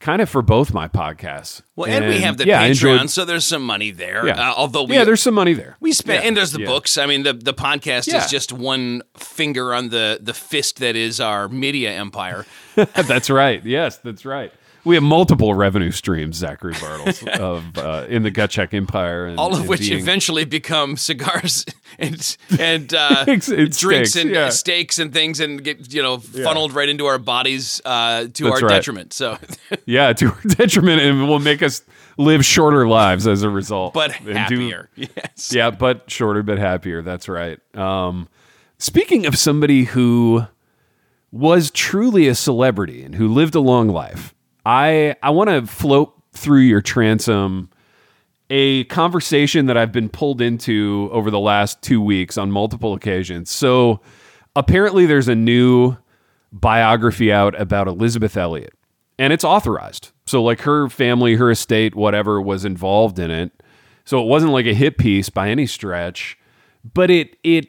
kind 0.00 0.22
of 0.22 0.28
for 0.28 0.42
both 0.42 0.72
my 0.72 0.86
podcasts. 0.86 1.62
Well, 1.74 1.90
and, 1.90 2.06
we 2.06 2.20
have 2.20 2.36
the 2.36 2.46
yeah, 2.46 2.62
Patreon, 2.62 2.68
enjoyed- 2.68 3.10
so 3.10 3.24
there's 3.24 3.44
some 3.44 3.62
money 3.62 3.90
there. 3.90 4.26
Yeah. 4.26 4.50
Uh, 4.50 4.54
although 4.56 4.84
we 4.84 4.94
yeah, 4.94 5.04
there's 5.04 5.20
some 5.22 5.34
money 5.34 5.54
there. 5.54 5.76
we 5.80 5.92
spent, 5.92 6.22
Yeah, 6.22 6.28
and 6.28 6.36
there's 6.36 6.52
the 6.52 6.60
yeah. 6.60 6.66
books. 6.66 6.96
I 6.96 7.06
mean, 7.06 7.24
the 7.24 7.32
the 7.32 7.54
podcast 7.54 8.12
is 8.14 8.30
just 8.30 8.52
one 8.52 9.02
finger 9.16 9.74
on 9.74 9.88
the 9.88 10.18
the 10.22 10.34
fist 10.34 10.78
that 10.78 10.96
is 10.96 11.20
our 11.20 11.48
media 11.48 11.92
empire. 11.92 12.46
that's 12.76 13.28
right. 13.28 13.64
Yes, 13.64 13.98
that's 13.98 14.24
right. 14.24 14.52
We 14.84 14.94
have 14.94 15.02
multiple 15.02 15.52
revenue 15.54 15.90
streams, 15.90 16.36
Zachary 16.36 16.74
Bartels, 16.80 17.22
of 17.38 17.76
uh, 17.76 18.06
in 18.08 18.22
the 18.22 18.30
Gut 18.30 18.50
Check 18.50 18.72
Empire, 18.72 19.26
and, 19.26 19.38
all 19.38 19.54
of 19.54 19.68
which 19.68 19.80
being- 19.80 19.98
eventually 19.98 20.44
become 20.44 20.96
cigars 20.96 21.66
and 21.98 22.36
and 22.58 22.94
uh, 22.94 23.24
It's- 23.28 23.48
it's 23.48 23.78
drinks 23.80 24.10
steaks, 24.12 24.24
and 24.24 24.34
yeah. 24.34 24.48
steaks 24.50 24.98
and 24.98 25.12
things, 25.12 25.40
and 25.40 25.62
get 25.62 25.92
you 25.92 26.02
know 26.02 26.18
funneled 26.18 26.72
right 26.72 26.88
into 26.88 27.06
our 27.06 27.18
bodies 27.18 27.82
uh, 27.84 28.26
to 28.32 28.44
That's 28.44 28.62
our 28.62 28.68
right. 28.68 28.74
detriment. 28.76 29.12
So, 29.12 29.36
yeah, 29.84 30.12
to 30.14 30.26
our 30.28 30.40
detriment, 30.48 31.02
and 31.02 31.28
will 31.28 31.38
make 31.40 31.62
us 31.62 31.82
live 32.16 32.44
shorter 32.44 32.88
lives 32.88 33.26
as 33.26 33.42
a 33.42 33.50
result. 33.50 33.94
but 33.94 34.12
And 34.20 34.26
do- 34.26 34.34
happier. 34.34 34.90
yes. 34.96 35.52
yeah, 35.52 35.70
but 35.70 36.10
shorter, 36.10 36.42
but 36.42 36.58
happier. 36.58 37.02
That's 37.02 37.28
right. 37.28 37.58
Um, 37.76 38.28
speaking 38.78 39.26
of 39.26 39.36
somebody 39.36 39.84
who 39.84 40.46
was 41.30 41.70
truly 41.70 42.26
a 42.26 42.34
celebrity 42.34 43.02
and 43.02 43.14
who 43.16 43.28
lived 43.28 43.54
a 43.54 43.60
long 43.60 43.88
life, 43.88 44.34
I 44.68 45.16
I 45.22 45.30
want 45.30 45.48
to 45.48 45.66
float 45.66 46.12
through 46.32 46.60
your 46.60 46.82
transom 46.82 47.70
a 48.50 48.84
conversation 48.84 49.66
that 49.66 49.76
I've 49.76 49.92
been 49.92 50.08
pulled 50.08 50.40
into 50.40 51.08
over 51.12 51.30
the 51.30 51.40
last 51.40 51.82
two 51.82 52.00
weeks 52.00 52.38
on 52.38 52.50
multiple 52.50 52.94
occasions. 52.94 53.50
So 53.50 54.00
apparently, 54.54 55.06
there's 55.06 55.28
a 55.28 55.34
new 55.34 55.96
biography 56.52 57.32
out 57.32 57.58
about 57.60 57.88
Elisabeth 57.88 58.36
Elliot, 58.36 58.74
and 59.18 59.32
it's 59.32 59.44
authorized. 59.44 60.12
So, 60.26 60.42
like, 60.42 60.60
her 60.60 60.88
family, 60.88 61.34
her 61.36 61.50
estate, 61.50 61.94
whatever 61.94 62.40
was 62.40 62.64
involved 62.64 63.18
in 63.18 63.30
it. 63.30 63.52
So 64.04 64.22
it 64.22 64.26
wasn't 64.26 64.52
like 64.52 64.66
a 64.66 64.74
hit 64.74 64.96
piece 64.96 65.28
by 65.28 65.50
any 65.50 65.66
stretch, 65.66 66.38
but 66.94 67.10
it 67.10 67.36
it 67.42 67.68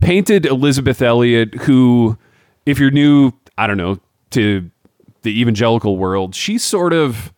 painted 0.00 0.46
Elisabeth 0.46 1.02
Elliot, 1.02 1.54
who, 1.62 2.16
if 2.66 2.78
you're 2.78 2.90
new, 2.90 3.32
I 3.56 3.66
don't 3.66 3.76
know, 3.76 3.98
to 4.30 4.70
the 5.22 5.40
evangelical 5.40 5.96
world, 5.96 6.34
she's 6.34 6.64
sort 6.64 6.92
of 6.92 7.32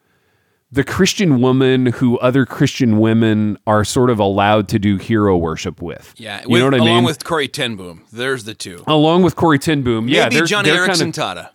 the 0.73 0.85
Christian 0.85 1.41
woman 1.41 1.87
who 1.87 2.17
other 2.19 2.47
Christian 2.47 3.01
women 3.01 3.59
are 3.67 3.85
sort 3.85 4.09
of 4.09 4.19
allowed 4.21 4.69
to 4.69 4.79
do 4.79 4.97
hero 4.99 5.37
worship 5.37 5.83
with. 5.83 6.15
Yeah, 6.17 6.43
you 6.43 6.51
with, 6.51 6.61
know 6.61 6.67
what 6.67 6.75
I 6.75 6.79
along 6.79 6.95
mean. 6.97 7.05
with 7.05 7.25
Corrie 7.25 7.49
Ten 7.49 7.75
Boom. 7.77 8.05
There's 8.13 8.45
the 8.45 8.55
two. 8.55 8.85
along 8.87 9.23
with 9.23 9.35
Corrie 9.35 9.59
Ten 9.59 9.83
Boom, 9.83 10.07
yeah, 10.09 10.25
Maybe 10.25 10.37
they're, 10.37 10.45
Joni 10.45 10.65
they're 10.65 10.87
Eareckson 10.87 11.15
Kind 11.15 11.39
of, 11.39 11.47
Tada. 11.47 11.51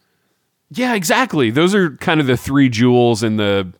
yeah, 0.71 0.95
exactly. 0.95 1.49
Those 1.49 1.73
are 1.73 1.91
kind 1.97 2.19
of 2.19 2.27
the 2.27 2.35
three 2.37 2.67
jewels 2.67 3.23
in 3.23 3.37
the 3.37 3.71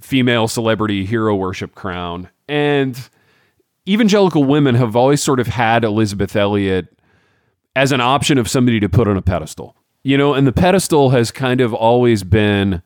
female 0.00 0.48
celebrity 0.48 1.04
hero 1.04 1.36
worship 1.36 1.74
crown. 1.74 2.30
And 2.48 2.98
evangelical 3.86 4.44
women 4.44 4.74
have 4.76 4.96
always 4.96 5.22
sort 5.22 5.38
of 5.38 5.48
had 5.48 5.84
Elisabeth 5.84 6.34
Elliot 6.34 6.98
as 7.76 7.92
an 7.92 8.00
option 8.00 8.38
of 8.38 8.48
somebody 8.48 8.80
to 8.80 8.88
put 8.88 9.06
on 9.06 9.16
a 9.16 9.22
pedestal. 9.22 9.76
You 10.04 10.18
know, 10.18 10.34
and 10.34 10.46
the 10.46 10.52
pedestal 10.52 11.10
has 11.10 11.30
kind 11.30 11.60
of 11.60 11.72
always 11.72 12.24
been 12.24 12.82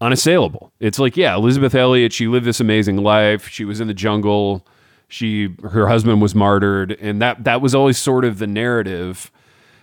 unassailable. 0.00 0.72
It's 0.80 0.98
like, 0.98 1.16
yeah, 1.16 1.34
Elisabeth 1.36 1.74
Elliot, 1.74 2.12
she 2.12 2.26
lived 2.26 2.46
this 2.46 2.60
amazing 2.60 2.98
life. 2.98 3.48
She 3.48 3.64
was 3.64 3.80
in 3.80 3.88
the 3.88 3.94
jungle. 3.94 4.66
She 5.08 5.56
her 5.64 5.88
husband 5.88 6.22
was 6.22 6.36
martyred 6.36 6.92
and 6.92 7.20
that 7.20 7.42
that 7.42 7.60
was 7.60 7.74
always 7.74 7.98
sort 7.98 8.24
of 8.24 8.38
the 8.38 8.46
narrative. 8.46 9.32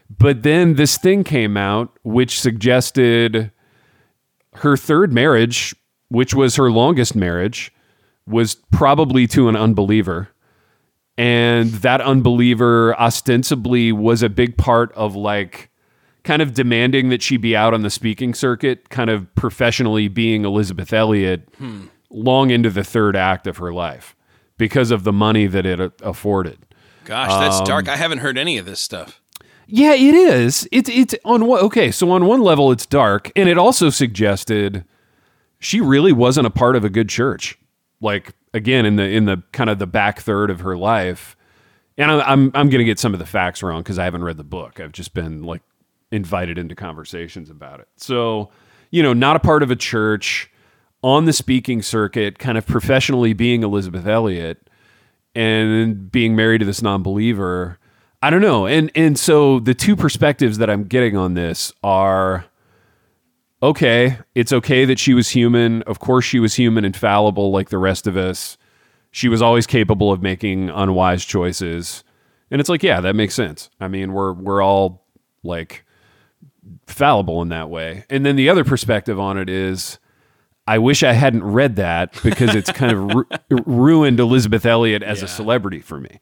But 0.10 0.44
then 0.44 0.76
this 0.76 0.98
thing 0.98 1.26
came 1.26 1.58
out 1.58 1.98
which 2.04 2.40
suggested 2.40 3.52
her 4.56 4.78
third 4.78 5.12
marriage, 5.12 5.76
which 6.08 6.34
was 6.34 6.56
her 6.56 6.72
longest 6.72 7.14
marriage, 7.14 7.74
was 8.26 8.56
probably 8.72 9.28
to 9.28 9.50
an 9.50 9.58
unbeliever. 9.58 10.30
And 11.18 11.72
that 11.72 12.00
unbeliever 12.00 12.98
ostensibly 12.98 13.92
was 13.92 14.24
a 14.24 14.30
big 14.30 14.58
part 14.58 14.94
of 14.94 15.16
like 15.16 15.70
kind 16.28 16.42
of 16.42 16.54
demanding 16.54 17.08
that 17.10 17.22
she 17.24 17.38
be 17.38 17.56
out 17.56 17.74
on 17.74 17.82
the 17.82 17.90
speaking 17.90 18.34
circuit, 18.34 18.90
kind 18.90 19.10
of 19.10 19.34
professionally 19.36 20.10
being 20.10 20.44
Elisabeth 20.44 20.92
Elliot 20.92 21.48
long 22.10 22.50
into 22.52 22.70
the 22.70 22.84
third 22.84 23.16
act 23.16 23.48
of 23.48 23.58
her 23.58 23.74
life 23.74 24.14
because 24.58 24.92
of 24.92 25.04
the 25.06 25.14
money 25.14 25.48
that 25.48 25.66
it 25.66 25.94
afforded. 26.04 26.58
Gosh, 27.06 27.30
that's 27.30 27.60
Um, 27.60 27.66
dark. 27.66 27.88
I 27.88 27.96
haven't 27.96 28.18
heard 28.20 28.38
any 28.38 28.58
of 28.58 28.66
this 28.66 28.80
stuff. 28.82 29.22
Yeah, 29.68 29.94
it 29.94 30.14
is. 30.16 30.68
It's 30.72 30.90
it's 30.90 31.16
on 31.26 31.46
what 31.46 31.62
okay, 31.64 31.92
so 31.92 32.12
on 32.12 32.26
one 32.26 32.42
level 32.42 32.72
it's 32.72 32.86
dark 32.86 33.32
and 33.36 33.48
it 33.50 33.58
also 33.58 33.90
suggested 33.90 34.84
she 35.60 35.82
really 35.82 36.12
wasn't 36.14 36.48
a 36.48 36.50
part 36.50 36.76
of 36.76 36.84
a 36.86 36.90
good 36.90 37.10
church. 37.10 37.58
Like 38.02 38.34
again 38.54 38.86
in 38.86 38.96
the 38.98 39.04
in 39.04 39.26
the 39.26 39.44
kind 39.54 39.70
of 39.70 39.80
the 39.80 39.88
back 39.88 40.22
third 40.22 40.50
of 40.50 40.60
her 40.62 40.78
life. 40.78 41.36
And 41.98 42.12
I'm 42.12 42.20
I'm, 42.22 42.52
I'm 42.54 42.70
going 42.70 42.80
to 42.80 42.86
get 42.86 43.00
some 43.00 43.14
of 43.14 43.20
the 43.20 43.26
facts 43.26 43.62
wrong 43.64 43.84
cuz 43.84 43.98
I 44.00 44.04
haven't 44.06 44.24
read 44.24 44.38
the 44.38 44.44
book. 44.46 44.80
I've 44.80 44.92
just 44.94 45.14
been 45.14 45.44
like 45.44 45.62
invited 46.12 46.58
into 46.58 46.76
conversations 46.76 47.50
about 47.50 47.80
it. 47.80 47.88
So, 47.98 48.50
you 48.92 49.04
know, 49.04 49.14
not 49.14 49.36
a 49.36 49.40
part 49.40 49.64
of 49.64 49.72
a 49.72 49.76
church 49.76 50.50
on 51.04 51.26
the 51.26 51.34
speaking 51.34 51.82
circuit, 51.82 52.40
kind 52.40 52.58
of 52.58 52.66
professionally 52.66 53.34
being 53.34 53.64
Elisabeth 53.64 54.08
Elliot 54.08 54.70
and 55.36 56.12
being 56.12 56.36
married 56.36 56.60
to 56.60 56.66
this 56.66 56.82
non-believer 56.82 57.78
i 58.22 58.30
don't 58.30 58.42
know. 58.42 58.66
And 58.66 58.92
and 58.96 59.18
so 59.18 59.60
the 59.60 59.74
two 59.74 59.96
perspectives 59.96 60.58
that 60.58 60.70
i'm 60.70 60.84
getting 60.84 61.16
on 61.16 61.34
this 61.34 61.72
are 61.84 62.46
okay 63.62 64.18
it's 64.36 64.52
okay 64.52 64.86
that 64.86 65.00
she 65.00 65.14
was 65.14 65.30
human. 65.30 65.82
Of 65.84 66.00
course 66.00 66.26
she 66.26 66.40
was 66.40 66.56
human 66.56 66.86
and 66.86 66.96
fallible 66.96 67.52
like 67.52 67.70
the 67.70 67.78
rest 67.78 68.08
of 68.08 68.18
us. 68.18 68.58
She 69.12 69.30
was 69.30 69.42
always 69.42 69.68
capable 69.68 70.12
of 70.12 70.22
making 70.22 70.70
unwise 70.70 71.26
choices. 71.26 72.04
And 72.52 72.60
it's 72.60 72.70
like 72.70 72.84
yeah 72.84 73.02
that 73.02 73.16
makes 73.16 73.36
sense. 73.36 73.70
I 73.80 73.88
mean 73.88 74.14
we're 74.14 74.34
we're 74.34 74.64
all 74.64 75.06
like 75.44 75.86
fallible 76.88 77.42
in 77.42 77.50
that 77.50 77.70
way 77.70 78.06
and 78.10 78.26
then 78.26 78.36
the 78.36 78.50
other 78.50 78.64
perspective 78.64 79.20
on 79.20 79.38
it 79.38 79.50
is 79.50 80.00
I 80.68 80.80
wish 80.80 81.02
I 81.02 81.14
hadn't 81.14 81.46
read 81.46 81.78
that 81.78 82.22
because 82.24 82.54
it's 82.54 82.72
kind 82.74 82.92
of 82.92 83.14
ru- 83.14 83.26
ruined 83.66 84.20
Elisabeth 84.20 84.66
Elliot 84.66 85.02
as 85.02 85.24
a 85.24 85.28
celebrity 85.28 85.80
for 85.80 85.98
me. 85.98 86.20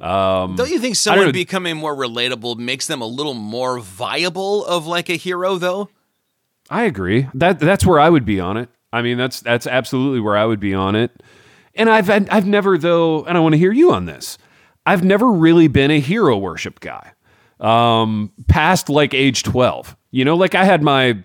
Um, 0.00 0.54
don't 0.54 0.70
you 0.70 0.78
think 0.78 0.96
someone 0.96 1.32
becoming 1.32 1.76
more 1.76 1.94
relatable 1.94 2.56
makes 2.56 2.86
them 2.86 3.02
a 3.02 3.06
little 3.06 3.34
more 3.34 3.80
viable 3.80 4.64
of 4.64 4.86
like 4.86 5.10
a 5.10 5.16
hero, 5.16 5.56
though? 5.58 5.90
I 6.70 6.84
agree. 6.84 7.28
That 7.34 7.58
that's 7.58 7.84
where 7.84 8.00
I 8.00 8.08
would 8.08 8.24
be 8.24 8.40
on 8.40 8.56
it. 8.56 8.70
I 8.92 9.02
mean, 9.02 9.18
that's 9.18 9.40
that's 9.40 9.66
absolutely 9.66 10.20
where 10.20 10.36
I 10.36 10.46
would 10.46 10.60
be 10.60 10.72
on 10.72 10.94
it. 10.94 11.22
And 11.74 11.90
I've 11.90 12.08
I've 12.08 12.46
never 12.46 12.78
though, 12.78 13.24
and 13.24 13.36
I 13.36 13.40
want 13.40 13.54
to 13.54 13.58
hear 13.58 13.72
you 13.72 13.92
on 13.92 14.06
this. 14.06 14.38
I've 14.86 15.04
never 15.04 15.30
really 15.30 15.68
been 15.68 15.90
a 15.90 16.00
hero 16.00 16.38
worship 16.38 16.80
guy. 16.80 17.12
Um, 17.60 18.32
past 18.48 18.88
like 18.88 19.14
age 19.14 19.42
twelve, 19.42 19.96
you 20.10 20.24
know, 20.24 20.36
like 20.36 20.54
I 20.54 20.64
had 20.64 20.82
my 20.82 21.22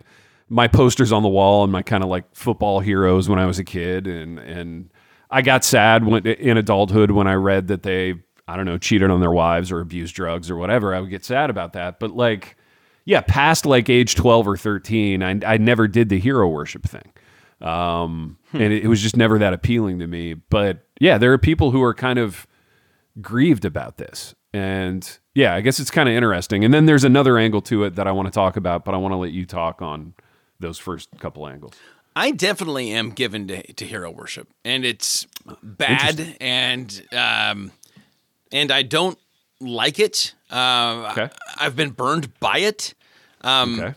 my 0.50 0.68
posters 0.68 1.12
on 1.12 1.24
the 1.24 1.30
wall 1.30 1.64
and 1.64 1.72
my 1.72 1.82
kind 1.82 2.04
of 2.04 2.10
like 2.10 2.24
football 2.36 2.80
heroes 2.80 3.28
when 3.30 3.40
I 3.40 3.46
was 3.46 3.60
a 3.60 3.64
kid, 3.64 4.08
and 4.08 4.40
and 4.40 4.92
I 5.30 5.42
got 5.42 5.64
sad 5.64 6.06
when 6.06 6.26
in 6.26 6.58
adulthood 6.58 7.12
when 7.12 7.28
I 7.28 7.34
read 7.34 7.68
that 7.68 7.84
they 7.84 8.16
I 8.48 8.56
don't 8.56 8.66
know 8.66 8.78
cheated 8.78 9.10
on 9.10 9.22
their 9.22 9.32
wives 9.32 9.72
or 9.72 9.80
abused 9.80 10.16
drugs 10.16 10.50
or 10.52 10.58
whatever. 10.58 10.94
I 10.94 11.00
would 11.00 11.10
get 11.10 11.26
sad 11.26 11.50
about 11.50 11.74
that, 11.74 12.00
but 12.00 12.12
like 12.12 12.58
yeah, 13.06 13.22
past 13.22 13.66
like 13.66 13.88
age 13.88 14.16
12 14.16 14.48
or 14.48 14.58
13, 14.58 15.22
I, 15.24 15.40
I 15.46 15.58
never 15.58 15.88
did 15.88 16.10
the 16.10 16.20
hero 16.20 16.50
worship 16.50 16.84
thing. 16.84 17.14
Um, 17.62 18.38
and 18.52 18.74
it, 18.74 18.84
it 18.84 18.88
was 18.88 19.02
just 19.02 19.16
never 19.16 19.40
that 19.40 19.54
appealing 19.54 20.00
to 20.00 20.08
me. 20.08 20.34
But 20.34 20.86
yeah, 21.00 21.18
there 21.18 21.32
are 21.32 21.38
people 21.38 21.72
who 21.72 21.82
are 21.84 21.94
kind 21.94 22.20
of 22.20 22.48
grieved 23.22 23.64
about 23.64 23.98
this. 23.98 24.34
And 24.54 25.18
yeah, 25.36 25.54
I 25.54 25.62
guess 25.62 25.80
it's 25.80 25.92
kind 25.92 26.10
of 26.10 26.16
interesting. 26.16 26.64
And 26.66 26.74
then 26.74 26.86
there's 26.88 27.04
another 27.04 27.38
angle 27.38 27.62
to 27.64 27.84
it 27.84 27.96
that 27.96 28.08
I 28.08 28.12
want 28.12 28.28
to 28.28 28.32
talk 28.32 28.58
about, 28.58 28.84
but 28.86 28.96
I 28.96 28.98
want 28.98 29.12
to 29.12 29.18
let 29.18 29.32
you 29.32 29.46
talk 29.46 29.82
on 29.82 30.14
those 30.60 30.80
first 30.80 31.10
couple 31.20 31.48
angles. 31.48 31.74
I 32.16 32.32
definitely 32.32 32.92
am 32.92 33.12
given 33.12 33.48
to, 33.50 33.74
to 33.74 33.86
hero 33.86 34.10
worship, 34.10 34.48
and 34.64 34.86
it's 34.86 35.28
bad, 35.62 36.38
and 36.40 37.04
um, 37.12 37.72
and 38.52 38.72
I 38.72 38.84
don't 38.84 39.20
like 39.60 40.00
it. 40.00 40.34
Uh, 40.50 41.10
Okay. 41.12 41.30
I, 41.60 41.64
have 41.66 41.76
been 41.76 41.90
burned 41.92 42.40
by 42.40 42.60
it. 42.60 42.94
Um, 43.42 43.80
Okay. 43.80 43.96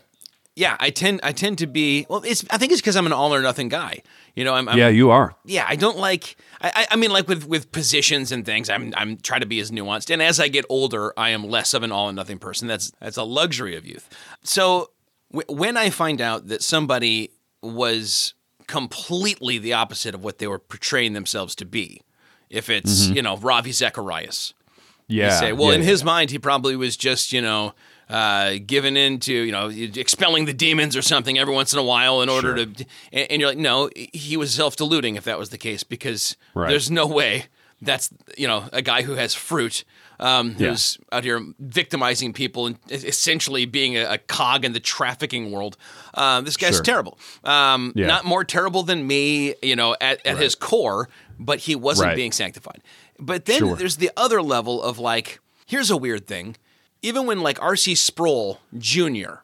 Yeah, 0.59 0.75
I 0.77 0.89
tend 0.89 1.21
I 1.23 1.31
tend 1.31 1.57
to 1.59 1.67
be 1.67 2.05
well. 2.09 2.21
It's 2.25 2.43
I 2.49 2.57
think 2.57 2.73
it's 2.73 2.81
because 2.81 2.97
I'm 2.97 3.05
an 3.05 3.13
all 3.13 3.33
or 3.33 3.41
nothing 3.41 3.69
guy. 3.69 4.01
You 4.35 4.43
know, 4.43 4.53
I'm, 4.53 4.67
I'm 4.67 4.77
Yeah, 4.77 4.89
you 4.89 5.09
are. 5.09 5.33
yeah, 5.45 5.65
I 5.65 5.77
don't 5.77 5.97
like. 5.97 6.35
I, 6.61 6.85
I- 6.91 6.95
mean, 6.97 7.11
like 7.11 7.29
with 7.29 7.45
with 7.47 7.71
positions 7.71 8.33
and 8.33 8.45
things, 8.45 8.69
I'm 8.69 8.93
I'm 8.97 9.15
trying 9.15 9.39
to 9.39 9.47
be 9.47 9.61
as 9.61 9.71
nuanced. 9.71 10.11
And 10.11 10.21
as 10.21 10.37
I 10.37 10.49
get 10.49 10.65
older, 10.67 11.13
I 11.15 11.29
am 11.29 11.45
less 11.47 11.73
of 11.73 11.83
an 11.83 11.93
all 11.93 12.09
or 12.09 12.13
nothing 12.13 12.39
person. 12.39 12.67
That's 12.67 12.91
that's 12.99 13.15
a 13.15 13.23
luxury 13.23 13.77
of 13.77 13.85
youth. 13.85 14.09
So 14.43 14.91
w- 15.31 15.45
when 15.57 15.77
I 15.77 15.89
find 15.89 16.19
out 16.19 16.49
that 16.49 16.61
somebody 16.61 17.31
was 17.61 18.33
completely 18.67 19.59
the 19.59 19.71
opposite 19.71 20.13
of 20.13 20.25
what 20.25 20.39
they 20.39 20.47
were 20.47 20.59
portraying 20.59 21.13
themselves 21.13 21.55
to 21.55 21.65
be, 21.65 22.01
if 22.49 22.69
it's 22.69 23.05
mm-hmm. 23.05 23.15
you 23.15 23.21
know 23.21 23.37
Ravi 23.37 23.71
Zacharias, 23.71 24.53
Yeah. 25.07 25.27
you 25.31 25.39
say, 25.39 25.53
well, 25.53 25.69
yeah, 25.69 25.75
in 25.75 25.81
yeah. 25.83 25.87
his 25.87 26.03
mind, 26.03 26.31
he 26.31 26.37
probably 26.39 26.75
was 26.75 26.97
just, 26.97 27.31
you 27.31 27.41
know, 27.41 27.73
uh, 28.09 28.55
given 28.65 28.97
into, 28.97 29.33
you 29.33 29.51
know, 29.51 29.69
expelling 29.69 30.45
the 30.45 30.53
demons 30.53 30.95
or 30.95 31.01
something 31.01 31.37
every 31.37 31.53
once 31.53 31.73
in 31.73 31.79
a 31.79 31.83
while 31.83 32.21
in 32.21 32.29
order 32.29 32.65
to. 32.65 32.85
And, 33.11 33.31
and 33.31 33.39
you're 33.41 33.49
like, 33.49 33.57
no, 33.57 33.89
he 33.95 34.35
was 34.37 34.53
self 34.53 34.75
deluding 34.75 35.15
if 35.15 35.23
that 35.25 35.37
was 35.37 35.49
the 35.49 35.57
case, 35.57 35.83
because 35.83 36.35
Right. 36.55 36.69
there's 36.69 36.89
no 36.89 37.05
way 37.07 37.45
that's, 37.81 38.09
you 38.37 38.47
know, 38.47 38.65
a 38.73 38.81
guy 38.81 39.03
who 39.03 39.13
has 39.13 39.33
fruit. 39.35 39.83
Um, 40.21 40.55
who's 40.55 40.97
out 41.13 41.23
here 41.23 41.41
victimizing 41.59 42.33
people 42.33 42.65
and 42.65 42.77
essentially 42.91 43.65
being 43.65 43.95
a, 43.95 44.03
a 44.03 44.17
cog 44.17 44.65
in 44.65 44.73
the 44.73 44.81
trafficking 44.81 45.49
world. 45.49 45.77
Uh, 46.13 46.41
this 46.41 46.57
guy's 46.57 46.75
Sure. 46.75 46.83
terrible. 46.83 47.17
Um, 47.45 47.93
Yeah. 47.95 48.07
Not 48.07 48.25
more 48.25 48.43
terrible 48.43 48.83
than 48.83 49.07
me, 49.07 49.55
you 49.63 49.77
know, 49.77 49.95
at, 50.01 50.25
at 50.25 50.37
his 50.37 50.55
core, 50.55 51.07
but 51.39 51.59
he 51.59 51.73
wasn't 51.73 52.07
Right. 52.07 52.15
being 52.17 52.33
sanctified. 52.33 52.81
But 53.17 53.45
then 53.45 53.59
Sure. 53.59 53.75
there's 53.77 53.95
the 53.95 54.11
other 54.17 54.41
level 54.41 54.83
of 54.83 54.99
like, 54.99 55.39
here's 55.65 55.89
a 55.89 55.95
weird 55.95 56.27
thing. 56.27 56.57
Even 57.01 57.25
when 57.25 57.41
like 57.41 57.61
R.C. 57.61 57.95
Sproul 57.95 58.59
Jr. 58.77 59.41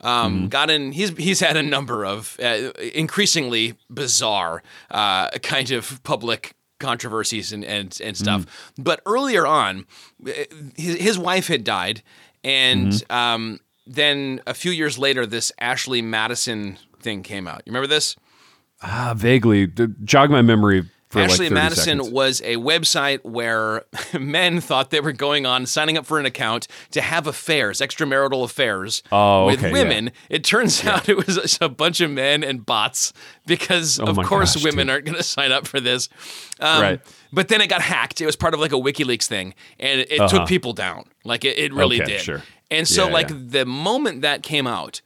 Um, 0.00 0.34
Mm-hmm. 0.34 0.46
got 0.48 0.70
in, 0.70 0.92
he's 0.92 1.10
he's 1.16 1.40
had 1.40 1.56
a 1.56 1.62
number 1.62 2.04
of 2.06 2.36
uh, 2.42 2.70
increasingly 2.94 3.74
bizarre 3.90 4.62
uh, 4.90 5.28
kind 5.42 5.70
of 5.72 6.00
public 6.04 6.54
controversies 6.78 7.52
and 7.52 7.64
and, 7.64 7.98
and 8.04 8.16
stuff. 8.16 8.42
Mm. 8.46 8.48
But 8.84 9.00
earlier 9.06 9.44
on, 9.46 9.86
uh, 10.26 10.30
his, 10.76 10.96
his 10.98 11.18
wife 11.18 11.48
had 11.48 11.64
died, 11.64 12.02
and 12.44 12.92
Mm-hmm. 12.92 13.12
um, 13.12 13.60
then 13.86 14.40
a 14.46 14.54
few 14.54 14.70
years 14.70 14.98
later, 14.98 15.24
this 15.26 15.50
Ashley 15.58 16.02
Madison 16.02 16.78
thing 17.00 17.22
came 17.22 17.48
out. 17.48 17.62
You 17.64 17.70
remember 17.72 17.86
this? 17.88 18.14
Ah, 18.82 19.14
vaguely. 19.16 19.66
Jog 20.04 20.30
my 20.30 20.42
memory 20.42 20.88
like 21.14 21.24
Ashley 21.30 21.46
30 21.46 21.54
Madison 21.54 21.84
seconds. 21.98 22.10
was 22.10 22.40
a 22.42 22.56
website 22.56 23.24
where 23.24 23.84
men 24.18 24.60
thought 24.60 24.90
they 24.90 25.00
were 25.00 25.12
going 25.12 25.46
on, 25.46 25.64
signing 25.66 25.96
up 25.96 26.04
for 26.06 26.18
an 26.20 26.26
account 26.26 26.68
to 26.90 27.00
have 27.00 27.26
affairs, 27.26 27.80
extramarital 27.80 28.44
affairs 28.44 29.02
Oh, 29.10 29.46
with 29.46 29.58
okay, 29.60 29.72
women. 29.72 30.10
It 30.28 30.44
turns 30.44 30.84
out 30.84 31.08
it 31.08 31.16
was 31.26 31.58
a 31.60 31.68
bunch 31.68 32.00
of 32.00 32.10
men 32.10 32.44
and 32.44 32.64
bots 32.66 33.12
because, 33.46 33.98
of 33.98 34.10
Oh 34.10 34.12
my 34.14 34.22
course, 34.24 34.54
gosh, 34.54 34.64
women 34.64 34.86
dude. 34.88 34.92
aren't 34.92 35.04
going 35.06 35.16
to 35.16 35.22
sign 35.22 35.50
up 35.52 35.66
for 35.66 35.80
this. 35.80 36.08
Um, 36.60 36.82
Right. 36.82 37.00
But 37.32 37.48
then 37.48 37.60
it 37.60 37.68
got 37.68 37.82
hacked. 37.82 38.20
It 38.20 38.26
was 38.26 38.36
part 38.36 38.54
of 38.54 38.60
like 38.60 38.72
a 38.72 38.76
WikiLeaks 38.76 39.26
thing, 39.26 39.54
and 39.78 40.00
it, 40.00 40.12
it 40.12 40.20
Uh-huh. 40.20 40.38
took 40.40 40.48
people 40.48 40.72
down. 40.72 41.04
Like 41.24 41.44
it, 41.44 41.58
it 41.58 41.72
really 41.74 42.00
Okay, 42.02 42.12
did. 42.12 42.20
sure. 42.22 42.42
And 42.70 42.86
so, 42.88 43.06
Yeah, 43.06 43.12
like 43.12 43.30
yeah. 43.30 43.36
the 43.38 43.64
moment 43.66 44.22
that 44.22 44.42
came 44.42 44.66
out, 44.66 45.00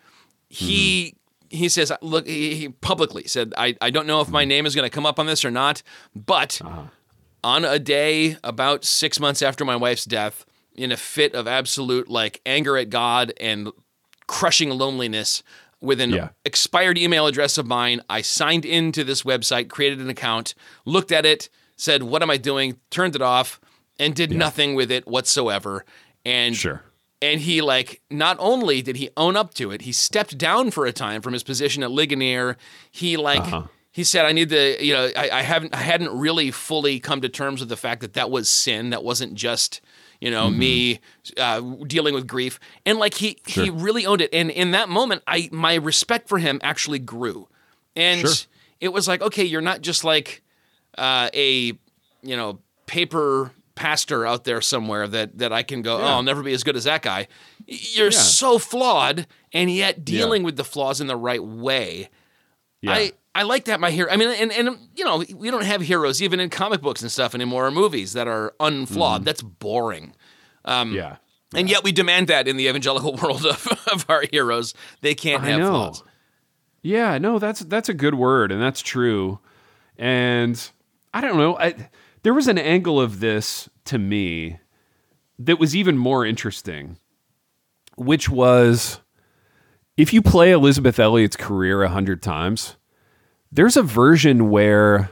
he 0.49 1.15
he 1.53 1.69
says 1.69 1.93
look 2.01 2.27
he, 2.27 2.55
he 2.55 2.69
publicly 2.69 3.25
said 3.27 3.53
I, 3.57 3.77
I 3.81 3.91
don't 3.91 4.07
know 4.07 4.21
if 4.21 4.29
my 4.29 4.45
name 4.45 4.67
is 4.67 4.75
going 4.75 4.89
to 4.89 4.95
come 4.95 5.07
up 5.07 5.19
on 5.19 5.27
this 5.27 5.45
or 5.45 5.51
not 5.51 5.83
but 6.17 6.61
uh-huh. 6.65 6.85
on 7.45 7.65
a 7.65 7.79
day 7.79 8.37
about 8.43 8.85
six 8.85 9.21
months 9.21 9.43
after 9.43 9.65
my 9.65 9.77
wife's 9.77 10.05
death 10.05 10.45
in 10.75 10.91
a 10.91 10.97
fit 10.97 11.35
of 11.35 11.47
absolute 11.47 12.09
like 12.09 12.41
anger 12.47 12.77
at 12.79 12.89
god 12.91 13.33
and 13.39 13.69
crushing 14.27 14.71
loneliness 14.71 15.43
with 15.81 16.01
an 16.01 16.11
Yeah. 16.11 16.29
expired 16.45 16.97
email 16.97 17.27
address 17.27 17.59
of 17.59 17.67
mine 17.67 18.01
i 18.09 18.23
signed 18.23 18.65
into 18.65 19.05
this 19.05 19.23
website 19.23 19.69
created 19.69 20.01
an 20.01 20.09
account 20.09 20.55
looked 20.85 21.13
at 21.13 21.27
it 21.27 21.49
said 21.77 22.03
what 22.03 22.23
am 22.23 22.31
i 22.31 22.37
doing 22.39 22.79
turned 22.91 23.15
it 23.15 23.23
off 23.23 23.61
and 23.99 24.15
did 24.15 24.31
nothing 24.31 24.75
with 24.75 24.91
it 24.91 25.07
whatsoever 25.07 25.85
and 26.25 26.57
Sure. 26.57 26.83
And 27.23 27.41
he 27.41 27.63
like 27.63 28.03
not 28.11 28.37
only 28.41 28.83
did 28.83 28.97
he 28.97 29.09
own 29.17 29.37
up 29.37 29.55
to 29.55 29.71
it, 29.71 29.83
he 29.83 29.93
stepped 29.93 30.37
down 30.37 30.71
for 30.71 30.85
a 30.85 30.93
time 30.93 31.23
from 31.23 31.33
his 31.33 31.43
position 31.43 31.83
at 31.83 31.91
Ligonier. 31.91 32.57
He 32.91 33.17
like 33.17 33.41
Uh-huh. 33.47 33.63
he 33.93 34.05
said, 34.05 34.27
"I 34.27 34.33
need 34.33 34.49
to, 34.51 34.85
you 34.85 34.93
know, 34.93 35.09
I, 35.17 35.31
I 35.31 35.43
haven't, 35.43 35.75
I 35.75 35.79
hadn't 35.79 36.11
really 36.19 36.51
fully 36.51 36.99
come 37.01 37.21
to 37.23 37.29
terms 37.29 37.61
with 37.61 37.69
the 37.69 37.77
fact 37.77 38.01
that 38.03 38.13
that 38.15 38.31
was 38.31 38.49
sin. 38.49 38.91
That 38.91 39.03
wasn't 39.05 39.35
just." 39.35 39.81
You 40.21 40.31
know 40.31 40.49
Mm-hmm. 40.51 40.59
me 40.61 41.01
uh, 41.37 41.61
dealing 41.89 42.15
with 42.15 42.29
grief, 42.29 42.61
and 42.87 42.97
like 43.01 43.15
he 43.15 43.39
he 43.45 43.71
really 43.71 44.07
owned 44.07 44.21
it. 44.21 44.33
And 44.33 44.53
in 44.53 44.71
that 44.71 44.89
moment, 44.89 45.25
I 45.27 45.49
my 45.51 45.75
respect 45.75 46.29
for 46.29 46.39
him 46.39 46.61
actually 46.63 47.01
grew, 47.01 47.49
and 47.97 48.21
Sure. 48.21 48.35
it 48.81 48.93
was 48.93 49.09
like, 49.09 49.21
okay, 49.21 49.43
you're 49.43 49.61
not 49.61 49.81
just 49.81 50.05
like 50.05 50.43
uh, 50.97 51.29
a 51.35 51.73
you 52.23 52.37
know 52.37 52.61
paper 52.87 53.51
pastor 53.75 54.27
out 54.27 54.45
there 54.45 54.61
somewhere 54.61 55.07
that 55.09 55.39
that 55.39 55.53
I 55.53 55.63
can 55.63 55.83
go, 55.83 55.99
oh, 55.99 56.05
I'll 56.05 56.23
never 56.23 56.43
be 56.43 56.53
as 56.53 56.63
good 56.63 56.77
as 56.77 56.85
that 56.85 57.03
guy. 57.03 57.29
You're 57.67 58.11
so 58.11 58.59
flawed, 58.59 59.27
and 59.53 59.71
yet 59.71 60.05
dealing 60.05 60.43
with 60.43 60.57
the 60.57 60.65
flaws 60.65 61.01
in 61.01 61.07
the 61.07 61.17
right 61.17 61.43
way. 61.43 62.09
Yeah. 62.81 62.93
I 62.93 63.13
I 63.35 63.43
like 63.45 63.65
that 63.67 63.81
my 63.81 63.91
hero. 63.91 64.11
I 64.11 64.17
mean, 64.17 64.29
and 64.29 64.53
and 64.53 64.77
you 64.95 65.05
know, 65.05 65.25
we 65.35 65.51
don't 65.51 65.65
have 65.65 65.81
heroes 65.81 66.23
even 66.23 66.41
in 66.41 66.51
comic 66.51 66.81
books 66.81 67.03
and 67.03 67.11
stuff 67.11 67.35
anymore, 67.35 67.67
or 67.67 67.71
movies 67.71 68.13
that 68.13 68.29
are 68.29 68.55
unflawed. 68.61 69.21
Mm-hmm. 69.21 69.25
That's 69.25 69.43
boring. 69.43 70.15
yeah. 70.67 71.17
And 71.55 71.69
yet 71.69 71.85
we 71.85 71.93
demand 71.93 72.29
that 72.29 72.49
in 72.49 72.57
the 72.57 72.69
evangelical 72.69 73.15
world 73.23 73.45
of, 73.45 73.67
of 73.93 74.07
our 74.09 74.25
heroes. 74.31 74.75
They 75.03 75.15
can't 75.15 75.43
I 75.43 75.51
have 75.51 75.61
know. 75.61 75.71
flaws. 75.71 76.03
Yeah, 76.83 77.19
no, 77.19 77.39
that's 77.39 77.61
that's 77.61 77.89
a 77.89 77.95
good 77.95 78.15
word, 78.15 78.51
and 78.51 78.61
that's 78.61 78.83
true. 78.83 79.39
And 79.97 80.71
I 81.15 81.21
don't 81.21 81.37
know. 81.37 81.57
I, 81.57 81.75
there 82.23 82.35
was 82.35 82.49
an 82.49 82.59
angle 82.59 83.01
of 83.01 83.21
this 83.21 83.69
to 83.85 83.99
me 83.99 84.59
that 85.39 85.59
was 85.59 85.75
even 85.75 85.99
more 85.99 86.25
interesting, 86.25 86.99
which 87.97 88.29
was 88.29 89.01
if 89.97 90.13
you 90.13 90.23
play 90.23 90.53
Elisabeth 90.53 90.99
Elliot's 90.99 91.37
career 91.37 91.83
a 91.83 91.89
hundred 91.89 92.23
times, 92.23 92.77
there's 93.51 93.77
a 93.77 93.83
version 93.83 94.51
where 94.51 95.11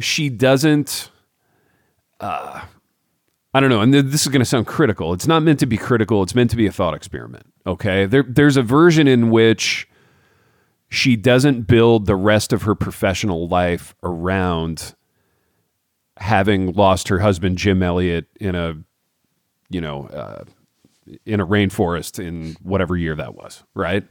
she 0.00 0.28
doesn't. 0.28 1.10
Uh, 2.18 2.62
I 3.54 3.60
don't 3.60 3.68
know, 3.68 3.80
and 3.80 3.92
th- 3.92 4.06
this 4.06 4.22
is 4.22 4.28
going 4.28 4.40
to 4.40 4.46
sound 4.46 4.66
critical. 4.66 5.12
It's 5.12 5.26
not 5.26 5.42
meant 5.42 5.60
to 5.60 5.66
be 5.66 5.76
critical. 5.76 6.22
It's 6.22 6.34
meant 6.34 6.50
to 6.50 6.56
be 6.56 6.66
a 6.66 6.72
thought 6.72 6.94
experiment. 6.94 7.46
Okay, 7.66 8.06
there, 8.06 8.24
there's 8.26 8.56
a 8.56 8.62
version 8.62 9.06
in 9.06 9.30
which 9.30 9.88
she 10.88 11.16
doesn't 11.16 11.62
build 11.62 12.06
the 12.06 12.16
rest 12.16 12.52
of 12.52 12.62
her 12.62 12.74
professional 12.74 13.48
life 13.48 13.94
around 14.02 14.94
having 16.22 16.72
lost 16.72 17.08
her 17.08 17.18
husband 17.18 17.58
Jim 17.58 17.82
Elliot 17.82 18.26
in 18.40 18.54
a 18.54 18.74
you 19.70 19.80
know 19.80 20.06
uh, 20.06 20.44
in 21.26 21.40
a 21.40 21.46
rainforest 21.46 22.24
in 22.24 22.56
whatever 22.62 22.96
year 22.96 23.14
that 23.16 23.34
was 23.34 23.62
right 23.74 24.04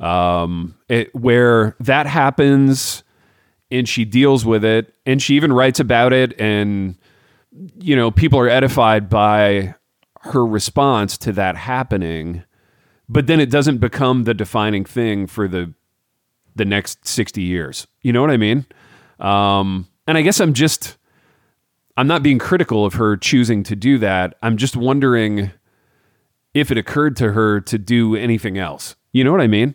um, 0.00 0.76
it, 0.88 1.14
where 1.14 1.76
that 1.80 2.06
happens 2.06 3.02
and 3.70 3.88
she 3.88 4.04
deals 4.04 4.44
with 4.44 4.64
it 4.64 4.94
and 5.04 5.20
she 5.22 5.34
even 5.34 5.52
writes 5.52 5.80
about 5.80 6.12
it 6.12 6.38
and 6.40 6.96
you 7.76 7.94
know 7.94 8.10
people 8.10 8.38
are 8.38 8.48
edified 8.48 9.08
by 9.08 9.74
her 10.20 10.44
response 10.44 11.18
to 11.18 11.32
that 11.32 11.56
happening 11.56 12.44
but 13.08 13.26
then 13.26 13.40
it 13.40 13.50
doesn't 13.50 13.78
become 13.78 14.24
the 14.24 14.34
defining 14.34 14.84
thing 14.84 15.26
for 15.26 15.48
the 15.48 15.72
the 16.58 16.66
next 16.66 17.06
60 17.06 17.40
years. 17.40 17.86
You 18.02 18.12
know 18.12 18.20
what 18.20 18.30
I 18.30 18.36
mean? 18.36 18.66
Um, 19.18 19.88
and 20.06 20.18
I 20.18 20.22
guess 20.22 20.40
I'm 20.40 20.52
just, 20.52 20.97
I'm 21.98 22.06
not 22.06 22.22
being 22.22 22.38
critical 22.38 22.86
of 22.86 22.94
her 22.94 23.16
choosing 23.16 23.62
to 23.64 23.76
do 23.76 23.98
that. 23.98 24.36
I'm 24.40 24.56
just 24.56 24.76
wondering 24.76 25.50
if 26.54 26.70
it 26.70 26.78
occurred 26.78 27.16
to 27.16 27.32
her 27.32 27.60
to 27.62 27.76
do 27.76 28.14
anything 28.16 28.56
else. 28.56 28.94
You 29.12 29.24
know 29.24 29.32
what 29.32 29.40
I 29.40 29.48
mean? 29.48 29.74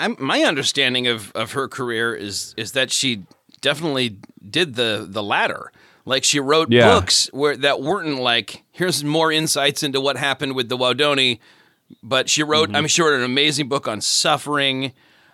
I'm, 0.00 0.16
my 0.18 0.42
understanding 0.42 1.06
of, 1.06 1.30
of 1.36 1.52
her 1.52 1.68
career 1.68 2.12
is 2.14 2.52
is 2.56 2.72
that 2.72 2.90
she 2.90 3.22
definitely 3.60 4.18
did 4.50 4.74
the 4.74 5.06
the 5.08 5.22
latter. 5.22 5.70
Like 6.04 6.24
she 6.24 6.40
wrote 6.40 6.70
Yeah. 6.70 6.84
books 6.98 7.28
where 7.32 7.56
that 7.56 7.80
weren't 7.80 8.18
like 8.20 8.64
here's 8.72 9.04
more 9.04 9.30
insights 9.30 9.82
into 9.84 10.00
what 10.00 10.16
happened 10.16 10.54
with 10.56 10.68
the 10.68 10.76
Waodani, 10.76 11.38
but 12.02 12.28
she 12.28 12.42
wrote. 12.42 12.70
I 12.74 12.80
mean, 12.80 12.88
she 12.88 13.02
wrote 13.02 13.14
an 13.18 13.22
amazing 13.24 13.68
book 13.68 13.86
on 13.86 14.00
suffering. 14.00 14.86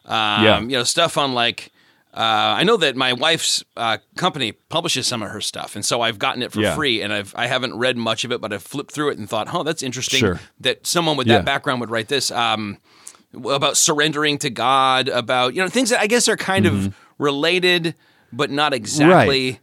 Um, 0.04 0.44
Yeah. 0.44 0.60
you 0.60 0.68
know 0.76 0.84
stuff 0.84 1.16
on 1.18 1.32
like. 1.34 1.72
Uh, 2.14 2.54
I 2.58 2.62
know 2.62 2.76
that 2.76 2.94
my 2.94 3.12
wife's 3.12 3.64
uh, 3.76 3.98
company 4.16 4.52
publishes 4.52 5.06
some 5.06 5.20
of 5.22 5.30
her 5.30 5.40
stuff, 5.40 5.74
and 5.74 5.84
so 5.84 6.00
I've 6.00 6.18
gotten 6.18 6.42
it 6.42 6.52
for 6.52 6.60
Yeah. 6.60 6.74
free. 6.76 7.02
And 7.02 7.12
I've 7.12 7.34
I 7.36 7.48
haven't 7.48 7.74
read 7.76 7.96
much 7.96 8.24
of 8.24 8.30
it, 8.30 8.40
but 8.40 8.52
I've 8.52 8.62
flipped 8.62 8.92
through 8.92 9.10
it 9.10 9.18
and 9.18 9.28
thought, 9.28 9.48
oh, 9.52 9.64
that's 9.64 9.82
interesting 9.82 10.20
Sure. 10.20 10.40
that 10.60 10.86
someone 10.86 11.16
with 11.16 11.26
Yeah. 11.26 11.38
that 11.38 11.44
background 11.44 11.80
would 11.80 11.90
write 11.90 12.08
this. 12.08 12.30
Um, 12.30 12.78
about 13.50 13.76
surrendering 13.76 14.38
to 14.38 14.48
God, 14.50 15.08
about 15.08 15.54
you 15.54 15.62
know 15.62 15.68
things 15.68 15.90
that 15.90 16.00
I 16.00 16.06
guess 16.06 16.28
are 16.28 16.36
kind 16.36 16.66
Mm-hmm. 16.66 16.86
of 16.86 16.94
related, 17.18 17.94
but 18.32 18.48
not 18.50 18.72
exactly. 18.72 19.58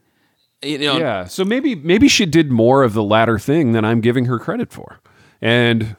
You 0.61 0.77
know, 0.77 0.97
Yeah. 0.97 1.25
So 1.25 1.45
maybe 1.45 1.73
maybe 1.75 2.09
she 2.09 2.25
did 2.25 2.51
more 2.51 2.83
of 2.83 2.93
the 2.93 3.01
latter 3.03 3.39
thing 3.39 3.71
than 3.71 3.85
I'm 3.85 4.01
giving 4.01 4.25
her 4.25 4.37
credit 4.39 4.73
for. 4.73 4.99
And 5.41 5.95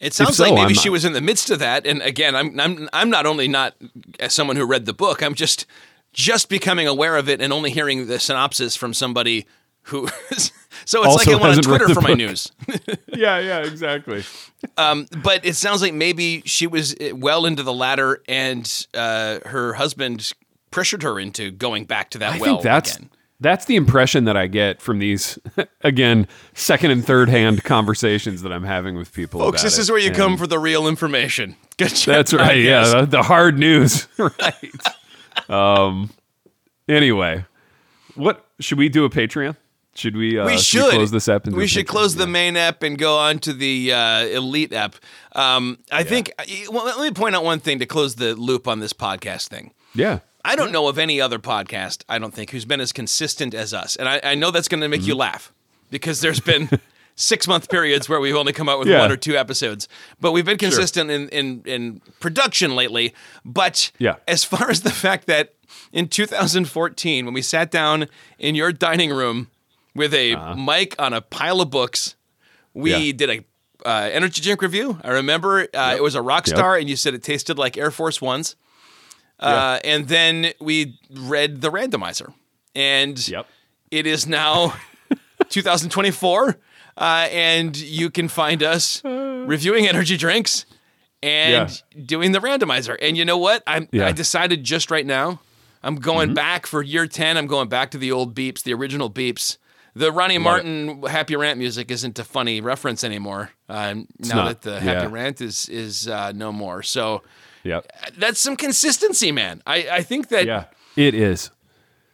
it 0.00 0.12
sounds 0.14 0.36
so, 0.36 0.42
like 0.42 0.54
maybe 0.54 0.74
I'm- 0.74 0.82
she 0.82 0.90
was 0.90 1.04
in 1.04 1.12
the 1.12 1.20
midst 1.20 1.48
of 1.48 1.60
that. 1.60 1.86
And 1.86 2.02
again, 2.02 2.34
I'm 2.34 2.58
I'm 2.58 2.88
I'm 2.92 3.08
not 3.08 3.24
only 3.24 3.46
not 3.46 3.74
as 4.18 4.32
someone 4.34 4.56
who 4.56 4.64
read 4.66 4.84
the 4.86 4.92
book, 4.92 5.22
I'm 5.22 5.34
just 5.34 5.64
just 6.12 6.48
becoming 6.48 6.86
aware 6.86 7.16
of 7.16 7.28
it 7.28 7.40
and 7.40 7.52
only 7.52 7.70
hearing 7.70 8.06
the 8.06 8.18
synopsis 8.18 8.76
from 8.76 8.94
somebody 8.94 9.46
who. 9.84 10.08
so 10.30 10.50
it's 10.84 10.94
Also 10.94 11.30
like 11.32 11.40
I'm 11.40 11.50
on 11.58 11.62
Twitter 11.62 11.88
the 11.88 11.94
for 11.94 12.00
my 12.00 12.14
news. 12.14 12.50
yeah, 13.08 13.38
yeah, 13.38 13.58
exactly. 13.60 14.24
but 14.76 15.44
it 15.44 15.56
sounds 15.56 15.82
like 15.82 15.94
maybe 15.94 16.42
she 16.44 16.66
was 16.66 16.94
uh, 16.94 17.14
well 17.14 17.46
into 17.46 17.62
the 17.62 17.72
latter, 17.72 18.22
and 18.28 18.86
uh, 18.94 19.40
her 19.46 19.74
husband 19.74 20.32
pressured 20.70 21.02
her 21.02 21.18
into 21.18 21.50
going 21.50 21.84
back 21.84 22.10
to 22.10 22.18
that 22.18 22.34
I 22.34 22.38
well 22.38 22.54
think 22.54 22.62
that's 22.62 22.96
again. 22.96 23.10
that's 23.40 23.66
the 23.66 23.76
impression 23.76 24.24
that 24.24 24.38
I 24.38 24.46
get 24.46 24.80
from 24.80 25.00
these 25.00 25.38
again 25.82 26.26
second 26.54 26.92
and 26.92 27.04
third 27.04 27.28
hand 27.28 27.62
conversations 27.64 28.40
that 28.42 28.52
I'm 28.52 28.64
having 28.64 28.96
with 28.96 29.12
people. 29.12 29.40
Folks, 29.40 29.60
about 29.60 29.64
this 29.64 29.78
it. 29.78 29.82
is 29.82 29.90
where 29.90 30.00
you 30.00 30.08
And 30.08 30.16
come 30.16 30.36
for 30.38 30.46
the 30.46 30.58
real 30.58 30.86
information. 30.88 31.56
Good 31.76 31.88
job, 31.94 32.14
That's 32.14 32.32
right. 32.32 32.58
Yeah, 32.58 33.00
the, 33.00 33.06
the 33.06 33.22
hard 33.22 33.58
news. 33.58 34.06
right. 34.18 34.72
Um. 35.52 36.10
Anyway, 36.88 37.44
what 38.14 38.44
should 38.60 38.78
we 38.78 38.88
do? 38.88 39.04
A 39.04 39.10
Patreon? 39.10 39.56
Should 39.94 40.16
we? 40.16 40.38
Uh, 40.38 40.46
we 40.46 40.52
should 40.54 40.62
should 40.82 40.90
close 40.92 41.10
this 41.10 41.28
app. 41.28 41.46
and 41.46 41.54
we 41.54 41.66
should 41.66 41.84
Patreon? 41.86 41.88
close 41.90 42.14
the 42.16 42.26
main 42.26 42.56
app 42.56 42.82
and 42.82 42.98
go 42.98 43.18
on 43.18 43.38
to 43.40 43.52
the 43.52 43.92
uh, 43.92 44.24
elite 44.26 44.72
app. 44.72 44.96
Um, 45.32 45.78
I 45.90 46.02
think. 46.02 46.32
Well, 46.70 46.84
let 46.86 46.98
me 47.00 47.10
point 47.10 47.34
out 47.34 47.44
one 47.44 47.60
thing 47.60 47.78
to 47.78 47.86
close 47.86 48.14
the 48.16 48.34
loop 48.34 48.66
on 48.66 48.80
this 48.80 48.92
podcast 48.92 49.48
thing. 49.48 49.72
Yeah. 49.94 50.20
I 50.44 50.56
don't 50.56 50.72
know 50.72 50.88
of 50.88 50.98
any 50.98 51.20
other 51.20 51.38
podcast, 51.38 52.02
I 52.08 52.18
don't 52.18 52.34
think, 52.34 52.50
who's 52.50 52.64
been 52.64 52.80
as 52.80 52.90
consistent 52.92 53.54
as 53.54 53.72
us. 53.72 53.94
And 53.94 54.08
I, 54.08 54.20
I 54.24 54.34
know 54.34 54.50
that's 54.50 54.66
going 54.66 54.80
to 54.80 54.88
make 54.88 55.02
you 55.06 55.12
Mm-hmm. 55.12 55.20
laugh 55.20 55.52
because 55.90 56.20
there's 56.20 56.40
been 56.40 56.68
six 57.22 57.46
month 57.46 57.68
periods 57.70 58.08
where 58.08 58.20
we've 58.20 58.34
only 58.36 58.52
come 58.52 58.68
out 58.68 58.78
with 58.78 58.88
Yeah. 58.88 59.00
one 59.00 59.12
or 59.12 59.16
two 59.16 59.36
episodes. 59.36 59.88
But 60.20 60.32
we've 60.32 60.44
been 60.44 60.58
consistent 60.58 61.10
in, 61.10 61.28
in, 61.28 61.62
in 61.64 62.00
production 62.20 62.74
lately. 62.74 63.14
But 63.44 63.92
Yeah. 63.98 64.16
as 64.26 64.44
far 64.44 64.70
as 64.70 64.82
the 64.82 64.90
fact 64.90 65.26
that 65.26 65.54
in 65.92 66.08
2014, 66.08 67.24
when 67.24 67.34
we 67.34 67.42
sat 67.42 67.70
down 67.70 68.08
in 68.38 68.54
your 68.54 68.72
dining 68.72 69.10
room 69.10 69.48
with 69.94 70.12
a 70.14 70.36
mic 70.56 70.94
on 71.00 71.12
a 71.12 71.20
pile 71.20 71.60
of 71.60 71.70
books, 71.70 72.16
we 72.74 72.92
Uh-huh. 72.92 73.02
Yeah. 73.02 73.12
did 73.12 73.30
a 73.30 73.44
uh, 73.84 74.08
energy 74.12 74.40
drink 74.40 74.62
review. 74.62 74.98
I 75.02 75.10
remember 75.10 75.66
uh, 75.74 75.94
it 75.96 76.02
was 76.02 76.14
a 76.14 76.22
rock 76.22 76.44
Rockstar, 76.44 76.78
and 76.80 76.88
you 76.88 76.94
said 76.96 77.14
it 77.14 77.22
tasted 77.24 77.58
like 77.58 77.76
Air 77.76 77.90
Force 77.90 78.20
Ones. 78.22 78.54
Uh, 79.40 79.80
and 79.82 80.06
then 80.08 80.52
we 80.60 80.98
read 81.10 81.60
the 81.62 81.70
randomizer. 81.70 82.32
and 82.76 83.26
Yep. 83.28 83.46
it 83.90 84.06
is 84.06 84.26
now 84.28 84.74
2024, 85.48 86.56
uh, 87.02 87.28
and 87.30 87.76
you 87.76 88.08
can 88.10 88.28
find 88.28 88.62
us 88.62 89.02
reviewing 89.04 89.86
energy 89.86 90.16
drinks 90.16 90.64
and 91.22 91.82
doing 92.06 92.32
the 92.32 92.38
randomizer. 92.38 92.96
And 93.00 93.16
you 93.16 93.24
know 93.24 93.38
what? 93.38 93.62
I'm, 93.66 93.88
Yeah. 93.92 94.06
I 94.06 94.12
decided 94.12 94.64
just 94.64 94.90
right 94.90 95.06
now, 95.06 95.40
I'm 95.82 95.96
going 95.96 96.34
back 96.34 96.66
for 96.66 96.82
year 96.82 97.06
10. 97.06 97.36
I'm 97.36 97.46
going 97.46 97.68
back 97.68 97.90
to 97.92 97.98
the 97.98 98.12
old 98.12 98.34
beeps, 98.34 98.62
the 98.62 98.72
original 98.74 99.10
beeps. 99.10 99.58
The 99.94 100.10
Ronnie 100.10 100.38
Martin 100.38 101.02
Happy 101.02 101.36
Rant 101.36 101.58
music 101.58 101.90
isn't 101.90 102.18
a 102.18 102.24
funny 102.24 102.60
reference 102.62 103.04
anymore. 103.04 103.50
Uh, 103.68 103.94
now 104.18 104.36
not. 104.36 104.48
that 104.48 104.62
the 104.62 104.80
Happy 104.80 105.06
Yeah. 105.06 105.10
Rant 105.12 105.40
is 105.42 105.68
is 105.68 106.08
uh, 106.08 106.32
no 106.34 106.50
more, 106.50 106.82
so 106.82 107.22
Yep. 107.64 107.86
that's 108.16 108.40
some 108.40 108.56
consistency, 108.56 109.30
man. 109.32 109.60
I, 109.66 109.86
I 109.98 110.02
think 110.02 110.28
that 110.28 110.46
Yeah. 110.46 110.64
It 110.96 111.14
is. 111.14 111.50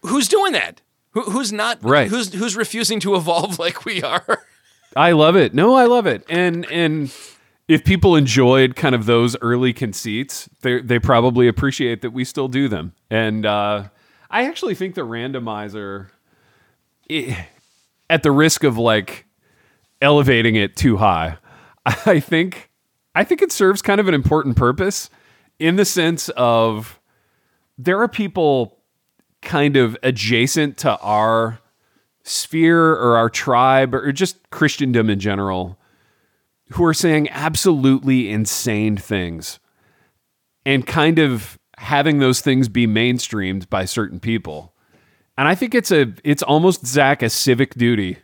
who's 0.03 0.26
doing 0.28 0.53
that? 0.55 0.80
Who, 1.12 1.22
who's 1.22 1.53
not? 1.53 1.78
Right. 1.82 2.09
Who's 2.11 2.32
who's 2.34 2.57
refusing 2.57 2.99
to 3.01 3.14
evolve 3.14 3.59
like 3.64 3.84
we 3.84 4.03
are? 4.03 4.43
I 4.97 5.12
love 5.12 5.36
it. 5.36 5.55
No, 5.55 5.74
I 5.74 5.84
love 5.84 6.07
it. 6.07 6.24
And 6.28 6.64
and 6.70 7.14
if 7.68 7.84
people 7.84 8.16
enjoyed 8.16 8.74
kind 8.76 8.95
of 8.95 9.07
those 9.07 9.36
early 9.41 9.72
conceits, 9.72 10.49
they 10.62 10.80
they 10.80 10.99
probably 10.99 11.49
appreciate 11.49 12.03
that 12.03 12.11
we 12.11 12.24
still 12.24 12.49
do 12.49 12.68
them. 12.68 12.95
And 13.11 13.45
uh, 13.45 13.84
I 14.30 14.47
actually 14.47 14.74
think 14.74 14.95
the 14.95 15.03
randomizer, 15.03 16.09
eh, 17.11 17.45
at 18.09 18.22
the 18.22 18.32
risk 18.32 18.64
of 18.64 18.78
like 18.78 19.26
elevating 20.01 20.57
it 20.57 20.76
too 20.76 20.97
high, 20.97 21.36
I 22.07 22.20
think 22.20 22.70
I 23.14 23.24
think 23.24 23.43
it 23.43 23.53
serves 23.53 23.82
kind 23.82 24.01
of 24.01 24.09
an 24.09 24.14
important 24.14 24.57
purpose 24.57 25.11
in 25.59 25.76
the 25.76 25.84
sense 25.84 26.28
of 26.30 27.01
there 27.76 28.01
are 28.01 28.09
people 28.09 28.78
kind 29.43 29.76
of 29.76 29.97
adjacent 30.03 30.76
to 30.78 30.97
our 30.99 31.61
sphere 32.29 32.93
or 32.93 33.16
our 33.16 33.31
tribe 33.31 33.95
or 33.95 34.12
just 34.12 34.51
Christendom 34.51 35.09
in 35.11 35.18
general 35.20 35.79
who 36.72 36.85
are 36.85 36.95
saying 36.95 37.29
absolutely 37.31 38.31
insane 38.31 38.97
things 38.97 39.59
and 40.66 40.87
kind 40.87 41.18
of 41.18 41.59
having 41.79 42.18
those 42.18 42.41
things 42.41 42.68
be 42.68 42.87
mainstreamed 42.87 43.68
by 43.70 43.85
certain 43.85 44.20
people. 44.20 44.74
And 45.37 45.49
I 45.49 45.55
think 45.55 45.74
it's 45.74 45.91
a 45.91 46.12
it's 46.24 46.43
almost 46.43 46.87
Zach 46.87 47.22
a 47.22 47.31
civic 47.31 47.74
duty 47.74 48.18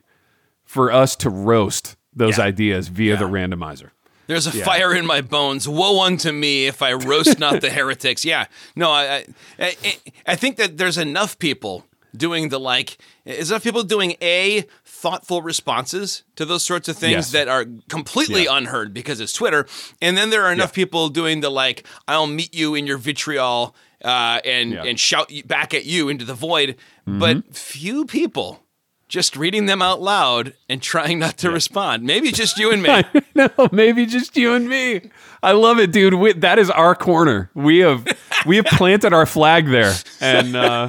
for 0.64 0.90
us 0.92 1.14
to 1.16 1.30
roast 1.30 1.96
those 2.12 2.38
Yeah. 2.38 2.44
ideas 2.44 2.88
via 2.88 3.16
the 3.16 3.24
randomizer. 3.26 3.90
There's 4.26 4.46
a 4.46 4.52
fire 4.52 4.94
in 4.94 5.04
my 5.06 5.20
bones. 5.20 5.68
Woe 5.68 6.02
unto 6.02 6.32
me 6.32 6.66
if 6.66 6.80
I 6.82 6.94
roast 6.94 7.38
not 7.38 7.60
the 7.60 7.70
heretics. 7.78 8.24
Yeah, 8.24 8.46
no, 8.74 8.90
I, 8.90 9.26
I, 9.58 9.76
I, 9.84 9.96
I 10.26 10.34
think 10.36 10.56
that 10.56 10.78
there's 10.78 10.96
enough 10.96 11.38
people 11.38 11.84
doing 12.16 12.48
the 12.48 12.60
like. 12.60 12.98
Is 13.24 13.50
enough 13.50 13.62
people 13.64 13.82
doing 13.82 14.16
a 14.22 14.64
thoughtful 14.84 15.42
responses 15.42 16.22
to 16.36 16.44
those 16.44 16.62
sorts 16.62 16.88
of 16.88 16.96
things 16.96 17.12
Yes. 17.12 17.30
that 17.32 17.48
are 17.48 17.64
completely 17.88 18.44
Yeah. 18.44 18.56
unheard 18.58 18.92
because 18.94 19.20
it's 19.20 19.32
Twitter, 19.32 19.66
and 20.00 20.16
then 20.16 20.30
there 20.30 20.42
are 20.44 20.52
enough 20.52 20.72
people 20.72 21.08
doing 21.08 21.40
the 21.40 21.50
like. 21.50 21.86
I'll 22.08 22.26
meet 22.26 22.54
you 22.54 22.74
in 22.74 22.86
your 22.86 22.98
vitriol 22.98 23.74
uh, 24.04 24.40
and 24.44 24.70
Yeah. 24.72 24.78
Mm-hmm. 24.78 24.88
and 24.88 25.00
shout 25.00 25.32
back 25.46 25.72
at 25.74 25.84
you 25.86 26.08
into 26.08 26.24
the 26.24 26.34
void. 26.34 26.76
But 27.06 27.54
few 27.54 28.04
people. 28.06 28.60
Just 29.06 29.36
reading 29.36 29.66
them 29.66 29.82
out 29.82 30.00
loud 30.00 30.54
and 30.68 30.80
trying 30.82 31.18
not 31.18 31.36
to 31.38 31.50
respond. 31.50 32.02
Maybe 32.04 32.32
just 32.32 32.58
you 32.58 32.72
and 32.72 32.82
me. 32.82 33.02
no, 33.34 33.48
maybe 33.70 34.06
just 34.06 34.34
you 34.36 34.54
and 34.54 34.66
me. 34.66 35.10
I 35.42 35.52
love 35.52 35.78
it, 35.78 35.92
dude. 35.92 36.14
We, 36.14 36.32
that 36.32 36.58
is 36.58 36.70
our 36.70 36.94
corner. 36.94 37.50
We 37.54 37.78
have 37.80 38.06
we 38.46 38.56
have 38.56 38.64
planted 38.64 39.12
our 39.12 39.26
flag 39.26 39.68
there, 39.68 39.92
and 40.20 40.56
uh, 40.56 40.88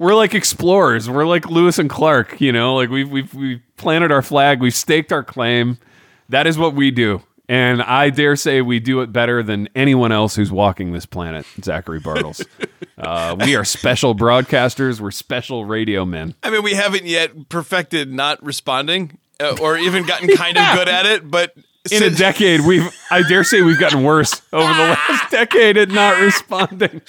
we're 0.00 0.14
like 0.14 0.34
explorers. 0.34 1.08
We're 1.08 1.26
like 1.26 1.48
Lewis 1.48 1.78
and 1.78 1.88
Clark. 1.88 2.40
You 2.40 2.50
know, 2.50 2.74
like 2.74 2.88
we've 2.88 3.08
we've 3.08 3.32
we've 3.32 3.62
planted 3.76 4.10
our 4.10 4.22
flag. 4.22 4.60
We've 4.60 4.74
staked 4.74 5.12
our 5.12 5.22
claim. 5.22 5.78
That 6.30 6.46
is 6.46 6.58
what 6.58 6.74
we 6.74 6.90
do, 6.90 7.22
and 7.48 7.82
I 7.82 8.10
dare 8.10 8.34
say 8.34 8.62
we 8.62 8.80
do 8.80 9.02
it 9.02 9.12
better 9.12 9.42
than 9.42 9.68
anyone 9.76 10.10
else 10.10 10.34
who's 10.34 10.50
walking 10.50 10.92
this 10.92 11.06
planet. 11.06 11.46
Zachary 11.62 12.00
Bartels. 12.00 12.44
Uh, 13.00 13.34
we 13.40 13.56
are 13.56 13.64
special 13.64 14.14
broadcasters. 14.14 15.00
We're 15.00 15.10
special 15.10 15.64
radio 15.64 16.04
men. 16.04 16.34
I 16.42 16.50
mean, 16.50 16.62
we 16.62 16.74
haven't 16.74 17.06
yet 17.06 17.48
perfected 17.48 18.12
not 18.12 18.44
responding 18.44 19.16
uh, 19.40 19.56
or 19.58 19.78
even 19.78 20.04
gotten 20.04 20.28
kind 20.36 20.58
of 20.58 20.76
good 20.76 20.86
at 20.86 21.06
it, 21.06 21.30
but 21.30 21.54
in 21.90 22.02
a 22.02 22.10
decade 22.10 22.60
we've 22.60 22.94
i 23.10 23.22
dare 23.22 23.42
say 23.42 23.62
we've 23.62 23.78
gotten 23.78 24.02
worse 24.02 24.42
over 24.52 24.70
the 24.70 24.78
last 25.08 25.30
decade 25.30 25.78
at 25.78 25.88
not 25.88 26.20
responding 26.20 27.00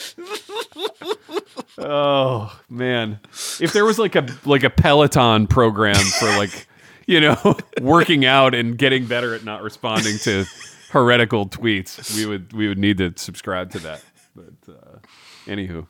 oh 1.82 2.60
man 2.70 3.20
if 3.60 3.74
there 3.74 3.86
was 3.86 4.00
like 4.00 4.16
a 4.16 4.26
like 4.46 4.64
a 4.64 4.70
peloton 4.70 5.48
program 5.48 5.96
for 5.96 6.28
like 6.38 6.68
you 7.08 7.20
know 7.20 7.58
working 7.82 8.26
out 8.26 8.54
and 8.54 8.78
getting 8.78 9.06
better 9.06 9.34
at 9.34 9.44
not 9.44 9.62
responding 9.64 10.18
to 10.20 10.46
heretical 10.92 11.48
tweets 11.48 12.16
we 12.16 12.26
would 12.26 12.54
we 12.54 12.68
would 12.68 12.78
need 12.78 12.98
to 12.98 13.14
subscribe 13.16 13.72
to 13.72 13.80
that 13.80 14.04
but 14.36 14.74
uh 14.74 14.98
anywho 15.46 15.88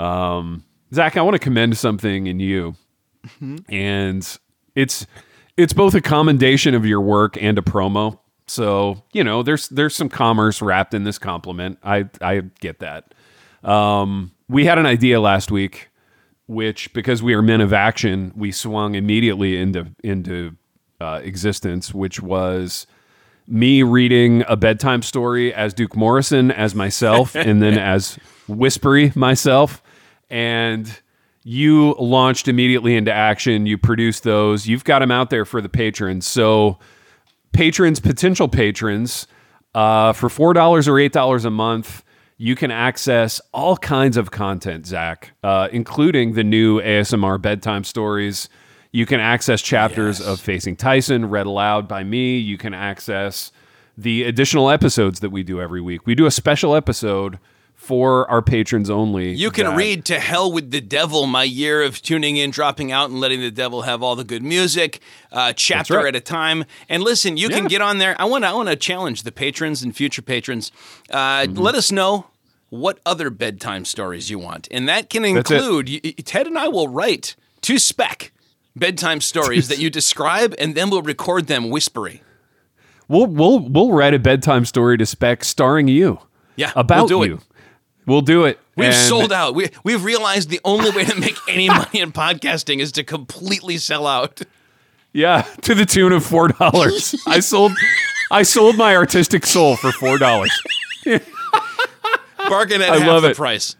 um 0.00 0.64
zach 0.92 1.16
i 1.16 1.22
want 1.22 1.34
to 1.34 1.38
commend 1.38 1.76
something 1.76 2.26
in 2.26 2.40
you 2.40 2.74
and 3.68 4.38
it's 4.74 5.06
it's 5.56 5.72
both 5.72 5.94
a 5.94 6.00
commendation 6.00 6.74
of 6.74 6.86
your 6.86 7.00
work 7.00 7.36
and 7.40 7.58
a 7.58 7.62
promo. 7.62 8.18
So 8.46 9.02
you 9.12 9.24
know, 9.24 9.42
there's 9.42 9.68
there's 9.68 9.94
some 9.94 10.08
commerce 10.08 10.62
wrapped 10.62 10.94
in 10.94 11.04
this 11.04 11.18
compliment. 11.18 11.78
I 11.82 12.08
I 12.22 12.42
get 12.60 12.78
that. 12.78 13.12
Um, 13.68 14.32
we 14.48 14.64
had 14.64 14.78
an 14.78 14.86
idea 14.86 15.20
last 15.20 15.50
week, 15.50 15.90
which 16.46 16.92
because 16.94 17.22
we 17.22 17.34
are 17.34 17.42
men 17.42 17.60
of 17.60 17.72
action, 17.72 18.32
we 18.34 18.50
swung 18.50 18.94
immediately 18.94 19.58
into 19.58 19.88
into 20.02 20.56
uh, 21.00 21.20
existence, 21.22 21.92
which 21.92 22.20
was 22.20 22.86
me 23.46 23.82
reading 23.82 24.42
a 24.48 24.56
bedtime 24.56 25.02
story 25.02 25.52
as 25.52 25.74
Duke 25.74 25.94
Morrison 25.94 26.50
as 26.50 26.74
myself, 26.74 27.34
and 27.34 27.62
then 27.62 27.78
as 27.78 28.18
Whispery 28.48 29.12
myself, 29.14 29.82
and 30.30 31.00
you 31.44 31.94
launched 31.98 32.48
immediately 32.48 32.96
into 32.96 33.12
action. 33.12 33.66
You 33.66 33.76
produced 33.76 34.22
those. 34.22 34.66
You've 34.66 34.84
got 34.84 35.00
them 35.00 35.10
out 35.10 35.28
there 35.28 35.44
for 35.44 35.60
the 35.60 35.68
patrons. 35.68 36.26
So, 36.26 36.78
patrons, 37.52 38.00
potential 38.00 38.48
patrons, 38.48 39.26
uh, 39.74 40.14
for 40.14 40.30
four 40.30 40.54
dollars 40.54 40.88
or 40.88 40.98
eight 40.98 41.12
dollars 41.12 41.44
a 41.44 41.50
month, 41.50 42.02
you 42.38 42.54
can 42.54 42.70
access 42.70 43.40
all 43.52 43.76
kinds 43.76 44.16
of 44.16 44.30
content, 44.30 44.86
Zach, 44.86 45.32
uh, 45.42 45.68
including 45.72 46.34
the 46.34 46.44
new 46.44 46.80
ASMR 46.80 47.42
bedtime 47.42 47.82
stories. 47.82 48.48
You 48.92 49.06
can 49.06 49.18
access 49.18 49.60
chapters 49.60 50.20
of 50.20 50.40
Facing 50.40 50.76
Tyson 50.76 51.28
read 51.28 51.46
aloud 51.46 51.88
by 51.88 52.04
me. 52.04 52.38
You 52.38 52.56
can 52.56 52.74
access 52.74 53.50
the 53.98 54.22
additional 54.22 54.70
episodes 54.70 55.18
that 55.20 55.30
we 55.30 55.42
do 55.42 55.60
every 55.60 55.80
week. 55.80 56.06
We 56.06 56.14
do 56.14 56.26
a 56.26 56.30
special 56.30 56.76
episode 56.76 57.40
for 57.78 58.28
our 58.30 58.42
patrons 58.42 58.90
only. 58.90 59.32
You 59.32 59.50
can 59.50 59.64
that- 59.64 59.76
read 59.76 60.04
To 60.06 60.18
Hell 60.18 60.52
with 60.52 60.72
the 60.72 60.80
Devil, 60.82 61.26
my 61.26 61.44
year 61.44 61.82
of 61.82 62.02
tuning 62.02 62.36
in, 62.36 62.50
dropping 62.50 62.92
out, 62.92 63.08
and 63.08 63.18
letting 63.18 63.40
the 63.40 63.52
devil 63.52 63.82
have 63.82 64.02
all 64.02 64.14
the 64.14 64.24
good 64.24 64.42
music, 64.42 65.00
uh, 65.32 65.52
chapter 65.54 65.94
right. 65.96 66.06
at 66.08 66.16
a 66.16 66.20
time. 66.20 66.64
And 66.88 67.02
listen, 67.02 67.38
you 67.38 67.48
can 67.48 67.66
get 67.66 67.80
on 67.80 67.96
there. 67.98 68.14
I 68.20 68.26
want 68.26 68.44
to 68.44 68.48
I 68.48 68.52
want 68.52 68.68
to 68.68 68.76
challenge 68.76 69.22
the 69.22 69.32
patrons 69.32 69.82
and 69.82 69.96
future 69.96 70.20
patrons. 70.20 70.70
Uh, 71.08 71.46
Mm-hmm. 71.46 71.58
Let 71.58 71.74
us 71.76 71.90
know 71.92 72.26
what 72.68 72.98
other 73.06 73.30
bedtime 73.30 73.84
stories 73.84 74.28
you 74.28 74.38
want. 74.38 74.66
And 74.70 74.88
that 74.88 75.08
can 75.08 75.24
include, 75.24 75.86
Ted 76.26 76.46
and 76.46 76.58
I 76.58 76.68
will 76.68 76.88
write 76.88 77.36
to 77.62 77.78
spec 77.78 78.32
bedtime 78.76 79.20
stories 79.20 79.68
that 79.68 79.78
you 79.78 79.88
describe, 80.00 80.54
and 80.58 80.74
then 80.74 80.90
we'll 80.90 81.02
record 81.02 81.46
them 81.46 81.70
whispery. 81.70 82.22
We'll 83.08 83.26
we'll 83.26 83.60
we'll 83.60 83.92
write 83.92 84.14
a 84.14 84.18
bedtime 84.18 84.64
story 84.66 84.98
to 84.98 85.06
spec 85.06 85.44
starring 85.44 85.88
you. 85.88 86.18
Yeah, 86.56 86.72
about 86.76 87.08
we'll 87.08 87.24
you. 87.24 87.34
it. 87.36 87.40
We'll 88.08 88.22
do 88.22 88.44
it. 88.46 88.58
We've 88.74 88.86
And- 88.88 88.96
sold 88.96 89.32
out. 89.32 89.54
We, 89.54 89.68
we've 89.84 90.02
realized 90.02 90.48
the 90.50 90.60
only 90.64 90.90
way 90.90 91.04
to 91.04 91.14
make 91.20 91.36
any 91.48 91.68
money 91.68 92.00
in 92.00 92.10
podcasting 92.10 92.80
is 92.80 92.90
to 92.92 93.04
completely 93.04 93.76
sell 93.78 94.06
out. 94.06 94.40
Yeah, 95.12 95.42
to 95.62 95.74
the 95.74 95.84
tune 95.86 96.12
of 96.12 96.24
four 96.24 96.48
dollars. 96.48 97.14
I 97.26 97.40
sold 97.40 97.72
I 98.30 98.42
sold 98.42 98.76
my 98.76 98.94
artistic 98.96 99.46
soul 99.46 99.76
for 99.76 99.90
four 99.92 100.18
dollars. 100.18 100.50
Bargain 102.48 102.80
at 102.82 102.90
I 102.90 102.98
half 102.98 103.06
love 103.06 103.22
the 103.22 103.30
it. 103.30 103.36
price. 103.36 103.76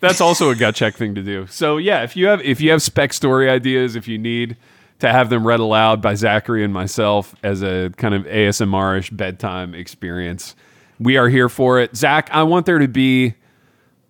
That's 0.00 0.20
also 0.20 0.50
a 0.50 0.54
gut 0.54 0.74
check 0.74 0.94
thing 0.94 1.14
to 1.14 1.22
do. 1.22 1.46
So 1.48 1.76
yeah, 1.78 2.02
if 2.02 2.16
you 2.16 2.26
have 2.26 2.40
if 2.42 2.60
you 2.60 2.70
have 2.70 2.82
spec 2.82 3.12
story 3.12 3.48
ideas, 3.50 3.96
if 3.96 4.06
you 4.08 4.18
need 4.18 4.56
to 5.00 5.10
have 5.10 5.28
them 5.28 5.46
read 5.46 5.60
aloud 5.60 6.00
by 6.00 6.14
Zachary 6.14 6.64
and 6.64 6.72
myself 6.72 7.34
as 7.42 7.62
a 7.62 7.90
kind 7.96 8.14
of 8.14 8.24
ASMR-ish 8.24 9.10
bedtime 9.10 9.74
experience, 9.74 10.54
we 10.98 11.16
are 11.16 11.28
here 11.28 11.48
for 11.48 11.80
it. 11.80 11.94
Zach, 11.96 12.30
I 12.32 12.42
want 12.44 12.64
there 12.66 12.78
to 12.78 12.88
be 12.88 13.34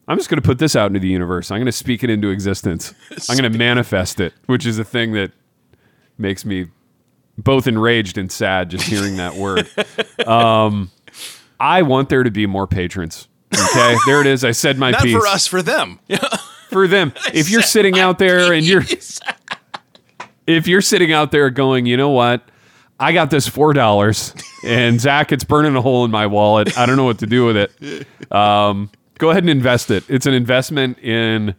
I'm 0.09 0.17
just 0.19 0.29
going 0.29 0.41
to 0.41 0.47
put 0.47 0.59
this 0.59 0.77
out 0.77 0.87
into 0.87 1.01
the 1.01 1.09
universe. 1.09 1.51
I'm 1.51 1.57
going 1.59 1.67
to 1.67 1.73
speak 1.73 2.05
it 2.05 2.11
into 2.11 2.29
existence. 2.31 2.95
I'm 3.29 3.37
going 3.37 3.51
to 3.51 3.59
manifest 3.59 4.21
it, 4.21 4.33
which 4.47 4.65
is 4.67 4.79
a 4.79 4.85
thing 4.85 5.13
that 5.13 5.33
makes 6.19 6.45
me 6.45 6.69
both 7.39 7.67
enraged 7.67 8.17
and 8.17 8.31
sad 8.31 8.71
just 8.71 8.85
hearing 8.85 9.17
that 9.17 9.35
word. 9.37 9.69
Um, 10.27 10.91
I 11.59 11.83
want 11.83 12.09
there 12.09 12.23
to 12.23 12.31
be 12.31 12.47
more 12.47 12.67
patrons. 12.67 13.29
Okay, 13.55 13.97
there 14.07 14.21
it 14.21 14.27
is. 14.27 14.45
I 14.45 14.53
said 14.53 14.79
my 14.79 14.93
Not 14.93 15.03
piece 15.03 15.17
for 15.17 15.27
us, 15.27 15.47
for 15.47 15.63
them. 15.63 15.99
for 16.71 16.87
them. 16.87 17.13
If 17.35 17.51
you're 17.51 17.63
sitting 17.63 17.99
out 17.99 18.19
there 18.19 18.53
and 18.53 18.65
you're 18.65 18.85
if 20.47 20.69
you're 20.69 20.83
sitting 20.83 21.13
out 21.13 21.33
there 21.33 21.51
going, 21.51 21.87
you 21.87 21.97
know 21.97 22.11
what? 22.11 22.43
I 22.99 23.13
got 23.13 23.31
this 23.31 23.47
four 23.47 23.73
dollars, 23.75 24.35
and 24.65 24.99
Zach, 25.01 25.31
it's 25.31 25.45
burning 25.45 25.77
a 25.77 25.83
hole 25.83 26.05
in 26.05 26.11
my 26.11 26.27
wallet. 26.27 26.79
I 26.79 26.87
don't 26.87 26.97
know 26.97 27.05
what 27.05 27.19
to 27.19 27.27
do 27.27 27.45
with 27.45 27.57
it. 27.57 28.33
Um, 28.33 28.91
go 29.19 29.31
ahead 29.31 29.43
and 29.43 29.51
invest 29.51 29.91
it. 29.91 30.05
It's 30.09 30.27
an 30.27 30.35
investment 30.35 30.99
in 30.99 31.55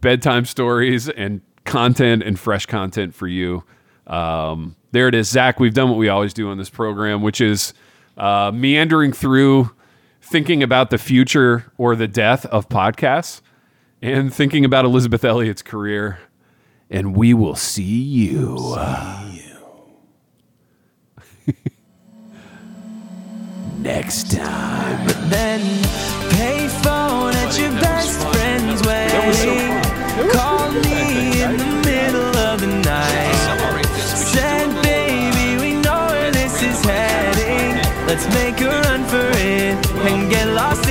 bedtime 0.00 0.44
stories 0.44 1.08
and 1.08 1.40
content 1.64 2.22
and 2.22 2.38
fresh 2.38 2.66
content 2.66 3.14
for 3.14 3.26
you. 3.26 3.64
Um, 4.06 4.76
there 4.92 5.08
it 5.08 5.14
is, 5.14 5.28
Zach. 5.28 5.58
We've 5.58 5.74
done 5.74 5.88
what 5.88 5.98
we 5.98 6.08
always 6.08 6.32
do 6.34 6.50
on 6.50 6.58
this 6.58 6.70
program, 6.70 7.22
which 7.22 7.40
is 7.40 7.74
uh, 8.16 8.52
meandering 8.54 9.12
through, 9.12 9.70
thinking 10.20 10.62
about 10.62 10.90
the 10.90 10.98
future 10.98 11.72
or 11.78 11.96
the 11.96 12.06
death 12.06 12.46
of 12.46 12.68
podcasts, 12.68 13.40
and 14.02 14.32
thinking 14.32 14.64
about 14.64 14.84
Elisabeth 14.84 15.24
Elliot's 15.24 15.62
career. 15.62 16.18
And 16.90 17.16
we 17.16 17.34
will 17.34 17.56
see 17.56 17.82
you. 17.82 18.76
next 23.84 24.30
time. 24.30 26.23
At 27.54 27.60
your 27.60 27.70
best 27.80 28.18
friend's 28.18 28.82
wedding. 28.82 30.30
Call 30.32 30.72
me 30.72 31.40
in 31.40 31.56
the 31.56 31.70
middle 31.86 32.36
of 32.50 32.60
the 32.60 32.66
night. 32.66 33.84
Said, 33.94 34.82
baby, 34.82 35.62
we 35.62 35.80
know 35.80 36.06
where 36.08 36.32
this 36.32 36.60
is 36.60 36.84
heading. 36.84 37.76
Let's 38.08 38.26
make 38.34 38.60
a 38.60 38.70
run 38.70 39.04
for 39.04 39.30
it 39.38 39.76
and 40.02 40.28
get 40.28 40.48
lost 40.48 40.80
in 40.80 40.82
the 40.82 40.82
light. 40.82 40.83